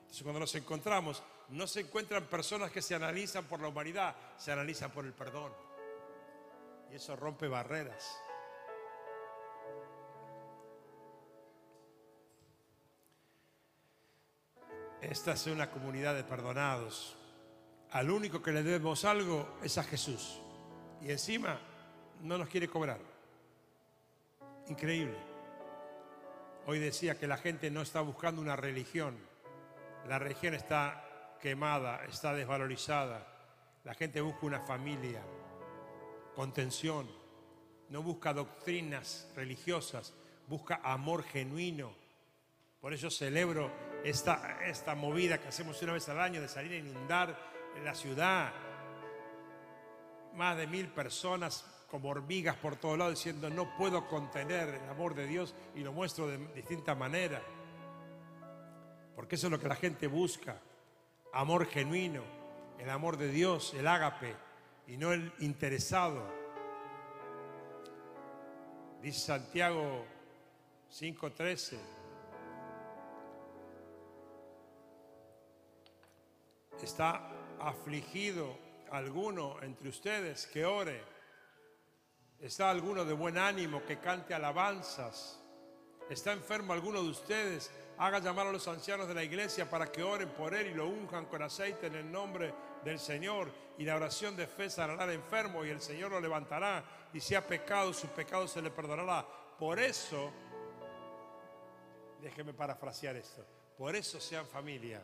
Entonces 0.01 0.24
cuando 0.24 0.39
nos 0.39 0.55
encontramos, 0.55 1.22
no 1.49 1.68
se 1.68 1.82
encuentran 1.82 2.26
personas 2.26 2.72
que 2.72 2.82
se 2.82 2.95
analizan 2.95 3.45
por 3.45 3.60
la 3.60 3.68
humanidad, 3.68 4.16
se 4.38 4.51
analizan 4.51 4.89
por 4.91 5.05
el 5.05 5.14
perdón. 5.14 5.51
Y 6.92 6.96
eso 6.96 7.16
rompe 7.16 7.48
barreras. 7.48 8.20
Esta 15.02 15.34
es 15.34 15.48
una 15.48 15.72
comunidad 15.72 16.16
de 16.16 16.24
perdonados. 16.24 17.16
Al 17.92 18.12
único 18.12 18.42
que 18.42 18.52
le 18.52 18.64
debemos 18.64 19.06
algo 19.06 19.58
es 19.64 19.78
a 19.78 19.84
Jesús. 19.84 20.42
Y 21.02 21.12
encima 21.12 21.60
no 22.22 22.38
nos 22.38 22.50
quiere 22.50 22.68
cobrar. 22.68 23.00
Increíble. 24.68 25.18
Hoy 26.68 26.80
decía 26.80 27.18
que 27.18 27.28
la 27.28 27.38
gente 27.38 27.72
no 27.72 27.82
está 27.82 28.02
buscando 28.02 28.42
una 28.42 28.56
religión. 28.56 29.18
La 30.08 30.20
religión 30.20 30.54
está 30.54 31.36
quemada, 31.42 32.04
está 32.06 32.34
desvalorizada. 32.34 33.26
La 33.86 33.94
gente 33.94 34.22
busca 34.22 34.46
una 34.46 34.60
familia, 34.60 35.22
contención. 36.40 37.06
No 37.90 38.02
busca 38.02 38.34
doctrinas 38.34 39.30
religiosas, 39.36 40.14
busca 40.48 40.80
amor 40.82 41.24
genuino. 41.24 41.92
Por 42.80 42.94
eso 42.94 43.10
celebro 43.10 43.70
esta, 44.06 44.66
esta 44.66 44.96
movida 44.96 45.42
que 45.42 45.50
hacemos 45.50 45.82
una 45.82 45.92
vez 45.92 46.08
al 46.08 46.22
año 46.22 46.40
de 46.40 46.48
salir 46.48 46.72
a 46.72 46.78
inundar 46.78 47.38
la 47.84 47.94
ciudad. 47.94 48.54
Más 50.34 50.56
de 50.56 50.66
mil 50.68 50.88
personas 50.88 51.66
como 51.92 52.08
hormigas 52.08 52.56
por 52.56 52.78
todos 52.78 52.98
lados 52.98 53.16
diciendo 53.16 53.50
no 53.50 53.76
puedo 53.76 54.08
contener 54.08 54.70
el 54.70 54.90
amor 54.90 55.16
de 55.16 55.28
Dios 55.28 55.54
y 55.76 55.82
lo 55.82 55.92
muestro 55.92 56.28
de 56.30 56.38
distinta 56.54 56.96
manera. 56.96 57.42
Porque 59.14 59.36
eso 59.36 59.48
es 59.48 59.52
lo 59.52 59.60
que 59.60 59.68
la 59.68 59.76
gente 59.76 60.08
busca. 60.08 60.58
Amor 61.34 61.66
genuino, 61.66 62.24
el 62.78 62.90
amor 62.90 63.18
de 63.18 63.28
Dios, 63.28 63.74
el 63.74 63.88
ágape 63.88 64.49
y 64.90 64.98
no 64.98 65.14
el 65.14 65.32
interesado. 65.40 66.24
Dice 69.02 69.20
Santiago 69.20 70.04
5:13. 70.92 71.78
¿Está 76.82 77.30
afligido 77.60 78.58
alguno 78.92 79.62
entre 79.62 79.90
ustedes 79.90 80.48
que 80.48 80.66
ore? 80.66 81.04
¿Está 82.40 82.72
alguno 82.72 83.06
de 83.06 83.14
buen 83.14 83.38
ánimo 83.38 83.86
que 83.86 84.00
cante 84.00 84.34
alabanzas? 84.34 85.40
¿Está 86.10 86.32
enfermo 86.32 86.74
alguno 86.74 87.04
de 87.04 87.10
ustedes? 87.10 87.70
Haga 88.00 88.20
llamar 88.20 88.48
a 88.48 88.52
los 88.52 88.68
ancianos 88.68 89.08
de 89.08 89.14
la 89.14 89.24
iglesia 89.24 89.70
para 89.70 89.92
que 89.92 90.02
oren 90.02 90.30
por 90.30 90.56
él 90.56 90.68
y 90.68 90.74
lo 90.74 90.88
unjan 90.88 91.26
con 91.26 91.44
aceite 91.44 91.88
en 91.88 91.96
el 91.96 92.12
nombre 92.12 92.54
del 92.84 92.99
Señor. 92.99 93.51
Y 93.77 93.86
la 93.86 93.95
oración 93.95 94.36
de 94.36 94.47
fe 94.47 94.69
sanará 94.69 95.03
al 95.03 95.11
enfermo 95.11 95.63
y 95.63 95.69
el 95.69 95.82
Señor 95.82 96.11
lo 96.11 96.19
levantará. 96.19 96.84
Y 97.13 97.19
si 97.19 97.36
ha 97.36 97.45
pecado, 97.45 97.93
su 97.93 98.07
pecado 98.07 98.47
se 98.47 98.61
le 98.61 98.69
perdonará. 98.71 99.25
Por 99.57 99.80
eso, 99.80 100.32
déjeme 102.21 102.53
parafrasear 102.53 103.15
esto, 103.15 103.45
por 103.77 103.95
eso 103.95 104.19
sean 104.19 104.45
familia. 104.45 105.01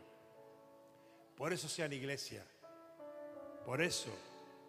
Por 1.35 1.51
eso 1.51 1.67
sean 1.67 1.91
iglesia. 1.91 2.45
Por 3.65 3.81
eso 3.81 4.09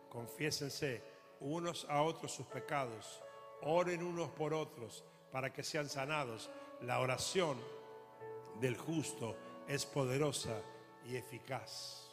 confiésense 0.09 1.03
unos 1.41 1.87
a 1.89 2.03
otros 2.03 2.33
sus 2.33 2.47
pecados. 2.47 3.23
Oren 3.63 4.03
unos 4.03 4.31
por 4.31 4.53
otros 4.55 5.05
para 5.31 5.53
que 5.53 5.63
sean 5.63 5.89
sanados. 5.89 6.51
La 6.83 7.01
oración 7.01 7.59
del 8.61 8.77
justo 8.77 9.37
es 9.69 9.87
poderosa 9.87 10.61
y 11.05 11.17
eficaz. 11.17 12.06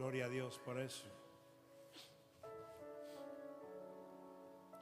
Gloria 0.00 0.24
a 0.24 0.28
Dios 0.30 0.58
por 0.64 0.78
eso. 0.78 1.04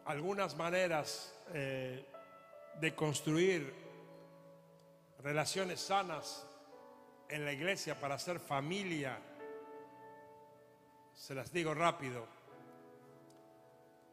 Algunas 0.05 0.57
maneras 0.57 1.37
eh, 1.53 2.07
de 2.81 2.95
construir 2.95 3.75
relaciones 5.19 5.81
sanas 5.81 6.47
en 7.29 7.45
la 7.45 7.53
iglesia 7.53 7.99
para 7.99 8.16
ser 8.16 8.39
familia, 8.39 9.19
se 11.14 11.35
las 11.35 11.53
digo 11.53 11.75
rápido. 11.75 12.25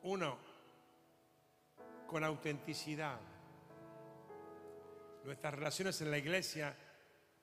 Uno, 0.01 0.39
con 2.08 2.24
autenticidad. 2.24 3.20
Nuestras 5.24 5.53
relaciones 5.53 6.01
en 6.01 6.10
la 6.10 6.18
iglesia 6.18 6.76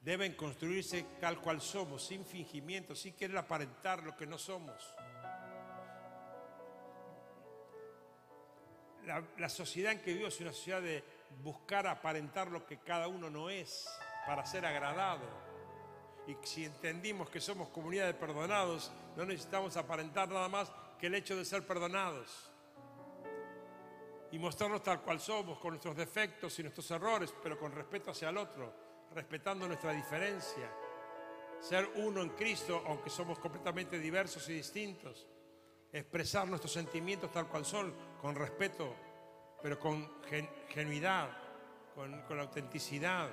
deben 0.03 0.35
construirse 0.35 1.05
tal 1.21 1.41
cual 1.41 1.61
somos, 1.61 2.05
sin 2.05 2.25
fingimiento, 2.25 2.95
sin 2.95 3.15
querer 3.15 3.39
aparentar 3.39 4.03
lo 4.03 4.17
que 4.17 4.27
no 4.27 4.37
somos. 4.37 4.95
La, 9.37 9.49
sociedad 9.49 9.93
en 9.93 10.01
que 10.01 10.15
vivo 10.15 10.29
es 10.29 10.41
una 10.41 10.53
sociedad 10.53 10.81
de 10.81 11.03
buscar 11.43 11.87
aparentar 11.87 12.49
lo 12.49 12.65
que 12.67 12.79
cada 12.79 13.09
uno 13.09 13.31
no 13.31 13.51
es 13.51 13.89
para 14.27 14.45
ser 14.47 14.65
agradado. 14.65 15.27
Y 16.27 16.37
si 16.47 16.65
entendimos 16.65 17.29
que 17.29 17.41
somos 17.41 17.69
comunidad 17.71 18.07
de 18.07 18.15
perdonados, 18.15 18.93
no 19.17 19.25
necesitamos 19.25 19.77
aparentar 19.77 20.29
nada 20.29 20.49
más 20.49 20.71
que 20.99 21.09
el 21.09 21.17
hecho 21.17 21.37
de 21.37 21.45
ser 21.45 21.67
perdonados. 21.67 22.53
Y 24.31 24.39
mostrarnos 24.39 24.83
tal 24.83 25.03
cual 25.03 25.21
somos, 25.21 25.59
con 25.59 25.71
nuestros 25.71 25.97
defectos 25.97 26.57
y 26.59 26.63
nuestros 26.63 26.89
errores, 26.93 27.35
pero 27.43 27.59
con 27.59 27.73
respeto 27.73 28.13
hacia 28.13 28.31
el 28.31 28.39
otro, 28.39 28.92
respetando 29.15 29.67
nuestra 29.67 29.93
diferencia. 29.93 30.71
Ser 31.61 31.89
uno 31.97 32.23
en 32.23 32.31
Cristo, 32.31 32.83
aunque 32.87 33.11
somos 33.11 33.39
completamente 33.39 33.99
diversos 33.99 34.49
y 34.49 34.55
distintos. 34.55 35.27
Expresar 35.93 36.49
nuestros 36.49 36.73
sentimientos 36.73 37.31
tal 37.31 37.47
cual 37.49 37.65
son, 37.65 37.95
con 38.21 38.35
respeto, 38.35 38.95
pero 39.63 39.79
con 39.79 40.23
genuidad, 40.69 41.29
con, 41.95 42.23
con 42.23 42.41
autenticidad. 42.41 43.29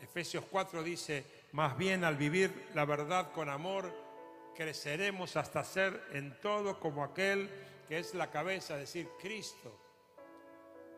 Efesios 0.00 0.44
4 0.50 0.82
dice, 0.82 1.24
más 1.52 1.76
bien 1.76 2.04
al 2.04 2.16
vivir 2.16 2.68
la 2.74 2.84
verdad 2.84 3.32
con 3.32 3.48
amor, 3.48 3.92
creceremos 4.54 5.36
hasta 5.36 5.64
ser 5.64 6.08
en 6.12 6.38
todo 6.40 6.78
como 6.78 7.02
aquel 7.04 7.50
que 7.88 7.98
es 7.98 8.14
la 8.14 8.30
cabeza, 8.30 8.74
es 8.74 8.80
decir, 8.80 9.08
Cristo. 9.20 9.78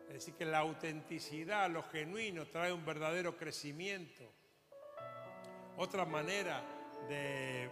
Es 0.07 0.13
decir, 0.13 0.33
que 0.35 0.45
la 0.45 0.59
autenticidad, 0.59 1.69
lo 1.69 1.83
genuino, 1.83 2.47
trae 2.47 2.71
un 2.71 2.85
verdadero 2.85 3.35
crecimiento. 3.35 4.31
Otra 5.77 6.05
manera 6.05 6.63
de 7.09 7.69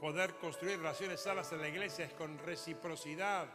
poder 0.00 0.34
construir 0.34 0.78
relaciones 0.78 1.20
sanas 1.20 1.50
en 1.52 1.60
la 1.60 1.68
iglesia 1.68 2.04
es 2.04 2.12
con 2.12 2.38
reciprocidad. 2.38 3.48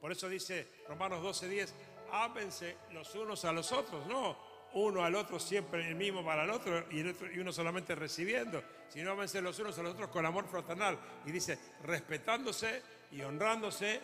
Por 0.00 0.12
eso 0.12 0.28
dice 0.28 0.68
Romanos 0.88 1.22
12:10, 1.22 1.72
ámense 2.12 2.76
los 2.92 3.14
unos 3.14 3.44
a 3.44 3.52
los 3.52 3.72
otros, 3.72 4.06
no 4.06 4.50
uno 4.72 5.04
al 5.04 5.14
otro 5.14 5.38
siempre 5.38 5.86
el 5.88 5.94
mismo 5.94 6.24
para 6.24 6.44
el 6.44 6.50
otro 6.50 6.84
y, 6.90 7.00
uno 7.38 7.52
solamente 7.52 7.94
recibiendo, 7.94 8.62
sino 8.88 9.16
vencer 9.16 9.42
los 9.42 9.58
unos 9.58 9.78
a 9.78 9.82
los 9.82 9.94
otros 9.94 10.10
con 10.10 10.24
amor 10.24 10.46
fraternal. 10.46 10.98
Y 11.26 11.32
dice, 11.32 11.58
respetándose 11.82 12.82
y 13.10 13.22
honrándose 13.22 14.00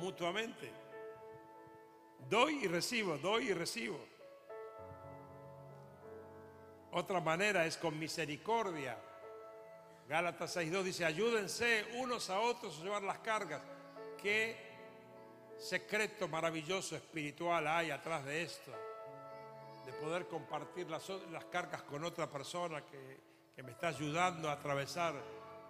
mutuamente. 0.00 0.70
Doy 2.28 2.64
y 2.64 2.68
recibo, 2.68 3.18
doy 3.18 3.50
y 3.50 3.54
recibo. 3.54 3.98
Otra 6.92 7.20
manera 7.20 7.66
es 7.66 7.76
con 7.76 7.98
misericordia. 7.98 8.98
Gálatas 10.08 10.56
6.2 10.56 10.82
dice, 10.82 11.04
ayúdense 11.04 11.84
unos 11.96 12.30
a 12.30 12.40
otros 12.40 12.78
a 12.78 12.82
llevar 12.82 13.02
las 13.02 13.18
cargas. 13.18 13.60
Qué 14.20 14.56
secreto 15.58 16.28
maravilloso 16.28 16.96
espiritual 16.96 17.66
hay 17.66 17.90
atrás 17.90 18.24
de 18.24 18.42
esto 18.42 18.72
de 19.84 19.92
poder 19.92 20.26
compartir 20.26 20.90
las, 20.90 21.08
las 21.30 21.44
cargas 21.44 21.82
con 21.82 22.02
otra 22.04 22.28
persona 22.28 22.84
que, 22.84 23.20
que 23.54 23.62
me 23.62 23.70
está 23.70 23.88
ayudando 23.88 24.48
a 24.48 24.52
atravesar 24.52 25.14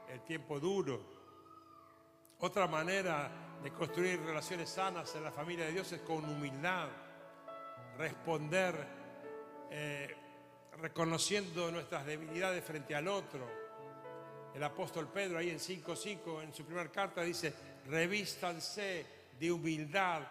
el 0.09 0.21
tiempo 0.23 0.59
duro. 0.59 1.16
Otra 2.41 2.67
manera 2.67 3.31
de 3.63 3.73
construir 3.73 4.21
relaciones 4.21 4.69
sanas 4.69 5.15
en 5.15 5.25
la 5.25 5.33
familia 5.33 5.65
de 5.65 5.73
Dios 5.73 5.91
es 5.93 6.01
con 6.03 6.25
humildad, 6.25 6.89
responder 7.97 8.75
eh, 9.71 10.15
reconociendo 10.79 11.71
nuestras 11.71 12.05
debilidades 12.05 12.63
frente 12.63 12.95
al 12.95 13.09
otro. 13.09 13.49
El 14.55 14.63
apóstol 14.63 15.09
Pedro 15.09 15.39
ahí 15.39 15.51
en 15.51 15.59
5.5 15.59 16.43
en 16.43 16.55
su 16.55 16.65
primera 16.65 16.91
carta 16.91 17.23
dice, 17.23 17.55
revístanse 17.87 19.07
de 19.39 19.53
humildad 19.53 20.23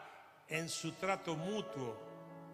en 0.48 0.70
su 0.70 0.94
trato 0.94 1.36
mutuo. 1.36 1.98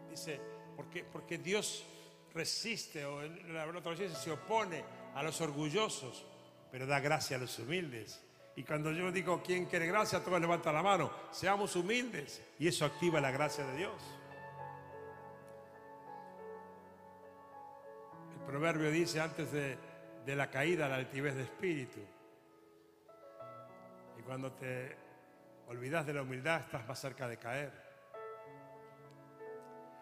Dice, 0.10 0.40
porque, 0.76 1.04
porque 1.04 1.38
Dios 1.38 1.86
resiste, 2.34 3.06
o 3.06 3.22
la 3.22 3.68
otra 3.68 3.96
se 3.96 4.32
opone 4.32 4.84
a 5.14 5.22
los 5.24 5.42
orgullosos, 5.42 6.26
pero 6.72 6.86
da 6.86 7.00
gracia 7.00 7.36
a 7.36 7.40
los 7.40 7.60
humildes. 7.60 8.22
Y 8.56 8.64
cuando 8.64 8.92
yo 8.92 9.12
digo, 9.12 9.42
¿quién 9.44 9.66
quiere 9.66 9.88
gracia? 9.88 10.24
Todos 10.24 10.40
levantan 10.40 10.74
la 10.74 10.84
mano. 10.84 11.12
Seamos 11.32 11.76
humildes. 11.76 12.42
Y 12.60 12.68
eso 12.68 12.86
activa 12.86 13.22
la 13.22 13.32
gracia 13.32 13.66
de 13.66 13.78
Dios. 13.78 14.02
El 18.34 18.46
proverbio 18.46 18.92
dice, 18.92 19.22
antes 19.22 19.52
de, 19.52 19.78
de 20.26 20.36
la 20.36 20.50
caída, 20.50 20.90
la 20.90 20.96
altivez 20.96 21.36
de 21.36 21.44
espíritu. 21.44 22.00
Y 24.20 24.22
cuando 24.24 24.52
te 24.52 24.98
olvidas 25.68 26.06
de 26.06 26.14
la 26.14 26.22
humildad, 26.22 26.62
estás 26.62 26.86
más 26.86 27.00
cerca 27.00 27.28
de 27.30 27.38
caer. 27.38 27.72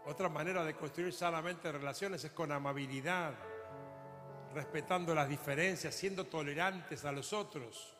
Otra 0.06 0.28
manera 0.28 0.64
de 0.64 0.74
construir 0.74 1.14
sanamente 1.14 1.72
relaciones 1.72 2.24
es 2.24 2.32
con 2.32 2.52
amabilidad, 2.52 3.34
respetando 4.56 5.14
las 5.14 5.30
diferencias, 5.30 5.94
siendo 5.94 6.26
tolerantes 6.26 7.06
a 7.06 7.12
los 7.12 7.32
otros. 7.32 7.99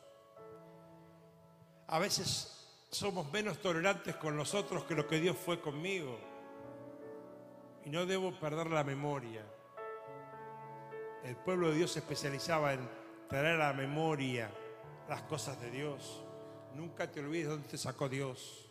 A 1.90 1.98
veces 1.98 2.68
somos 2.88 3.30
menos 3.32 3.58
tolerantes 3.58 4.14
con 4.14 4.36
los 4.36 4.54
otros 4.54 4.84
que 4.84 4.94
lo 4.94 5.08
que 5.08 5.18
Dios 5.18 5.36
fue 5.36 5.60
conmigo. 5.60 6.16
Y 7.84 7.90
no 7.90 8.06
debo 8.06 8.32
perder 8.38 8.68
la 8.68 8.84
memoria. 8.84 9.44
El 11.24 11.34
pueblo 11.34 11.70
de 11.70 11.74
Dios 11.74 11.90
se 11.90 11.98
especializaba 11.98 12.74
en 12.74 12.88
traer 13.28 13.60
a 13.60 13.68
la 13.68 13.72
memoria 13.72 14.52
las 15.08 15.22
cosas 15.22 15.60
de 15.60 15.72
Dios. 15.72 16.22
Nunca 16.76 17.10
te 17.10 17.18
olvides 17.18 17.48
dónde 17.48 17.68
te 17.68 17.76
sacó 17.76 18.08
Dios. 18.08 18.70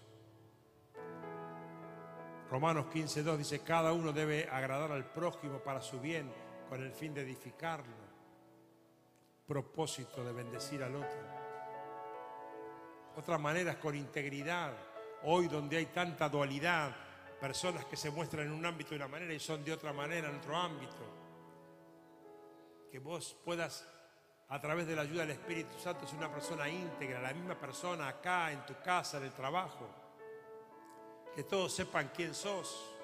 Romanos 2.50 2.86
15.2 2.86 3.36
dice, 3.36 3.60
cada 3.60 3.92
uno 3.92 4.14
debe 4.14 4.48
agradar 4.50 4.94
al 4.94 5.12
prójimo 5.12 5.60
para 5.60 5.82
su 5.82 6.00
bien 6.00 6.32
con 6.70 6.82
el 6.82 6.94
fin 6.94 7.14
de 7.14 7.22
edificarlo, 7.22 7.98
propósito 9.46 10.24
de 10.24 10.32
bendecir 10.32 10.82
al 10.82 10.96
otro. 10.96 11.39
Otra 13.20 13.38
manera 13.38 13.72
es 13.72 13.78
con 13.78 13.96
integridad. 13.96 14.72
Hoy 15.24 15.50
donde 15.50 15.76
hay 15.76 15.88
tanta 15.88 16.30
dualidad, 16.30 16.96
personas 17.38 17.84
que 17.84 17.98
se 17.98 18.10
muestran 18.10 18.46
en 18.46 18.54
un 18.54 18.66
ámbito 18.66 18.92
de 18.92 18.96
una 18.96 19.10
manera 19.10 19.34
y 19.34 19.40
son 19.42 19.62
de 19.66 19.74
otra 19.74 19.92
manera 19.92 20.30
en 20.30 20.38
otro 20.38 20.56
ámbito. 20.56 21.04
Que 22.90 23.00
vos 23.00 23.36
puedas, 23.44 23.86
a 24.48 24.62
través 24.62 24.88
de 24.88 24.96
la 24.96 25.02
ayuda 25.02 25.24
del 25.24 25.32
Espíritu 25.32 25.78
Santo, 25.78 26.08
ser 26.08 26.18
una 26.18 26.32
persona 26.32 26.70
íntegra, 26.70 27.22
la 27.22 27.34
misma 27.34 27.60
persona 27.60 28.08
acá, 28.08 28.54
en 28.54 28.66
tu 28.66 28.76
casa, 28.82 29.18
en 29.18 29.26
el 29.26 29.34
trabajo. 29.34 29.90
Que 31.36 31.44
todos 31.44 31.74
sepan 31.74 32.12
quién 32.16 32.34
sos. 32.34 32.96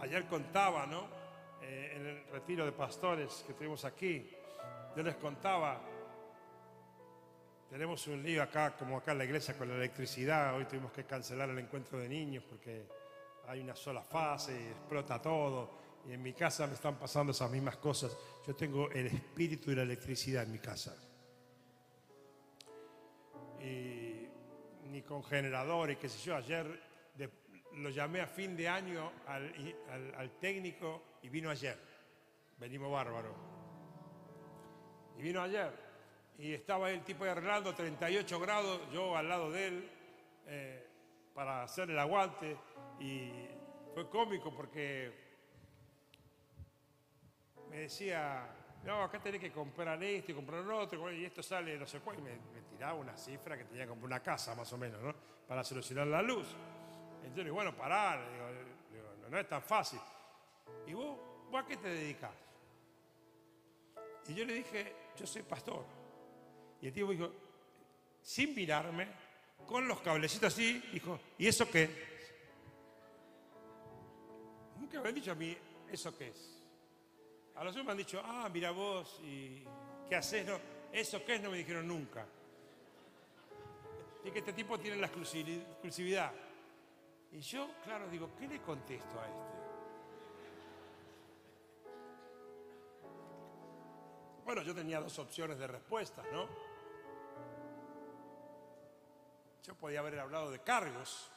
Ayer 0.00 0.26
contaba, 0.26 0.86
¿no? 0.86 1.08
Eh, 1.60 1.92
en 1.96 2.06
el 2.06 2.26
retiro 2.32 2.64
de 2.64 2.72
pastores 2.72 3.44
que 3.46 3.52
tuvimos 3.52 3.84
aquí, 3.84 4.30
yo 4.98 5.04
les 5.04 5.14
contaba, 5.14 5.80
tenemos 7.70 8.04
un 8.08 8.20
lío 8.20 8.42
acá, 8.42 8.76
como 8.76 8.96
acá 8.96 9.12
en 9.12 9.18
la 9.18 9.24
iglesia, 9.26 9.56
con 9.56 9.68
la 9.68 9.76
electricidad. 9.76 10.56
Hoy 10.56 10.64
tuvimos 10.64 10.90
que 10.90 11.04
cancelar 11.04 11.48
el 11.50 11.58
encuentro 11.60 12.00
de 12.00 12.08
niños 12.08 12.42
porque 12.42 12.84
hay 13.46 13.60
una 13.60 13.76
sola 13.76 14.02
fase 14.02 14.60
y 14.60 14.66
explota 14.66 15.22
todo. 15.22 15.70
Y 16.04 16.14
en 16.14 16.20
mi 16.20 16.32
casa 16.32 16.66
me 16.66 16.74
están 16.74 16.96
pasando 16.96 17.30
esas 17.30 17.48
mismas 17.48 17.76
cosas. 17.76 18.16
Yo 18.44 18.56
tengo 18.56 18.90
el 18.90 19.06
espíritu 19.06 19.70
de 19.70 19.76
la 19.76 19.82
electricidad 19.82 20.42
en 20.42 20.50
mi 20.50 20.58
casa. 20.58 20.96
Y 23.60 24.26
ni 24.90 25.02
con 25.02 25.22
generadores, 25.22 25.96
qué 25.96 26.08
sé 26.08 26.18
yo. 26.26 26.34
Ayer 26.34 26.66
lo 27.74 27.90
llamé 27.90 28.20
a 28.20 28.26
fin 28.26 28.56
de 28.56 28.68
año 28.68 29.12
al, 29.28 30.32
técnico 30.40 31.04
y 31.22 31.28
vino 31.28 31.50
ayer. 31.50 31.78
Venimos 32.58 32.90
bárbaro. 32.90 33.47
Y 35.18 35.22
vino 35.22 35.42
ayer. 35.42 35.72
Y 36.38 36.54
estaba 36.54 36.90
el 36.90 37.02
tipo 37.02 37.24
arreglando 37.24 37.74
38 37.74 38.38
grados, 38.38 38.80
yo 38.92 39.16
al 39.16 39.28
lado 39.28 39.50
de 39.50 39.66
él, 39.66 39.90
eh, 40.46 40.86
para 41.34 41.64
hacer 41.64 41.90
el 41.90 41.98
aguante. 41.98 42.56
Y 43.00 43.32
fue 43.92 44.08
cómico 44.08 44.54
porque 44.54 45.12
me 47.68 47.80
decía, 47.80 48.48
no, 48.84 49.02
acá 49.02 49.20
tenés 49.20 49.40
que 49.40 49.50
comprar 49.50 50.00
esto 50.02 50.30
y 50.30 50.34
comprar 50.36 50.62
lo 50.62 50.78
otro, 50.78 51.12
y 51.12 51.24
esto 51.24 51.42
sale 51.42 51.76
no 51.76 51.86
sé 51.86 51.98
cuál. 51.98 52.18
Y 52.20 52.22
me, 52.22 52.38
tiraba 52.70 52.94
una 52.94 53.16
cifra 53.16 53.58
que 53.58 53.64
tenía 53.64 53.82
que 53.82 53.88
comprar 53.88 54.06
una 54.06 54.22
casa 54.22 54.54
más 54.54 54.72
o 54.72 54.78
menos, 54.78 55.02
¿no? 55.02 55.12
Para 55.48 55.64
solucionar 55.64 56.06
la 56.06 56.22
luz. 56.22 56.46
Entonces 57.22 57.44
digo, 57.44 57.56
bueno, 57.56 57.74
parar, 57.74 58.20
no, 59.28 59.38
es 59.38 59.48
tan 59.48 59.62
fácil. 59.62 59.98
¿Y 60.86 60.94
vos, 60.94 61.18
vos 61.50 61.64
a 61.64 61.66
qué 61.66 61.76
te 61.76 61.88
dedicas? 61.88 62.30
Y 64.28 64.34
yo 64.34 64.44
le 64.44 64.54
dije, 64.54 64.94
yo 65.18 65.26
soy 65.26 65.42
pastor. 65.42 65.84
Y 66.80 66.86
el 66.86 66.92
tipo 66.92 67.10
dijo, 67.10 67.32
sin 68.22 68.54
mirarme, 68.54 69.08
con 69.66 69.86
los 69.88 70.00
cablecitos 70.00 70.52
así, 70.52 70.82
dijo, 70.92 71.18
¿y 71.36 71.46
eso 71.46 71.68
qué? 71.70 72.08
Nunca 74.78 75.00
me 75.00 75.08
han 75.08 75.14
dicho 75.14 75.32
a 75.32 75.34
mí, 75.34 75.56
¿eso 75.90 76.16
qué 76.16 76.28
es? 76.28 76.62
A 77.56 77.64
los 77.64 77.72
otros 77.72 77.84
me 77.84 77.92
han 77.92 77.98
dicho, 77.98 78.22
ah, 78.24 78.48
mira 78.52 78.70
vos, 78.70 79.20
¿y 79.24 79.64
qué 80.08 80.16
haces? 80.16 80.46
No, 80.46 80.58
¿Eso 80.92 81.24
qué 81.24 81.34
es? 81.34 81.42
No 81.42 81.50
me 81.50 81.58
dijeron 81.58 81.86
nunca. 81.86 82.26
Y 84.24 84.30
que 84.30 84.38
este 84.38 84.52
tipo 84.52 84.78
tiene 84.78 84.96
la 84.96 85.06
exclusividad. 85.06 86.32
Y 87.32 87.40
yo, 87.40 87.70
claro, 87.84 88.08
digo, 88.08 88.30
¿qué 88.38 88.48
le 88.48 88.60
contesto 88.60 89.20
a 89.20 89.26
este? 89.26 89.57
Bueno, 94.48 94.62
yo 94.62 94.74
tenía 94.74 94.98
dos 94.98 95.18
opciones 95.18 95.58
de 95.58 95.66
respuesta, 95.66 96.22
¿no? 96.32 96.48
Yo 99.62 99.74
podía 99.74 100.00
haber 100.00 100.18
hablado 100.20 100.50
de 100.50 100.60
cargos. 100.60 101.30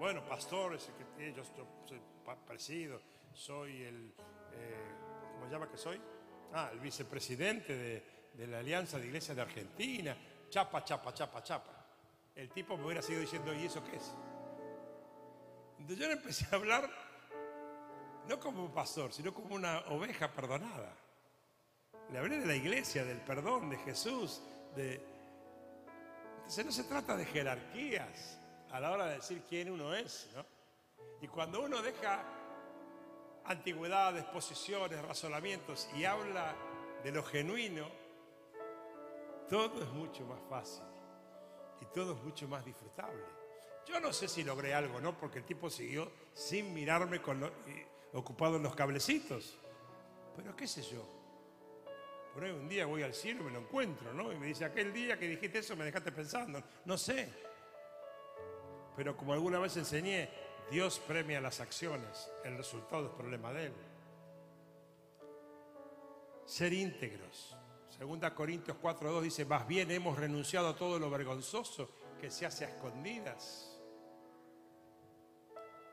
Bueno, 0.00 0.26
pastor, 0.26 0.76
yo 0.76 1.44
soy 1.44 2.00
presido, 2.44 3.00
soy 3.32 3.84
el, 3.84 4.12
eh, 4.52 4.94
¿cómo 5.34 5.48
llama 5.48 5.70
que 5.70 5.76
soy? 5.78 6.00
Ah, 6.52 6.70
el 6.72 6.80
vicepresidente 6.80 7.76
de, 7.76 8.04
de 8.34 8.46
la 8.48 8.58
Alianza 8.58 8.98
de 8.98 9.06
Iglesias 9.06 9.36
de 9.36 9.42
Argentina. 9.42 10.16
Chapa, 10.50 10.82
chapa, 10.82 11.14
chapa, 11.14 11.40
chapa. 11.44 11.86
El 12.34 12.50
tipo 12.50 12.76
me 12.76 12.84
hubiera 12.84 13.00
seguido 13.00 13.20
diciendo, 13.20 13.54
¿y 13.54 13.66
eso 13.66 13.80
qué 13.84 13.94
es? 13.94 14.12
Entonces 15.78 15.98
yo 15.98 16.08
le 16.08 16.14
empecé 16.14 16.48
a 16.50 16.56
hablar, 16.56 16.90
no 18.26 18.40
como 18.40 18.74
pastor, 18.74 19.12
sino 19.12 19.32
como 19.32 19.54
una 19.54 19.78
oveja 19.86 20.32
perdonada. 20.32 20.92
Le 22.10 22.18
hablé 22.18 22.38
de 22.38 22.46
la 22.46 22.54
iglesia, 22.54 23.04
del 23.04 23.20
perdón, 23.20 23.70
de 23.70 23.76
Jesús, 23.78 24.42
de... 24.74 25.00
Entonces 26.36 26.64
no 26.64 26.72
se 26.72 26.84
trata 26.84 27.16
de 27.16 27.26
jerarquías 27.26 28.38
a 28.70 28.80
la 28.80 28.90
hora 28.90 29.06
de 29.06 29.16
decir 29.16 29.42
quién 29.48 29.70
uno 29.70 29.94
es, 29.94 30.30
¿no? 30.34 30.44
Y 31.20 31.28
cuando 31.28 31.62
uno 31.62 31.82
deja 31.82 32.24
antigüedades, 33.44 34.24
posiciones, 34.24 35.02
razonamientos 35.02 35.88
y 35.94 36.04
habla 36.04 36.54
de 37.02 37.12
lo 37.12 37.22
genuino, 37.22 37.88
todo 39.48 39.82
es 39.82 39.88
mucho 39.90 40.24
más 40.26 40.40
fácil 40.48 40.84
y 41.80 41.86
todo 41.86 42.14
es 42.14 42.22
mucho 42.22 42.48
más 42.48 42.64
disfrutable. 42.64 43.24
Yo 43.86 44.00
no 44.00 44.12
sé 44.12 44.28
si 44.28 44.44
logré 44.44 44.74
algo, 44.74 45.00
¿no? 45.00 45.16
Porque 45.16 45.38
el 45.38 45.44
tipo 45.44 45.70
siguió 45.70 46.10
sin 46.34 46.74
mirarme 46.74 47.22
con 47.22 47.50
ocupado 48.12 48.56
en 48.56 48.62
los 48.62 48.74
cablecitos. 48.74 49.58
Pero 50.36 50.54
qué 50.54 50.66
sé 50.66 50.82
yo. 50.82 51.17
Un 52.38 52.68
día 52.68 52.86
voy 52.86 53.02
al 53.02 53.14
cielo 53.14 53.40
y 53.42 53.44
me 53.46 53.50
lo 53.50 53.58
encuentro, 53.58 54.14
¿no? 54.14 54.32
Y 54.32 54.36
me 54.36 54.46
dice, 54.46 54.64
aquel 54.64 54.92
día 54.92 55.18
que 55.18 55.26
dijiste 55.26 55.58
eso 55.58 55.74
me 55.76 55.84
dejaste 55.84 56.12
pensando. 56.12 56.62
No 56.84 56.96
sé. 56.96 57.28
Pero 58.96 59.16
como 59.16 59.32
alguna 59.32 59.58
vez 59.58 59.76
enseñé, 59.76 60.30
Dios 60.70 61.00
premia 61.00 61.40
las 61.40 61.58
acciones. 61.60 62.30
El 62.44 62.56
resultado 62.56 63.06
es 63.06 63.12
problema 63.12 63.52
de 63.52 63.66
Él. 63.66 63.72
Ser 66.44 66.72
íntegros. 66.72 67.56
Segunda 67.88 68.32
Corintios 68.34 68.76
4.2 68.80 69.22
dice, 69.22 69.44
más 69.44 69.66
bien 69.66 69.90
hemos 69.90 70.16
renunciado 70.16 70.68
a 70.68 70.76
todo 70.76 71.00
lo 71.00 71.10
vergonzoso 71.10 71.90
que 72.20 72.30
se 72.30 72.46
hace 72.46 72.64
a 72.64 72.68
escondidas 72.68 73.80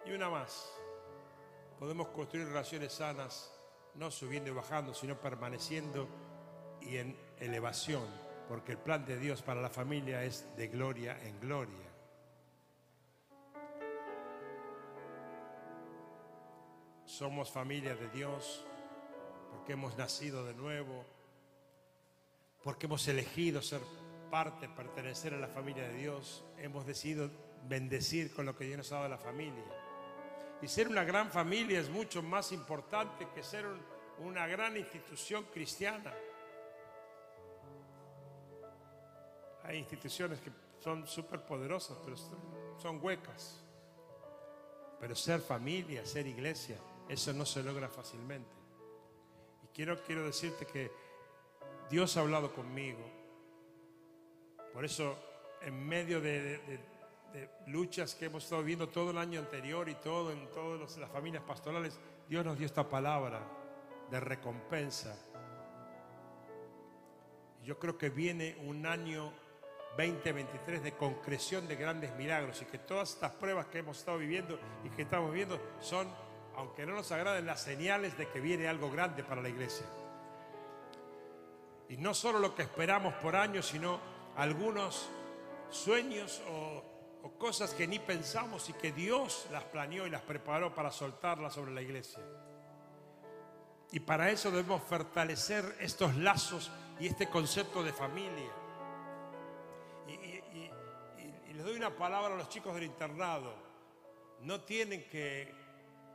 Y 0.05 0.11
una 0.11 0.29
más. 0.29 0.71
Podemos 1.79 2.09
construir 2.09 2.47
relaciones 2.47 2.93
sanas, 2.93 3.51
no 3.95 4.11
subiendo 4.11 4.51
y 4.51 4.53
bajando, 4.53 4.93
sino 4.93 5.19
permaneciendo 5.19 6.07
y 6.87 6.97
en 6.97 7.17
elevación, 7.39 8.05
porque 8.47 8.73
el 8.73 8.77
plan 8.77 9.05
de 9.05 9.17
Dios 9.17 9.41
para 9.41 9.61
la 9.61 9.69
familia 9.69 10.23
es 10.23 10.47
de 10.55 10.67
gloria 10.67 11.17
en 11.23 11.39
gloria. 11.39 11.85
Somos 17.05 17.51
familia 17.51 17.95
de 17.95 18.09
Dios 18.09 18.65
porque 19.51 19.73
hemos 19.73 19.97
nacido 19.97 20.45
de 20.45 20.53
nuevo, 20.53 21.05
porque 22.63 22.87
hemos 22.87 23.07
elegido 23.07 23.61
ser 23.61 23.81
parte, 24.29 24.67
pertenecer 24.67 25.33
a 25.33 25.37
la 25.37 25.47
familia 25.47 25.87
de 25.87 25.93
Dios, 25.93 26.43
hemos 26.57 26.85
decidido 26.85 27.29
bendecir 27.67 28.33
con 28.33 28.45
lo 28.45 28.55
que 28.55 28.65
Dios 28.65 28.77
nos 28.77 28.91
ha 28.91 28.95
dado 28.95 29.05
a 29.05 29.09
la 29.09 29.17
familia. 29.17 29.63
Y 30.61 30.67
ser 30.67 30.87
una 30.87 31.03
gran 31.03 31.31
familia 31.31 31.79
es 31.79 31.89
mucho 31.89 32.21
más 32.21 32.51
importante 32.51 33.27
que 33.33 33.43
ser 33.43 33.65
una 34.19 34.47
gran 34.47 34.77
institución 34.77 35.45
cristiana. 35.53 36.13
Hay 39.67 39.77
instituciones 39.77 40.39
que 40.39 40.51
son 40.79 41.07
súper 41.07 41.41
poderosas, 41.41 41.97
pero 42.03 42.15
son 42.77 43.03
huecas. 43.03 43.63
Pero 44.99 45.15
ser 45.15 45.41
familia, 45.41 46.05
ser 46.05 46.27
iglesia, 46.27 46.77
eso 47.09 47.33
no 47.33 47.45
se 47.45 47.63
logra 47.63 47.89
fácilmente. 47.89 48.49
Y 49.63 49.67
quiero, 49.67 50.01
quiero 50.03 50.25
decirte 50.25 50.65
que 50.65 50.91
Dios 51.89 52.15
ha 52.17 52.21
hablado 52.21 52.53
conmigo. 52.53 52.99
Por 54.73 54.85
eso, 54.85 55.17
en 55.61 55.87
medio 55.87 56.19
de, 56.21 56.79
luchas 57.67 58.15
que 58.15 58.25
hemos 58.25 58.43
estado 58.43 58.61
viviendo 58.61 58.87
todo 58.89 59.11
el 59.11 59.17
año 59.17 59.39
anterior 59.39 59.89
y 59.89 59.95
todo 59.95 60.31
en 60.31 60.49
todas 60.51 60.97
las 60.97 61.09
familias 61.11 61.43
pastorales, 61.43 61.99
Dios 62.29 62.45
nos 62.45 62.57
dio 62.57 62.65
esta 62.65 62.87
palabra 62.87 63.41
de 64.09 64.19
recompensa. 64.19 65.17
Yo 67.63 67.77
creo 67.79 67.97
que 67.97 68.09
viene 68.09 68.55
un 68.65 68.85
año 68.85 69.33
2023 69.97 70.83
de 70.83 70.91
concreción 70.93 71.67
de 71.67 71.75
grandes 71.75 72.13
milagros 72.15 72.61
y 72.61 72.65
que 72.65 72.79
todas 72.79 73.13
estas 73.13 73.31
pruebas 73.31 73.67
que 73.67 73.79
hemos 73.79 73.97
estado 73.97 74.17
viviendo 74.17 74.59
y 74.83 74.89
que 74.89 75.03
estamos 75.03 75.31
viviendo 75.31 75.59
son, 75.79 76.07
aunque 76.55 76.85
no 76.85 76.93
nos 76.93 77.11
agraden, 77.11 77.45
las 77.45 77.61
señales 77.61 78.17
de 78.17 78.27
que 78.27 78.41
viene 78.41 78.67
algo 78.67 78.91
grande 78.91 79.23
para 79.23 79.41
la 79.41 79.49
iglesia. 79.49 79.85
Y 81.87 81.97
no 81.97 82.13
solo 82.13 82.39
lo 82.39 82.55
que 82.55 82.63
esperamos 82.63 83.13
por 83.15 83.35
años, 83.35 83.67
sino 83.67 83.99
algunos 84.35 85.09
sueños 85.69 86.41
o, 86.49 86.83
o 87.23 87.31
cosas 87.37 87.73
que 87.73 87.87
ni 87.87 87.99
pensamos 87.99 88.69
y 88.69 88.73
que 88.73 88.91
Dios 88.91 89.47
las 89.51 89.63
planeó 89.63 90.05
y 90.05 90.09
las 90.09 90.23
preparó 90.23 90.75
para 90.75 90.91
soltarlas 90.91 91.53
sobre 91.53 91.73
la 91.73 91.81
iglesia. 91.81 92.21
Y 93.91 94.01
para 94.01 94.29
eso 94.29 94.51
debemos 94.51 94.83
fortalecer 94.83 95.77
estos 95.79 96.15
lazos 96.17 96.69
y 96.99 97.07
este 97.07 97.29
concepto 97.29 97.81
de 97.81 97.93
familia 97.93 98.64
doy 101.65 101.77
una 101.77 101.89
palabra 101.89 102.35
a 102.35 102.37
los 102.37 102.47
chicos 102.47 102.75
del 102.75 102.83
internado. 102.83 103.51
No 104.41 104.61
tienen 104.61 105.09
que, 105.09 105.51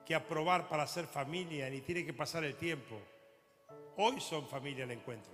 que 0.07 0.14
aprobar 0.14 0.68
para 0.68 0.86
ser 0.86 1.07
familia, 1.07 1.68
ni 1.68 1.80
tienen 1.80 2.07
que 2.07 2.12
pasar 2.12 2.44
el 2.44 2.55
tiempo. 2.55 2.96
Hoy 3.96 4.20
son 4.20 4.46
familia 4.46 4.84
al 4.84 4.92
encuentro. 4.92 5.32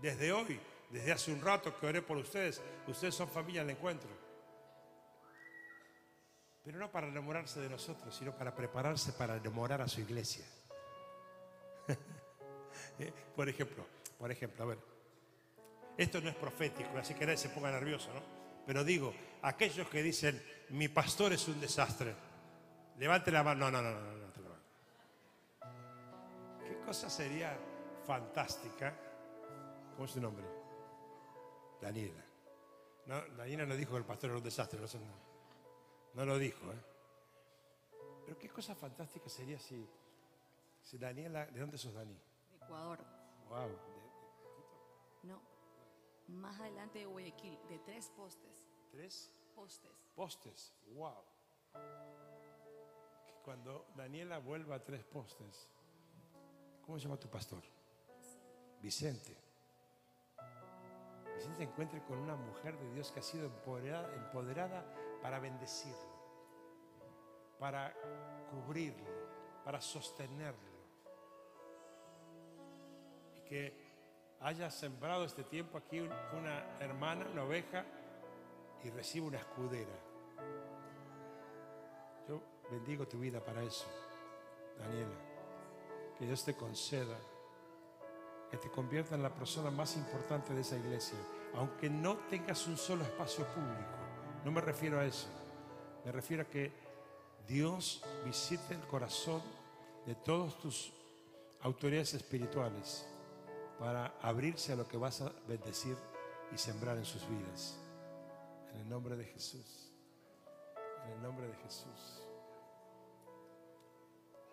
Desde 0.00 0.32
hoy, 0.32 0.60
desde 0.90 1.10
hace 1.10 1.32
un 1.32 1.40
rato 1.40 1.76
que 1.76 1.86
oré 1.86 2.02
por 2.02 2.16
ustedes, 2.18 2.62
ustedes 2.86 3.16
son 3.16 3.28
familia 3.28 3.62
al 3.62 3.70
encuentro. 3.70 4.08
Pero 6.62 6.78
no 6.78 6.92
para 6.92 7.08
enamorarse 7.08 7.60
de 7.60 7.68
nosotros, 7.68 8.14
sino 8.14 8.36
para 8.36 8.54
prepararse 8.54 9.12
para 9.12 9.36
enamorar 9.36 9.82
a 9.82 9.88
su 9.88 10.00
iglesia. 10.00 10.46
Eh, 12.98 13.12
por 13.36 13.48
ejemplo, 13.48 13.86
por 14.18 14.30
ejemplo, 14.30 14.64
a 14.64 14.66
ver, 14.66 14.78
esto 15.96 16.20
no 16.20 16.28
es 16.28 16.34
profético, 16.34 16.96
así 16.96 17.14
que 17.14 17.24
nadie 17.24 17.36
se 17.36 17.48
ponga 17.50 17.70
nervioso, 17.70 18.10
¿no? 18.12 18.41
Pero 18.66 18.84
digo, 18.84 19.12
aquellos 19.42 19.88
que 19.88 20.02
dicen, 20.02 20.42
mi 20.70 20.88
pastor 20.88 21.32
es 21.32 21.46
un 21.48 21.60
desastre, 21.60 22.14
levante 22.98 23.30
la 23.30 23.42
mano. 23.42 23.70
No, 23.70 23.82
no, 23.82 23.90
no, 23.90 24.00
no, 24.00 24.12
no, 24.16 24.32
¿Qué 26.66 26.78
cosa 26.84 27.10
sería 27.10 27.56
fantástica? 28.06 28.94
¿Cómo 29.92 30.04
es 30.04 30.10
su 30.10 30.20
nombre? 30.20 30.44
Daniela. 31.80 32.24
No, 33.06 33.20
Daniela 33.36 33.66
no 33.66 33.76
dijo 33.76 33.92
que 33.92 33.98
el 33.98 34.04
pastor 34.04 34.30
era 34.30 34.38
un 34.38 34.44
desastre, 34.44 34.78
no, 34.80 34.86
no 36.14 36.24
lo 36.24 36.38
dijo. 36.38 36.70
¿eh? 36.70 36.80
Pero 38.24 38.38
qué 38.38 38.48
cosa 38.48 38.74
fantástica 38.74 39.28
sería 39.28 39.58
si, 39.58 39.84
si 40.82 40.98
Daniela, 40.98 41.46
¿de 41.46 41.60
dónde 41.60 41.78
sos 41.78 41.92
Dani? 41.92 42.14
De 42.50 42.56
Ecuador. 42.64 42.98
Wow. 43.48 43.91
Más 46.28 46.58
adelante 46.60 47.00
de 47.00 47.06
Guayaquil, 47.06 47.58
de 47.68 47.78
tres 47.80 48.10
postes. 48.10 48.66
¿Tres? 48.90 49.32
Postes. 49.54 49.90
Postes, 50.14 50.74
wow. 50.94 51.24
Que 53.26 53.34
cuando 53.44 53.86
Daniela 53.94 54.38
vuelva 54.38 54.76
a 54.76 54.84
tres 54.84 55.04
postes, 55.04 55.68
¿cómo 56.84 56.98
se 56.98 57.04
llama 57.04 57.18
tu 57.18 57.28
pastor? 57.28 57.62
Vicente. 58.80 59.36
Vicente 61.34 61.56
se 61.58 61.62
encuentre 61.62 62.02
con 62.04 62.18
una 62.18 62.36
mujer 62.36 62.78
de 62.78 62.92
Dios 62.94 63.10
que 63.12 63.20
ha 63.20 63.22
sido 63.22 63.46
empoderada, 63.46 64.14
empoderada 64.14 64.84
para 65.22 65.38
bendecirlo, 65.38 65.96
para 67.58 67.94
cubrirlo, 68.50 69.10
para 69.64 69.80
sostenerlo. 69.80 70.72
Y 73.36 73.42
que 73.42 73.81
haya 74.42 74.70
sembrado 74.70 75.24
este 75.24 75.44
tiempo 75.44 75.78
aquí 75.78 76.00
una 76.00 76.78
hermana, 76.80 77.26
una 77.32 77.44
oveja, 77.44 77.84
y 78.84 78.90
recibe 78.90 79.26
una 79.26 79.38
escudera. 79.38 79.92
Yo 82.28 82.42
bendigo 82.70 83.06
tu 83.06 83.18
vida 83.18 83.40
para 83.40 83.62
eso, 83.62 83.86
Daniela. 84.78 85.14
Que 86.18 86.26
Dios 86.26 86.44
te 86.44 86.54
conceda 86.54 87.16
que 88.50 88.58
te 88.58 88.70
convierta 88.70 89.14
en 89.14 89.22
la 89.22 89.32
persona 89.32 89.70
más 89.70 89.96
importante 89.96 90.52
de 90.52 90.60
esa 90.60 90.76
iglesia, 90.76 91.16
aunque 91.54 91.88
no 91.88 92.18
tengas 92.28 92.66
un 92.66 92.76
solo 92.76 93.02
espacio 93.02 93.46
público. 93.46 93.96
No 94.44 94.50
me 94.50 94.60
refiero 94.60 95.00
a 95.00 95.06
eso. 95.06 95.26
Me 96.04 96.12
refiero 96.12 96.42
a 96.42 96.46
que 96.46 96.70
Dios 97.48 98.04
visite 98.26 98.74
el 98.74 98.82
corazón 98.82 99.40
de 100.04 100.14
todas 100.16 100.58
tus 100.58 100.92
autoridades 101.62 102.12
espirituales 102.12 103.06
para 103.78 104.18
abrirse 104.20 104.72
a 104.72 104.76
lo 104.76 104.86
que 104.86 104.96
vas 104.96 105.20
a 105.20 105.32
bendecir 105.46 105.96
y 106.52 106.58
sembrar 106.58 106.96
en 106.96 107.04
sus 107.04 107.28
vidas. 107.28 107.78
En 108.72 108.80
el 108.80 108.88
nombre 108.88 109.16
de 109.16 109.24
Jesús. 109.24 109.92
En 111.04 111.12
el 111.12 111.22
nombre 111.22 111.48
de 111.48 111.54
Jesús. 111.56 112.22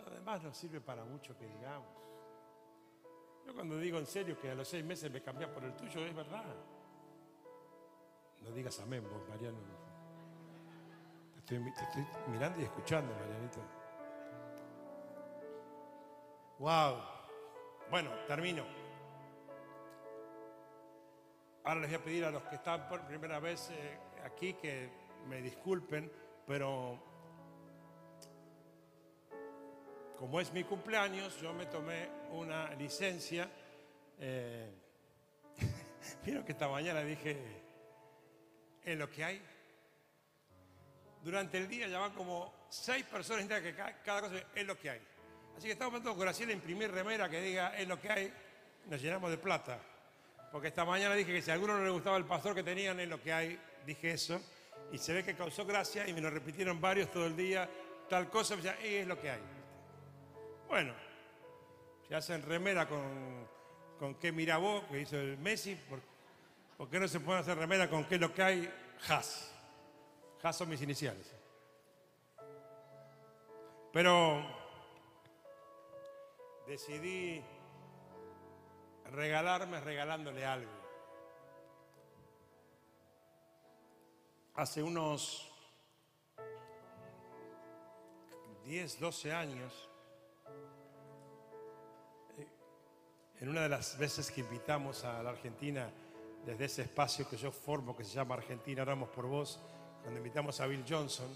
Además 0.05 0.43
no 0.43 0.53
sirve 0.53 0.81
para 0.81 1.03
mucho 1.03 1.37
que 1.37 1.45
digamos. 1.45 1.87
Yo 3.45 3.53
cuando 3.53 3.77
digo 3.77 3.97
en 3.97 4.05
serio 4.05 4.39
que 4.39 4.51
a 4.51 4.55
los 4.55 4.67
seis 4.67 4.83
meses 4.83 5.11
me 5.11 5.21
cambié 5.21 5.47
por 5.47 5.63
el 5.63 5.75
tuyo, 5.75 6.05
es 6.05 6.15
verdad. 6.15 6.55
No 8.41 8.51
digas 8.51 8.79
amén 8.79 9.03
vos, 9.09 9.27
Mariano. 9.27 9.57
Te 11.33 11.39
estoy, 11.39 11.73
te 11.73 11.83
estoy 11.83 12.07
mirando 12.27 12.61
y 12.61 12.63
escuchando, 12.63 13.13
Marianita. 13.13 13.59
Wow. 16.59 17.01
Bueno, 17.89 18.11
termino. 18.27 18.78
Ahora 21.69 21.81
les 21.81 21.91
voy 21.91 21.99
a 21.99 22.03
pedir 22.03 22.25
a 22.25 22.31
los 22.31 22.41
que 22.45 22.55
están 22.55 22.87
por 22.89 23.05
primera 23.05 23.39
vez 23.39 23.69
eh, 23.69 23.95
aquí 24.25 24.53
que 24.55 24.89
me 25.27 25.39
disculpen, 25.39 26.11
pero 26.47 26.99
como 30.17 30.41
es 30.41 30.51
mi 30.51 30.63
cumpleaños, 30.63 31.39
yo 31.39 31.53
me 31.53 31.67
tomé 31.67 32.09
una 32.31 32.71
licencia. 32.73 33.47
Eh, 34.17 34.67
que 36.25 36.51
esta 36.51 36.67
mañana 36.67 37.01
dije, 37.01 37.37
en 38.83 38.97
lo 38.97 39.07
que 39.07 39.23
hay. 39.23 39.39
Durante 41.21 41.59
el 41.59 41.67
día 41.67 41.87
ya 41.87 41.99
van 41.99 42.15
como 42.15 42.65
seis 42.69 43.05
personas 43.05 43.45
que 43.45 43.75
cada 43.75 44.21
cosa 44.21 44.43
es 44.55 44.65
lo 44.65 44.75
que 44.75 44.89
hay. 44.89 45.01
Así 45.55 45.67
que 45.67 45.73
estamos 45.73 46.01
con 46.01 46.17
Graciela 46.17 46.51
imprimir 46.51 46.89
remera 46.89 47.29
que 47.29 47.39
diga 47.39 47.77
es 47.77 47.87
lo 47.87 48.01
que 48.01 48.09
hay, 48.09 48.33
nos 48.87 48.99
llenamos 48.99 49.29
de 49.29 49.37
plata. 49.37 49.79
Porque 50.51 50.69
esta 50.69 50.83
mañana 50.85 51.15
dije 51.15 51.33
que 51.33 51.41
si 51.41 51.51
a 51.51 51.53
alguno 51.53 51.77
no 51.77 51.83
le 51.83 51.91
gustaba 51.91 52.17
el 52.17 52.25
pastor 52.25 52.55
que 52.55 52.63
tenían, 52.63 52.99
en 52.99 53.09
lo 53.09 53.21
que 53.21 53.31
hay, 53.31 53.59
dije 53.85 54.11
eso. 54.11 54.41
Y 54.91 54.97
se 54.97 55.13
ve 55.13 55.23
que 55.23 55.35
causó 55.35 55.65
gracia 55.65 56.07
y 56.07 56.13
me 56.13 56.21
lo 56.21 56.29
repitieron 56.29 56.81
varios 56.81 57.11
todo 57.11 57.25
el 57.27 57.35
día. 57.35 57.69
Tal 58.09 58.29
cosa, 58.29 58.55
me 58.55 58.99
es 58.99 59.07
lo 59.07 59.19
que 59.19 59.29
hay. 59.29 59.41
Bueno, 60.67 60.93
se 62.07 62.15
hacen 62.15 62.41
remera 62.41 62.87
con, 62.87 63.47
con 63.99 64.15
qué 64.15 64.31
mira 64.31 64.57
vos, 64.57 64.83
que 64.85 65.01
hizo 65.01 65.17
el 65.17 65.37
Messi. 65.37 65.75
¿Por, 66.77 66.89
qué 66.89 66.99
no 66.99 67.07
se 67.07 67.19
puede 67.19 67.39
hacer 67.39 67.57
remera 67.57 67.89
con 67.89 68.05
qué 68.05 68.15
es 68.15 68.21
lo 68.21 68.33
que 68.33 68.41
hay? 68.41 68.73
Has. 69.07 69.53
Has 70.41 70.57
son 70.57 70.69
mis 70.69 70.81
iniciales. 70.81 71.35
Pero 73.91 74.43
decidí 76.65 77.43
regalarme 79.11 79.79
regalándole 79.79 80.45
algo. 80.45 80.71
Hace 84.55 84.83
unos 84.83 85.49
10, 88.65 88.99
12 88.99 89.33
años, 89.33 89.89
eh, 92.37 92.47
en 93.39 93.49
una 93.49 93.61
de 93.61 93.69
las 93.69 93.97
veces 93.97 94.29
que 94.29 94.41
invitamos 94.41 95.05
a 95.05 95.23
la 95.23 95.31
Argentina, 95.31 95.89
desde 96.45 96.65
ese 96.65 96.81
espacio 96.83 97.27
que 97.29 97.37
yo 97.37 97.51
formo, 97.51 97.95
que 97.95 98.03
se 98.03 98.15
llama 98.15 98.35
Argentina 98.35 98.81
Oramos 98.81 99.09
por 99.09 99.25
Vos, 99.25 99.59
cuando 100.01 100.19
invitamos 100.19 100.59
a 100.59 100.67
Bill 100.67 100.85
Johnson, 100.87 101.35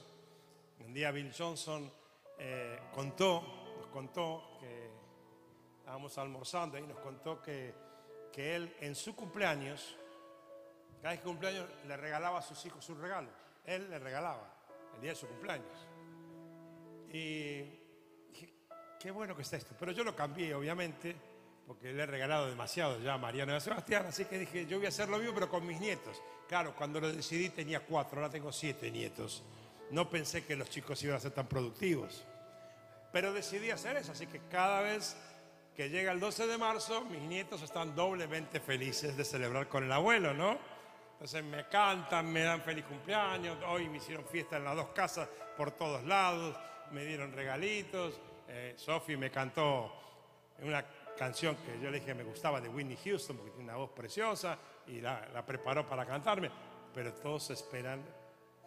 un 0.86 0.94
día 0.94 1.12
Bill 1.12 1.32
Johnson 1.36 1.92
eh, 2.38 2.80
contó, 2.94 3.42
nos 3.78 3.88
contó 3.88 4.58
que 4.60 4.90
estábamos 5.84 6.18
almorzando 6.18 6.78
y 6.78 6.82
nos 6.84 6.98
contó 7.00 7.42
que, 7.42 7.74
que 8.32 8.56
él 8.56 8.74
en 8.80 8.96
su 8.96 9.14
cumpleaños, 9.14 9.98
cada 11.02 11.10
vez 11.10 11.20
que 11.20 11.28
cumpleaños 11.28 11.70
le 11.86 11.98
regalaba 11.98 12.40
a 12.40 12.42
sus 12.42 12.66
hijos 12.66 12.88
un 12.88 13.02
regalo. 13.02 13.28
Él 13.66 13.90
le 13.90 14.00
regalaba 14.00 14.50
el 14.96 15.02
día 15.02 15.10
de 15.12 15.18
su 15.18 15.28
cumpleaños. 15.28 15.78
Y 17.10 17.64
dije, 18.32 18.54
qué 18.98 19.12
bueno 19.12 19.36
que 19.36 19.42
está 19.42 19.58
esto. 19.58 19.76
Pero 19.78 19.92
yo 19.92 20.06
lo 20.06 20.16
cambié, 20.16 20.56
obviamente, 20.56 21.18
porque 21.68 21.92
le 21.92 22.04
he 22.04 22.06
regalado 22.06 22.48
demasiado 22.48 22.98
ya 23.02 23.16
a 23.16 23.18
Mariano 23.18 23.52
y 23.52 23.56
a 23.58 23.60
Sebastián, 23.60 24.06
así 24.06 24.24
que 24.24 24.40
dije, 24.40 24.66
yo 24.66 24.78
voy 24.78 24.86
a 24.86 24.90
hacer 24.90 25.10
lo 25.10 25.18
mismo, 25.18 25.34
pero 25.34 25.50
con 25.50 25.68
mis 25.68 25.82
nietos. 25.82 26.22
Claro, 26.48 26.74
cuando 26.78 27.02
lo 27.02 27.12
decidí 27.12 27.50
tenía 27.50 27.82
cuatro, 27.82 28.22
ahora 28.22 28.32
tengo 28.32 28.54
siete 28.54 28.90
nietos. 28.90 29.44
No 29.92 30.10
pensé 30.10 30.46
que 30.46 30.56
los 30.56 30.70
chicos 30.70 31.04
iban 31.04 31.18
a 31.18 31.20
ser 31.20 31.32
tan 31.32 31.48
productivos. 31.48 32.24
Pero 33.12 33.34
decidí 33.34 33.70
hacer 33.70 33.98
eso, 33.98 34.14
así 34.14 34.28
que 34.28 34.40
cada 34.50 34.82
vez 34.82 35.18
que 35.76 35.90
llega 35.90 36.12
el 36.12 36.20
12 36.20 36.48
de 36.48 36.58
marzo, 36.58 37.02
mis 37.06 37.22
nietos 37.22 37.62
están 37.64 37.96
doblemente 37.96 38.60
felices 38.60 39.18
de 39.18 39.26
celebrar 39.26 39.68
con 39.68 39.84
el 39.84 39.92
abuelo, 39.92 40.34
¿no? 40.34 40.58
Entonces 41.14 41.44
me 41.44 41.68
cantan, 41.68 42.32
me 42.32 42.42
dan 42.42 42.62
feliz 42.62 42.86
cumpleaños, 42.86 43.58
hoy 43.68 43.88
me 43.90 43.98
hicieron 43.98 44.26
fiesta 44.26 44.58
en 44.58 44.66
las 44.66 44.76
dos 44.76 44.90
casas 44.90 45.28
por 45.58 45.72
todos 45.72 46.04
lados, 46.04 46.56
me 46.92 47.06
dieron 47.06 47.32
regalitos, 47.32 48.20
eh, 48.48 48.74
Sophie 48.78 49.18
me 49.18 49.32
cantó 49.32 49.92
una 50.62 50.86
canción 51.18 51.56
que 51.58 51.80
yo 51.82 51.90
le 51.90 52.00
dije 52.00 52.14
me 52.14 52.24
gustaba 52.24 52.60
de 52.62 52.70
Whitney 52.70 52.98
Houston 53.04 53.38
porque 53.38 53.52
tiene 53.52 53.66
una 53.66 53.78
voz 53.78 53.92
preciosa 53.92 54.58
y 54.88 55.02
la, 55.02 55.28
la 55.34 55.46
preparó 55.46 55.88
para 55.88 56.06
cantarme, 56.06 56.52
pero 56.94 57.14
todos 57.14 57.50
esperan 57.50 58.04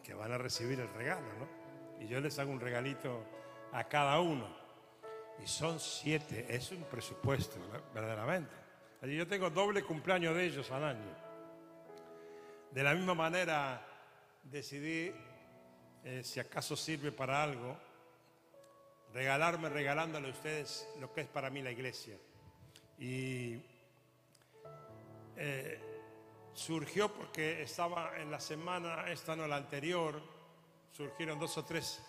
que 0.03 0.15
van 0.15 0.33
a 0.33 0.39
recibir 0.39 0.81
el 0.81 0.93
regalo, 0.95 1.27
¿no? 1.39 2.05
Y 2.05 2.09
yo 2.09 2.21
les 2.21 2.39
hago 2.39 2.51
un 2.51 2.61
regalito 2.61 3.23
a 3.73 3.85
cada 3.85 4.21
uno. 4.21 4.66
Y 5.43 5.47
son 5.47 5.78
siete, 5.78 6.47
es 6.49 6.70
un 6.72 6.82
presupuesto, 6.84 7.57
verdaderamente. 7.95 8.55
Yo 9.03 9.26
tengo 9.26 9.51
doble 9.51 9.82
cumpleaños 9.84 10.34
de 10.34 10.47
ellos 10.47 10.70
al 10.70 10.84
año. 10.84 11.26
De 12.70 12.82
la 12.82 12.95
misma 12.95 13.14
manera 13.14 13.87
decidí, 14.43 15.12
eh, 16.05 16.22
si 16.24 16.41
acaso 16.41 16.76
sirve 16.76 17.12
para 17.12 17.43
algo, 17.43 17.76
regalarme 19.12 19.68
regalándole 19.68 20.28
a 20.28 20.30
ustedes 20.30 20.89
lo 21.01 21.12
que 21.12 21.22
es 21.22 21.28
para 21.28 21.51
mí 21.51 21.62
la 21.62 21.70
iglesia. 21.70 22.16
Y 22.99 23.61
eh, 25.37 25.80
surgió 26.55 27.12
porque 27.12 27.62
estaba 27.62 28.18
en 28.18 28.30
la 28.30 28.41
semana, 28.41 29.11
esta 29.11 29.37
no 29.37 29.47
la 29.47 29.57
anterior, 29.57 30.20
surgieron 30.93 31.39
dos 31.39 31.57
o 31.59 31.64
tres 31.64 32.03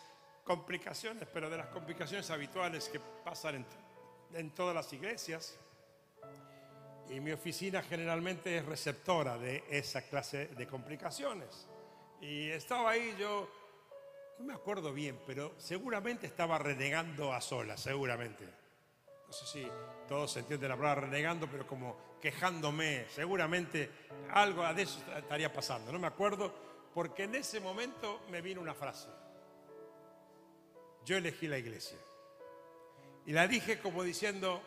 complicaciones, 0.48 1.28
pero 1.34 1.50
de 1.50 1.58
las 1.58 1.68
complicaciones 1.68 2.32
habituales 2.32 2.88
que 2.88 3.02
pasan 3.02 3.56
en, 3.56 3.66
en 4.34 4.52
todas 4.52 4.74
las 4.74 4.91
iglesias. 4.93 5.60
Y 7.10 7.20
mi 7.20 7.34
oficina 7.34 7.84
generalmente 7.84 8.58
es 8.58 8.66
receptora 8.66 9.38
de 9.38 9.66
esa 9.70 10.04
clase 10.04 10.48
de 10.48 10.66
complicaciones. 10.66 11.68
Y 12.22 12.50
estaba 12.50 12.91
ahí 12.91 13.14
yo, 13.20 13.50
no 14.39 14.45
me 14.45 14.54
acuerdo 14.54 14.93
bien, 14.93 15.20
pero 15.28 15.54
seguramente 15.58 16.28
estaba 16.28 16.58
renegando 16.58 17.34
a 17.34 17.41
solas, 17.41 17.82
seguramente. 17.82 18.45
No 19.28 19.34
sé 19.34 19.45
si 19.45 19.68
todos 20.08 20.38
entienden 20.38 20.70
la 20.70 20.78
palabra 20.78 21.02
renegando, 21.02 21.48
pero 21.52 21.68
como 21.68 21.98
quejándome, 22.22 23.06
seguramente 23.10 23.91
algo 24.32 24.64
de 24.74 24.84
eso 24.84 25.04
estaría 25.18 25.52
pasando. 25.52 25.91
No 25.91 26.00
me 26.00 26.08
acuerdo, 26.08 26.54
porque 26.93 27.24
en 27.24 27.36
ese 27.36 27.60
momento 27.60 28.22
me 28.30 28.41
vino 28.41 28.62
una 28.62 28.74
frase. 28.74 29.10
Yo 31.08 31.16
elegí 31.16 31.47
la 31.47 31.58
iglesia. 31.58 31.97
Y 33.26 33.32
la 33.32 33.47
dije 33.47 33.80
como 33.80 34.03
diciendo, 34.03 34.62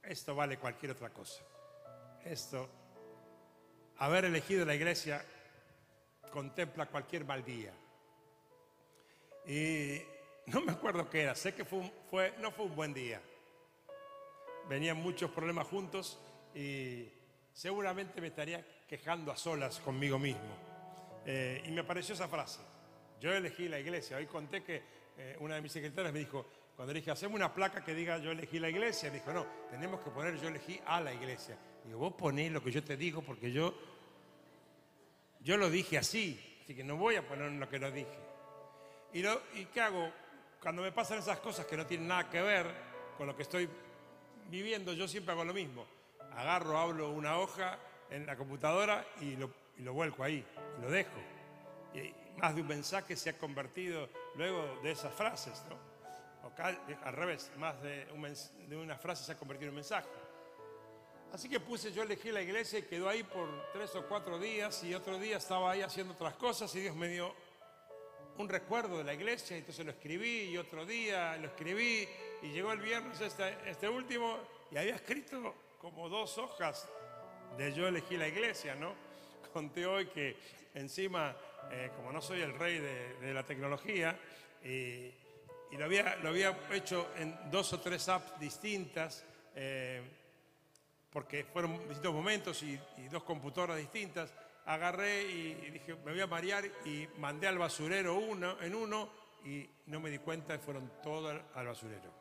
esto 0.00 0.32
vale 0.36 0.58
cualquier 0.60 0.92
otra 0.92 1.10
cosa. 1.10 1.42
Esto, 2.24 2.68
haber 3.98 4.26
elegido 4.26 4.64
la 4.64 4.76
iglesia 4.76 5.24
contempla 6.30 6.86
cualquier 6.86 7.24
mal 7.24 7.44
día. 7.44 7.72
Y 9.44 10.00
no 10.46 10.60
me 10.60 10.70
acuerdo 10.70 11.10
qué 11.10 11.22
era, 11.22 11.34
sé 11.34 11.52
que 11.52 11.64
fue- 11.64 12.32
no 12.38 12.52
fue 12.52 12.66
un 12.66 12.76
buen 12.76 12.94
día. 12.94 13.20
Venían 14.68 14.98
muchos 14.98 15.32
problemas 15.32 15.66
juntos 15.66 16.20
y 16.54 17.08
seguramente 17.52 18.20
me 18.20 18.28
estaría 18.28 18.64
quejando 18.86 19.32
a 19.32 19.36
solas 19.36 19.80
conmigo 19.80 20.16
mismo. 20.16 20.56
Eh, 21.26 21.60
y 21.66 21.72
me 21.72 21.80
apareció 21.80 22.14
esa 22.14 22.28
frase. 22.28 22.60
Yo 23.18 23.32
elegí 23.32 23.68
la 23.68 23.80
iglesia. 23.80 24.16
Hoy 24.16 24.26
conté 24.26 24.62
que 24.62 24.99
eh, 25.22 25.36
una 25.40 25.56
de 25.56 25.60
mis 25.60 25.70
secretarias 25.72 26.12
me 26.12 26.18
dijo, 26.20 26.46
cuando 26.74 26.94
le 26.94 27.00
dije, 27.00 27.10
hacemos 27.10 27.36
una 27.36 27.52
placa 27.52 27.84
que 27.84 27.94
diga 27.94 28.16
yo 28.18 28.30
elegí 28.30 28.58
la 28.58 28.70
iglesia, 28.70 29.10
me 29.10 29.16
dijo, 29.18 29.32
no, 29.34 29.46
tenemos 29.70 30.00
que 30.00 30.10
poner 30.10 30.38
yo 30.40 30.48
elegí 30.48 30.80
a 30.86 31.00
la 31.00 31.12
iglesia. 31.12 31.58
Digo, 31.84 31.98
vos 31.98 32.14
ponés 32.14 32.50
lo 32.50 32.62
que 32.62 32.70
yo 32.70 32.82
te 32.82 32.96
digo 32.96 33.20
porque 33.22 33.52
yo, 33.52 33.74
yo 35.40 35.56
lo 35.56 35.68
dije 35.70 35.98
así, 35.98 36.58
así 36.64 36.74
que 36.74 36.84
no 36.84 36.96
voy 36.96 37.16
a 37.16 37.26
poner 37.26 37.50
lo 37.52 37.68
que 37.68 37.78
no 37.78 37.90
dije. 37.90 38.18
¿Y, 39.12 39.22
lo- 39.22 39.42
¿Y 39.54 39.66
qué 39.66 39.80
hago? 39.82 40.10
Cuando 40.62 40.82
me 40.82 40.92
pasan 40.92 41.18
esas 41.18 41.38
cosas 41.40 41.66
que 41.66 41.76
no 41.76 41.86
tienen 41.86 42.08
nada 42.08 42.28
que 42.30 42.40
ver 42.40 42.66
con 43.16 43.26
lo 43.26 43.36
que 43.36 43.42
estoy 43.42 43.68
viviendo, 44.48 44.92
yo 44.92 45.06
siempre 45.08 45.32
hago 45.32 45.44
lo 45.44 45.52
mismo. 45.54 45.86
Agarro, 46.32 46.78
hablo 46.78 47.10
una 47.10 47.38
hoja 47.38 47.78
en 48.10 48.24
la 48.26 48.36
computadora 48.36 49.04
y 49.20 49.36
lo, 49.36 49.50
y 49.78 49.82
lo 49.82 49.92
vuelco 49.92 50.22
ahí, 50.24 50.44
y 50.78 50.82
lo 50.82 50.90
dejo. 50.90 51.18
Y 51.94 52.14
más 52.38 52.54
de 52.54 52.60
un 52.60 52.68
mensaje 52.68 53.16
se 53.16 53.30
ha 53.30 53.38
convertido 53.38 54.08
luego 54.36 54.80
de 54.82 54.92
esas 54.92 55.14
frases, 55.14 55.62
¿no? 55.68 55.76
O 56.42 56.52
al 57.04 57.12
revés, 57.12 57.50
más 57.58 57.80
de, 57.82 58.08
un 58.12 58.22
de 58.68 58.76
una 58.76 58.96
frase 58.96 59.24
se 59.24 59.32
ha 59.32 59.36
convertido 59.36 59.68
en 59.68 59.70
un 59.70 59.76
mensaje. 59.76 60.08
Así 61.32 61.48
que 61.48 61.60
puse, 61.60 61.92
yo 61.92 62.02
elegí 62.02 62.32
la 62.32 62.42
iglesia 62.42 62.80
y 62.80 62.82
quedó 62.82 63.08
ahí 63.08 63.22
por 63.22 63.48
tres 63.72 63.94
o 63.94 64.06
cuatro 64.06 64.38
días 64.38 64.82
y 64.82 64.94
otro 64.94 65.18
día 65.18 65.36
estaba 65.36 65.70
ahí 65.70 65.82
haciendo 65.82 66.14
otras 66.14 66.34
cosas 66.34 66.74
y 66.74 66.80
Dios 66.80 66.96
me 66.96 67.08
dio 67.08 67.32
un 68.36 68.48
recuerdo 68.48 68.98
de 68.98 69.04
la 69.04 69.14
iglesia, 69.14 69.56
entonces 69.56 69.84
lo 69.84 69.92
escribí 69.92 70.44
y 70.44 70.56
otro 70.56 70.84
día 70.86 71.36
lo 71.36 71.46
escribí 71.46 72.08
y 72.42 72.48
llegó 72.48 72.72
el 72.72 72.80
viernes 72.80 73.20
este, 73.20 73.56
este 73.66 73.88
último 73.88 74.38
y 74.72 74.78
había 74.78 74.94
escrito 74.94 75.54
como 75.80 76.08
dos 76.08 76.36
hojas 76.38 76.88
de 77.56 77.72
yo 77.74 77.86
elegí 77.86 78.16
la 78.16 78.26
iglesia, 78.26 78.74
¿no? 78.74 78.94
Conté 79.52 79.86
hoy 79.86 80.06
que 80.06 80.36
encima, 80.74 81.36
eh, 81.70 81.90
como 81.96 82.12
no 82.12 82.20
soy 82.20 82.40
el 82.40 82.54
rey 82.58 82.78
de, 82.78 83.34
la 83.34 83.44
tecnología, 83.44 84.18
y, 84.64 85.12
lo, 85.72 85.84
había, 85.84 86.58
hecho 86.72 87.10
en 87.16 87.36
dos 87.50 87.72
o 87.72 87.80
tres 87.80 88.08
apps 88.08 88.38
distintas, 88.38 89.24
eh, 89.54 90.02
porque 91.10 91.44
fueron 91.44 91.78
distintos 91.80 92.14
momentos 92.14 92.62
y, 92.62 92.78
dos 93.10 93.22
computadoras 93.24 93.78
distintas, 93.78 94.32
agarré 94.66 95.22
y 95.22 95.70
dije, 95.70 95.96
me 96.04 96.12
voy 96.12 96.20
a 96.20 96.26
marear 96.26 96.64
y 96.84 97.08
mandé 97.18 97.48
al 97.48 97.58
basurero 97.58 98.14
uno 98.16 98.60
en 98.60 98.74
uno 98.74 99.10
y 99.44 99.68
no 99.86 100.00
me 100.00 100.10
di 100.10 100.18
cuenta 100.18 100.58
fueron 100.58 100.90
todos 101.02 101.40
al 101.54 101.66
basurero. 101.66 102.20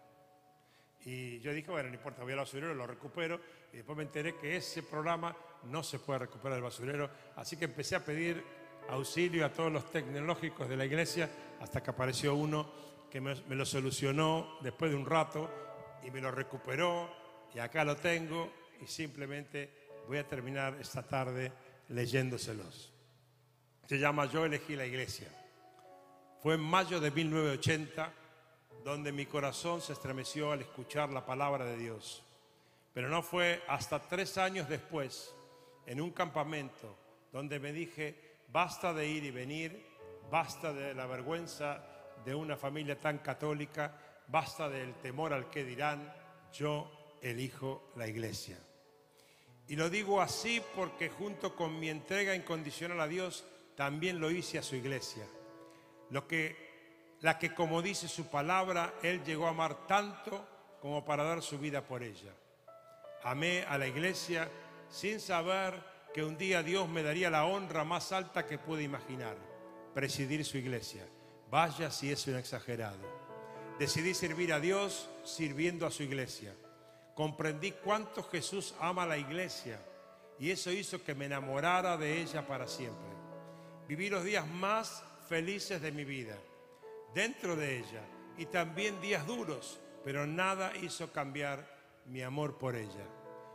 Y 1.06 1.40
yo 1.40 1.54
dije, 1.54 1.72
bueno, 1.72 1.90
no 1.90 1.96
importa, 1.96 2.24
voy 2.24 2.34
al 2.34 2.40
basurero, 2.40 2.74
lo 2.74 2.86
recupero. 2.86 3.40
Y 3.72 3.78
después 3.78 3.98
me 3.98 4.04
enteré 4.04 4.36
que 4.36 4.58
ese 4.58 4.84
programa 4.84 5.36
no 5.64 5.84
se 5.84 6.00
puede 6.00 6.20
recuperar 6.20 6.56
del 6.56 6.64
basurero. 6.64 7.10
Así 7.36 7.58
que 7.58 7.66
empecé 7.66 7.96
a 7.96 8.04
pedir 8.04 8.44
auxilio 8.90 9.46
a 9.46 9.54
todos 9.54 9.72
los 9.72 9.92
tecnológicos 9.92 10.68
de 10.68 10.78
la 10.78 10.86
iglesia 10.86 11.30
hasta 11.62 11.82
que 11.82 11.92
apareció 11.92 12.36
uno 12.36 12.72
que 13.10 13.22
me, 13.22 13.36
lo 13.36 13.66
solucionó 13.66 14.58
después 14.62 14.92
de 14.92 14.98
un 14.98 15.06
rato 15.06 15.50
y 16.04 16.12
me 16.12 16.22
lo 16.22 16.32
recuperó. 16.32 17.10
Y 17.54 17.60
acá 17.60 17.84
lo 17.84 17.96
tengo 17.96 18.52
y 18.82 18.88
simplemente 18.88 19.88
voy 20.08 20.18
a 20.18 20.28
terminar 20.28 20.78
esta 20.80 21.04
tarde 21.04 21.52
leyéndoselos. 21.90 22.94
Se 23.88 23.98
llama 23.98 24.26
Yo 24.26 24.46
elegí 24.46 24.76
la 24.76 24.86
iglesia. 24.86 25.28
Fue 26.42 26.56
en 26.56 26.62
mayo 26.62 27.00
de 27.00 27.12
1980 27.12 28.14
donde 28.84 29.12
mi 29.12 29.26
corazón 29.26 29.82
se 29.82 29.94
estremeció 29.94 30.52
al 30.52 30.62
escuchar 30.62 31.12
la 31.12 31.26
palabra 31.26 31.66
de 31.66 31.78
Dios. 31.78 32.24
Pero 32.94 33.10
no 33.10 33.22
fue 33.22 33.62
hasta 33.68 34.00
tres 34.00 34.38
años 34.38 34.70
después, 34.70 35.34
en 35.86 36.02
un 36.02 36.12
campamento, 36.12 36.96
donde 37.32 37.60
me 37.60 37.72
dije, 37.72 38.29
basta 38.52 38.94
de 38.94 39.08
ir 39.08 39.24
y 39.24 39.32
venir, 39.32 39.86
basta 40.30 40.74
de 40.74 40.94
la 40.94 41.06
vergüenza 41.06 41.84
de 42.26 42.36
una 42.36 42.58
familia 42.58 43.00
tan 43.00 43.20
católica, 43.20 43.94
basta 44.28 44.70
del 44.70 44.96
temor 44.96 45.34
al 45.34 45.50
que 45.50 45.64
dirán, 45.64 46.14
yo 46.54 47.18
elijo 47.22 47.92
la 47.96 48.08
iglesia. 48.08 48.58
Y 49.68 49.76
lo 49.76 49.90
digo 49.90 50.22
así 50.22 50.62
porque 50.76 51.10
junto 51.10 51.56
con 51.56 51.80
mi 51.80 51.90
entrega 51.90 52.36
incondicional 52.36 53.00
a 53.02 53.08
Dios, 53.08 53.46
también 53.76 54.20
lo 54.20 54.32
hice 54.32 54.58
a 54.58 54.64
su 54.64 54.76
iglesia. 54.76 55.26
Lo 56.10 56.28
que, 56.28 57.16
la 57.22 57.38
que 57.38 57.54
como 57.54 57.82
dice 57.82 58.08
su 58.08 58.30
palabra, 58.30 58.96
Él 59.04 59.24
llegó 59.24 59.46
a 59.46 59.52
amar 59.52 59.88
tanto 59.88 60.46
como 60.82 61.06
para 61.06 61.24
dar 61.24 61.42
su 61.42 61.60
vida 61.60 61.82
por 61.82 62.02
ella. 62.02 62.34
Amé 63.24 63.64
a 63.64 63.78
la 63.78 63.88
iglesia 63.88 64.50
sin 64.90 65.20
saber 65.20 65.76
que 66.14 66.24
un 66.24 66.38
día 66.38 66.64
Dios 66.64 66.88
me 66.90 67.04
daría 67.04 67.30
la 67.30 67.46
honra 67.46 67.84
más 67.84 68.12
alta 68.12 68.46
que 68.46 68.58
pude 68.58 68.84
imaginar, 68.84 69.38
presidir 69.94 70.44
su 70.46 70.58
iglesia. 70.58 71.06
Vaya 71.50 71.92
si 71.92 72.12
es 72.12 72.28
un 72.28 72.36
exagerado. 72.36 73.20
Decidí 73.78 74.14
servir 74.14 74.54
a 74.54 74.60
Dios 74.60 75.10
sirviendo 75.24 75.86
a 75.86 75.92
su 75.92 76.04
iglesia 76.04 76.54
comprendí 77.20 77.74
cuánto 77.74 78.24
Jesús 78.24 78.74
ama 78.80 79.04
a 79.04 79.08
la 79.08 79.18
iglesia 79.18 79.78
y 80.40 80.52
eso 80.52 80.72
hizo 80.72 81.04
que 81.04 81.14
me 81.14 81.26
enamorara 81.26 81.98
de 81.98 82.22
ella 82.22 82.48
para 82.48 82.66
siempre. 82.66 83.10
Viví 83.90 84.10
los 84.10 84.24
días 84.24 84.48
más 84.48 85.04
felices 85.28 85.82
de 85.82 85.92
mi 85.92 86.06
vida 86.06 86.38
dentro 87.14 87.58
de 87.58 87.80
ella 87.80 88.02
y 88.38 88.46
también 88.46 89.02
días 89.02 89.28
duros, 89.28 89.82
pero 90.06 90.26
nada 90.26 90.72
hizo 90.78 91.12
cambiar 91.12 91.68
mi 92.06 92.22
amor 92.22 92.58
por 92.58 92.78
ella. 92.78 93.06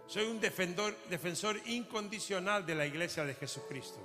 Soy 0.07 0.27
un 0.27 0.39
defensor, 0.41 1.61
incondicional 1.67 2.67
de 2.67 2.75
la 2.75 2.87
iglesia 2.87 3.25
de 3.25 3.35
Jesucristo, 3.35 3.99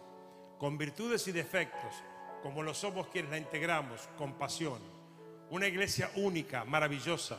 con 0.58 0.78
virtudes 0.78 1.28
y 1.28 1.32
defectos, 1.32 1.94
como 2.42 2.64
lo 2.64 2.74
somos 2.74 3.08
quienes 3.08 3.32
la 3.32 3.38
integramos, 3.38 4.08
con 4.18 4.34
pasión. 4.36 4.80
Una 5.50 5.68
iglesia 5.68 6.10
única, 6.16 6.64
maravillosa, 6.64 7.38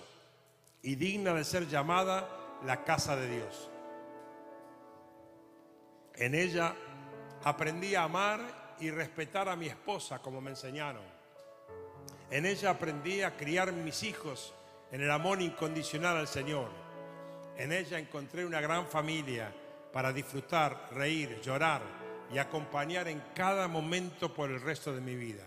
y 0.82 0.94
digna 0.94 1.32
de 1.32 1.44
ser 1.44 1.68
llamada 1.68 2.28
la 2.64 2.84
casa 2.84 3.16
de 3.16 3.30
Dios. 3.30 3.70
En 6.14 6.34
ella 6.34 6.74
aprendí 7.44 7.94
a 7.94 8.04
amar 8.04 8.76
y 8.78 8.90
respetar 8.90 9.48
a 9.48 9.56
mi 9.56 9.66
esposa 9.66 10.20
como 10.20 10.40
me 10.40 10.50
enseñaron. 10.50 11.02
En 12.30 12.44
ella 12.44 12.70
aprendí 12.70 13.22
a 13.22 13.36
criar 13.36 13.72
mis 13.72 14.02
hijos 14.02 14.52
en 14.92 15.00
el 15.00 15.10
amor 15.10 15.40
incondicional 15.40 16.16
al 16.18 16.28
Señor. 16.28 16.89
En 17.60 17.72
ella 17.72 17.98
encontré 17.98 18.46
una 18.46 18.58
gran 18.58 18.86
familia 18.86 19.52
para 19.92 20.14
disfrutar, 20.14 20.88
reír, 20.92 21.42
llorar 21.42 21.82
y 22.32 22.38
acompañar 22.38 23.06
en 23.06 23.22
cada 23.34 23.68
momento 23.68 24.32
por 24.32 24.50
el 24.50 24.62
resto 24.62 24.94
de 24.94 25.02
mi 25.02 25.14
vida. 25.14 25.44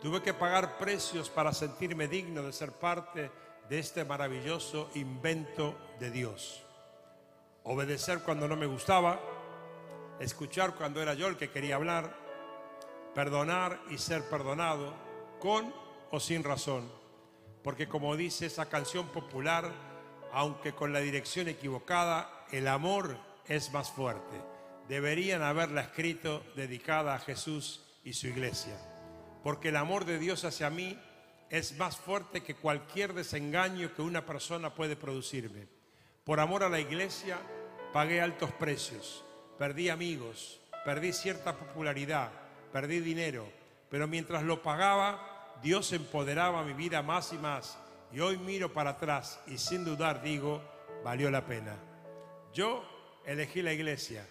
Tuve 0.00 0.22
que 0.22 0.32
pagar 0.32 0.78
precios 0.78 1.28
para 1.28 1.52
sentirme 1.52 2.08
digno 2.08 2.42
de 2.42 2.54
ser 2.54 2.72
parte 2.72 3.30
de 3.68 3.78
este 3.78 4.02
maravilloso 4.02 4.88
invento 4.94 5.76
de 5.98 6.10
Dios. 6.10 6.64
Obedecer 7.64 8.20
cuando 8.20 8.48
no 8.48 8.56
me 8.56 8.64
gustaba, 8.64 9.20
escuchar 10.20 10.74
cuando 10.74 11.02
era 11.02 11.12
yo 11.12 11.26
el 11.26 11.36
que 11.36 11.50
quería 11.50 11.74
hablar, 11.74 12.16
perdonar 13.14 13.78
y 13.90 13.98
ser 13.98 14.26
perdonado, 14.30 14.94
con 15.38 15.70
o 16.12 16.18
sin 16.18 16.42
razón. 16.42 16.90
Porque 17.62 17.88
como 17.88 18.16
dice 18.16 18.46
esa 18.46 18.70
canción 18.70 19.08
popular, 19.08 19.89
aunque 20.32 20.72
con 20.72 20.92
la 20.92 21.00
dirección 21.00 21.48
equivocada, 21.48 22.46
el 22.52 22.68
amor 22.68 23.16
es 23.46 23.72
más 23.72 23.90
fuerte. 23.90 24.40
Deberían 24.88 25.42
haberla 25.42 25.82
escrito 25.82 26.42
dedicada 26.56 27.14
a 27.14 27.20
Jesús 27.20 27.84
y 28.04 28.12
su 28.12 28.28
iglesia. 28.28 28.76
Porque 29.42 29.68
el 29.68 29.76
amor 29.76 30.04
de 30.04 30.18
Dios 30.18 30.44
hacia 30.44 30.70
mí 30.70 30.98
es 31.48 31.76
más 31.78 31.96
fuerte 31.96 32.42
que 32.42 32.54
cualquier 32.54 33.12
desengaño 33.12 33.94
que 33.94 34.02
una 34.02 34.24
persona 34.24 34.74
puede 34.74 34.96
producirme. 34.96 35.66
Por 36.24 36.38
amor 36.38 36.62
a 36.62 36.68
la 36.68 36.78
iglesia 36.78 37.38
pagué 37.92 38.20
altos 38.20 38.52
precios, 38.52 39.24
perdí 39.58 39.88
amigos, 39.88 40.60
perdí 40.84 41.12
cierta 41.12 41.56
popularidad, 41.56 42.30
perdí 42.72 43.00
dinero, 43.00 43.50
pero 43.90 44.06
mientras 44.06 44.44
lo 44.44 44.62
pagaba, 44.62 45.56
Dios 45.60 45.92
empoderaba 45.92 46.62
mi 46.62 46.72
vida 46.72 47.02
más 47.02 47.32
y 47.32 47.38
más. 47.38 47.78
Y 48.12 48.20
hoy 48.20 48.38
miro 48.38 48.72
para 48.72 48.90
atrás 48.90 49.40
y 49.46 49.58
sin 49.58 49.84
dudar 49.84 50.22
digo, 50.22 50.60
valió 51.04 51.30
la 51.30 51.44
pena. 51.44 51.76
Yo 52.52 52.84
elegí 53.24 53.62
la 53.62 53.72
iglesia. 53.72 54.26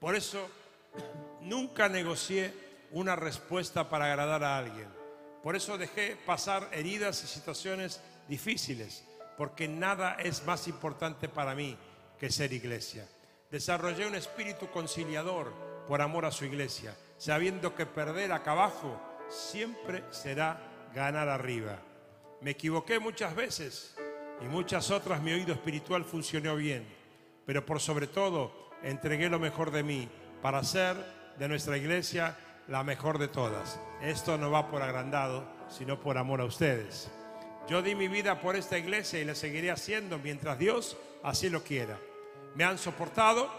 Por 0.00 0.14
eso 0.14 0.48
nunca 1.42 1.88
negocié 1.88 2.54
una 2.92 3.16
respuesta 3.16 3.88
para 3.88 4.06
agradar 4.06 4.42
a 4.44 4.56
alguien. 4.56 4.88
Por 5.42 5.56
eso 5.56 5.78
dejé 5.78 6.16
pasar 6.16 6.68
heridas 6.72 7.22
y 7.22 7.26
situaciones 7.26 8.00
difíciles, 8.28 9.04
porque 9.36 9.68
nada 9.68 10.14
es 10.14 10.44
más 10.44 10.66
importante 10.66 11.28
para 11.28 11.54
mí 11.54 11.76
que 12.18 12.30
ser 12.30 12.52
iglesia. 12.52 13.06
Desarrollé 13.50 14.06
un 14.06 14.14
espíritu 14.14 14.70
conciliador 14.70 15.52
por 15.86 16.02
amor 16.02 16.26
a 16.26 16.32
su 16.32 16.44
iglesia, 16.44 16.94
sabiendo 17.16 17.74
que 17.74 17.86
perder 17.86 18.32
acá 18.32 18.52
abajo 18.52 19.00
siempre 19.28 20.04
será 20.10 20.60
ganar 20.94 21.28
arriba. 21.28 21.78
Me 22.40 22.50
equivoqué 22.52 23.00
muchas 23.00 23.34
veces 23.34 23.96
y 24.40 24.44
muchas 24.44 24.90
otras 24.90 25.20
mi 25.20 25.32
oído 25.32 25.52
espiritual 25.52 26.04
funcionó 26.04 26.54
bien, 26.54 26.86
pero 27.44 27.66
por 27.66 27.80
sobre 27.80 28.06
todo 28.06 28.70
entregué 28.82 29.28
lo 29.28 29.40
mejor 29.40 29.72
de 29.72 29.82
mí 29.82 30.08
para 30.40 30.58
hacer 30.58 30.96
de 31.36 31.48
nuestra 31.48 31.76
iglesia 31.76 32.36
la 32.68 32.84
mejor 32.84 33.18
de 33.18 33.28
todas. 33.28 33.80
Esto 34.02 34.38
no 34.38 34.50
va 34.50 34.70
por 34.70 34.82
agrandado, 34.82 35.48
sino 35.68 35.98
por 35.98 36.16
amor 36.16 36.40
a 36.40 36.44
ustedes. 36.44 37.10
Yo 37.68 37.82
di 37.82 37.94
mi 37.94 38.06
vida 38.08 38.40
por 38.40 38.54
esta 38.54 38.78
iglesia 38.78 39.20
y 39.20 39.24
la 39.24 39.34
seguiré 39.34 39.70
haciendo 39.70 40.18
mientras 40.18 40.58
Dios 40.58 40.96
así 41.22 41.50
lo 41.50 41.64
quiera. 41.64 41.98
Me 42.54 42.64
han 42.64 42.78
soportado 42.78 43.50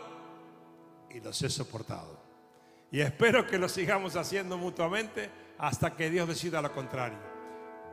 y 1.10 1.20
los 1.20 1.42
he 1.42 1.50
soportado. 1.50 2.20
Y 2.92 3.02
espero 3.02 3.46
que 3.46 3.60
lo 3.60 3.68
sigamos 3.68 4.16
haciendo 4.16 4.58
mutuamente 4.58 5.30
hasta 5.58 5.96
que 5.96 6.10
Dios 6.10 6.28
decida 6.28 6.62
lo 6.62 6.72
contrario. 6.72 7.39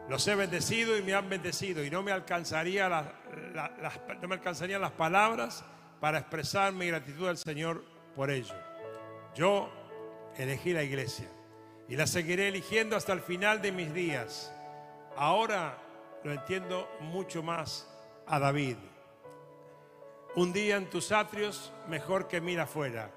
Los 0.09 0.27
he 0.29 0.35
bendecido 0.37 0.97
y 0.97 1.03
me 1.03 1.15
han 1.15 1.29
bendecido 1.29 1.85
y 1.85 1.91
no 1.91 2.03
me, 2.03 2.13
alcanzaría 2.13 2.89
las, 2.89 3.07
no 4.21 4.29
me 4.29 4.35
alcanzarían 4.37 4.81
las 4.81 4.93
palabras 4.93 5.65
para 6.01 6.19
expresar 6.19 6.73
mi 6.73 6.87
gratitud 6.87 7.29
al 7.29 7.37
Señor 7.37 7.85
por 8.15 8.31
ello. 8.31 8.55
Yo 9.35 9.69
elegí 10.37 10.73
la 10.73 10.85
iglesia 10.85 11.29
y 11.89 11.97
la 11.97 12.07
seguiré 12.07 12.49
eligiendo 12.49 12.97
hasta 12.97 13.13
el 13.13 13.21
final 13.21 13.61
de 13.61 13.73
mis 13.73 13.93
días. 13.93 14.55
Ahora 15.17 15.79
lo 16.23 16.33
entiendo 16.33 16.89
mucho 17.01 17.43
más 17.43 17.89
a 18.27 18.39
David. 18.39 18.77
Un 20.37 20.53
día 20.53 20.77
en 20.77 20.91
tus 20.91 21.13
atrios, 21.13 21.73
mejor 21.89 22.29
que 22.29 22.41
mira 22.41 22.65
afuera. 22.65 23.11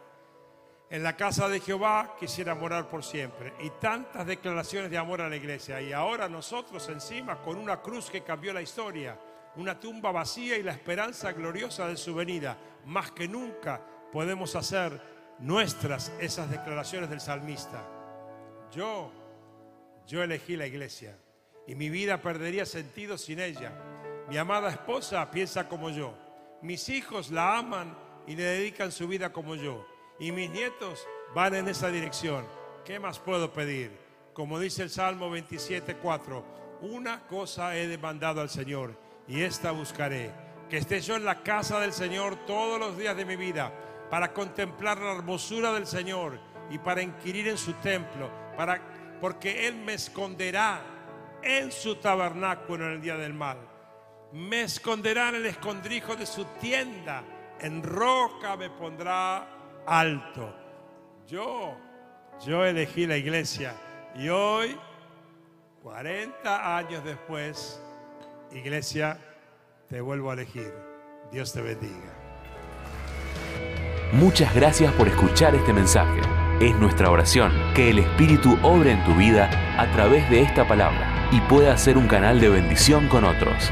En 0.91 1.03
la 1.03 1.15
casa 1.15 1.47
de 1.47 1.59
Jehová 1.59 2.15
quisiera 2.19 2.55
morar 2.55 2.87
por 2.87 3.03
siempre. 3.03 3.53
Y 3.61 3.69
tantas 3.79 4.25
declaraciones 4.25 4.89
de 4.89 4.97
amor 4.97 5.21
a 5.21 5.29
la 5.29 5.35
iglesia. 5.35 5.79
Y 5.81 5.93
ahora 5.93 6.27
nosotros 6.27 6.89
encima 6.89 7.41
con 7.43 7.57
una 7.57 7.79
cruz 7.79 8.09
que 8.09 8.23
cambió 8.23 8.51
la 8.53 8.61
historia, 8.61 9.19
una 9.55 9.79
tumba 9.79 10.11
vacía 10.11 10.57
y 10.57 10.63
la 10.63 10.71
esperanza 10.71 11.31
gloriosa 11.31 11.87
de 11.87 11.95
su 11.95 12.15
venida. 12.15 12.57
Más 12.85 13.11
que 13.11 13.27
nunca 13.27 13.79
podemos 14.11 14.55
hacer 14.55 14.99
nuestras 15.37 16.11
esas 16.19 16.49
declaraciones 16.49 17.09
del 17.11 17.21
salmista. 17.21 17.83
Yo, 18.71 19.11
yo 20.07 20.23
elegí 20.23 20.55
la 20.55 20.65
iglesia 20.65 21.15
y 21.67 21.75
mi 21.75 21.91
vida 21.91 22.19
perdería 22.19 22.65
sentido 22.65 23.15
sin 23.19 23.39
ella. 23.39 23.71
Mi 24.27 24.37
amada 24.37 24.71
esposa 24.71 25.29
piensa 25.29 25.69
como 25.69 25.91
yo. 25.91 26.17
Mis 26.63 26.89
hijos 26.89 27.29
la 27.29 27.59
aman 27.59 27.95
y 28.25 28.35
le 28.35 28.43
dedican 28.43 28.91
su 28.91 29.07
vida 29.07 29.31
como 29.31 29.53
yo. 29.53 29.85
Y 30.19 30.31
mis 30.31 30.49
nietos 30.49 31.07
van 31.33 31.55
en 31.55 31.67
esa 31.69 31.89
dirección. 31.89 32.45
¿Qué 32.83 32.99
más 32.99 33.19
puedo 33.19 33.53
pedir? 33.53 33.91
Como 34.33 34.59
dice 34.59 34.83
el 34.83 34.89
Salmo 34.89 35.33
27.4, 35.35 36.43
una 36.81 37.25
cosa 37.27 37.77
he 37.77 37.87
demandado 37.87 38.41
al 38.41 38.49
Señor 38.49 38.97
y 39.27 39.41
esta 39.41 39.71
buscaré. 39.71 40.31
Que 40.69 40.77
esté 40.77 41.01
yo 41.01 41.15
en 41.15 41.25
la 41.25 41.41
casa 41.41 41.79
del 41.79 41.93
Señor 41.93 42.35
todos 42.45 42.79
los 42.79 42.97
días 42.97 43.15
de 43.15 43.25
mi 43.25 43.35
vida 43.35 43.71
para 44.09 44.33
contemplar 44.33 44.97
la 44.99 45.13
hermosura 45.13 45.71
del 45.71 45.87
Señor 45.87 46.39
y 46.69 46.77
para 46.77 47.01
inquirir 47.01 47.47
en 47.47 47.57
su 47.57 47.73
templo, 47.73 48.29
para, 48.57 48.81
porque 49.21 49.67
Él 49.67 49.75
me 49.75 49.93
esconderá 49.93 50.81
en 51.41 51.71
su 51.71 51.95
tabernáculo 51.95 52.85
en 52.85 52.91
el 52.93 53.01
día 53.01 53.17
del 53.17 53.33
mal. 53.33 53.57
Me 54.33 54.61
esconderá 54.61 55.29
en 55.29 55.35
el 55.35 55.45
escondrijo 55.45 56.15
de 56.15 56.25
su 56.25 56.45
tienda, 56.59 57.23
en 57.59 57.81
roca 57.81 58.55
me 58.55 58.69
pondrá 58.69 59.58
alto. 59.89 60.55
Yo, 61.27 61.75
yo 62.45 62.65
elegí 62.65 63.07
la 63.07 63.17
iglesia 63.17 63.73
y 64.15 64.29
hoy, 64.29 64.77
40 65.83 66.77
años 66.77 67.03
después, 67.03 67.81
iglesia, 68.51 69.17
te 69.87 70.01
vuelvo 70.01 70.31
a 70.31 70.33
elegir. 70.35 70.73
Dios 71.31 71.51
te 71.53 71.61
bendiga. 71.61 72.13
Muchas 74.13 74.53
gracias 74.55 74.91
por 74.93 75.07
escuchar 75.07 75.55
este 75.55 75.73
mensaje. 75.73 76.21
Es 76.59 76.75
nuestra 76.75 77.11
oración 77.11 77.51
que 77.75 77.89
el 77.91 77.99
Espíritu 77.99 78.57
obre 78.63 78.91
en 78.91 79.03
tu 79.05 79.13
vida 79.13 79.49
a 79.79 79.91
través 79.91 80.29
de 80.29 80.41
esta 80.41 80.67
palabra 80.67 81.29
y 81.31 81.39
pueda 81.41 81.77
ser 81.77 81.97
un 81.97 82.07
canal 82.07 82.39
de 82.41 82.49
bendición 82.49 83.07
con 83.07 83.23
otros. 83.23 83.71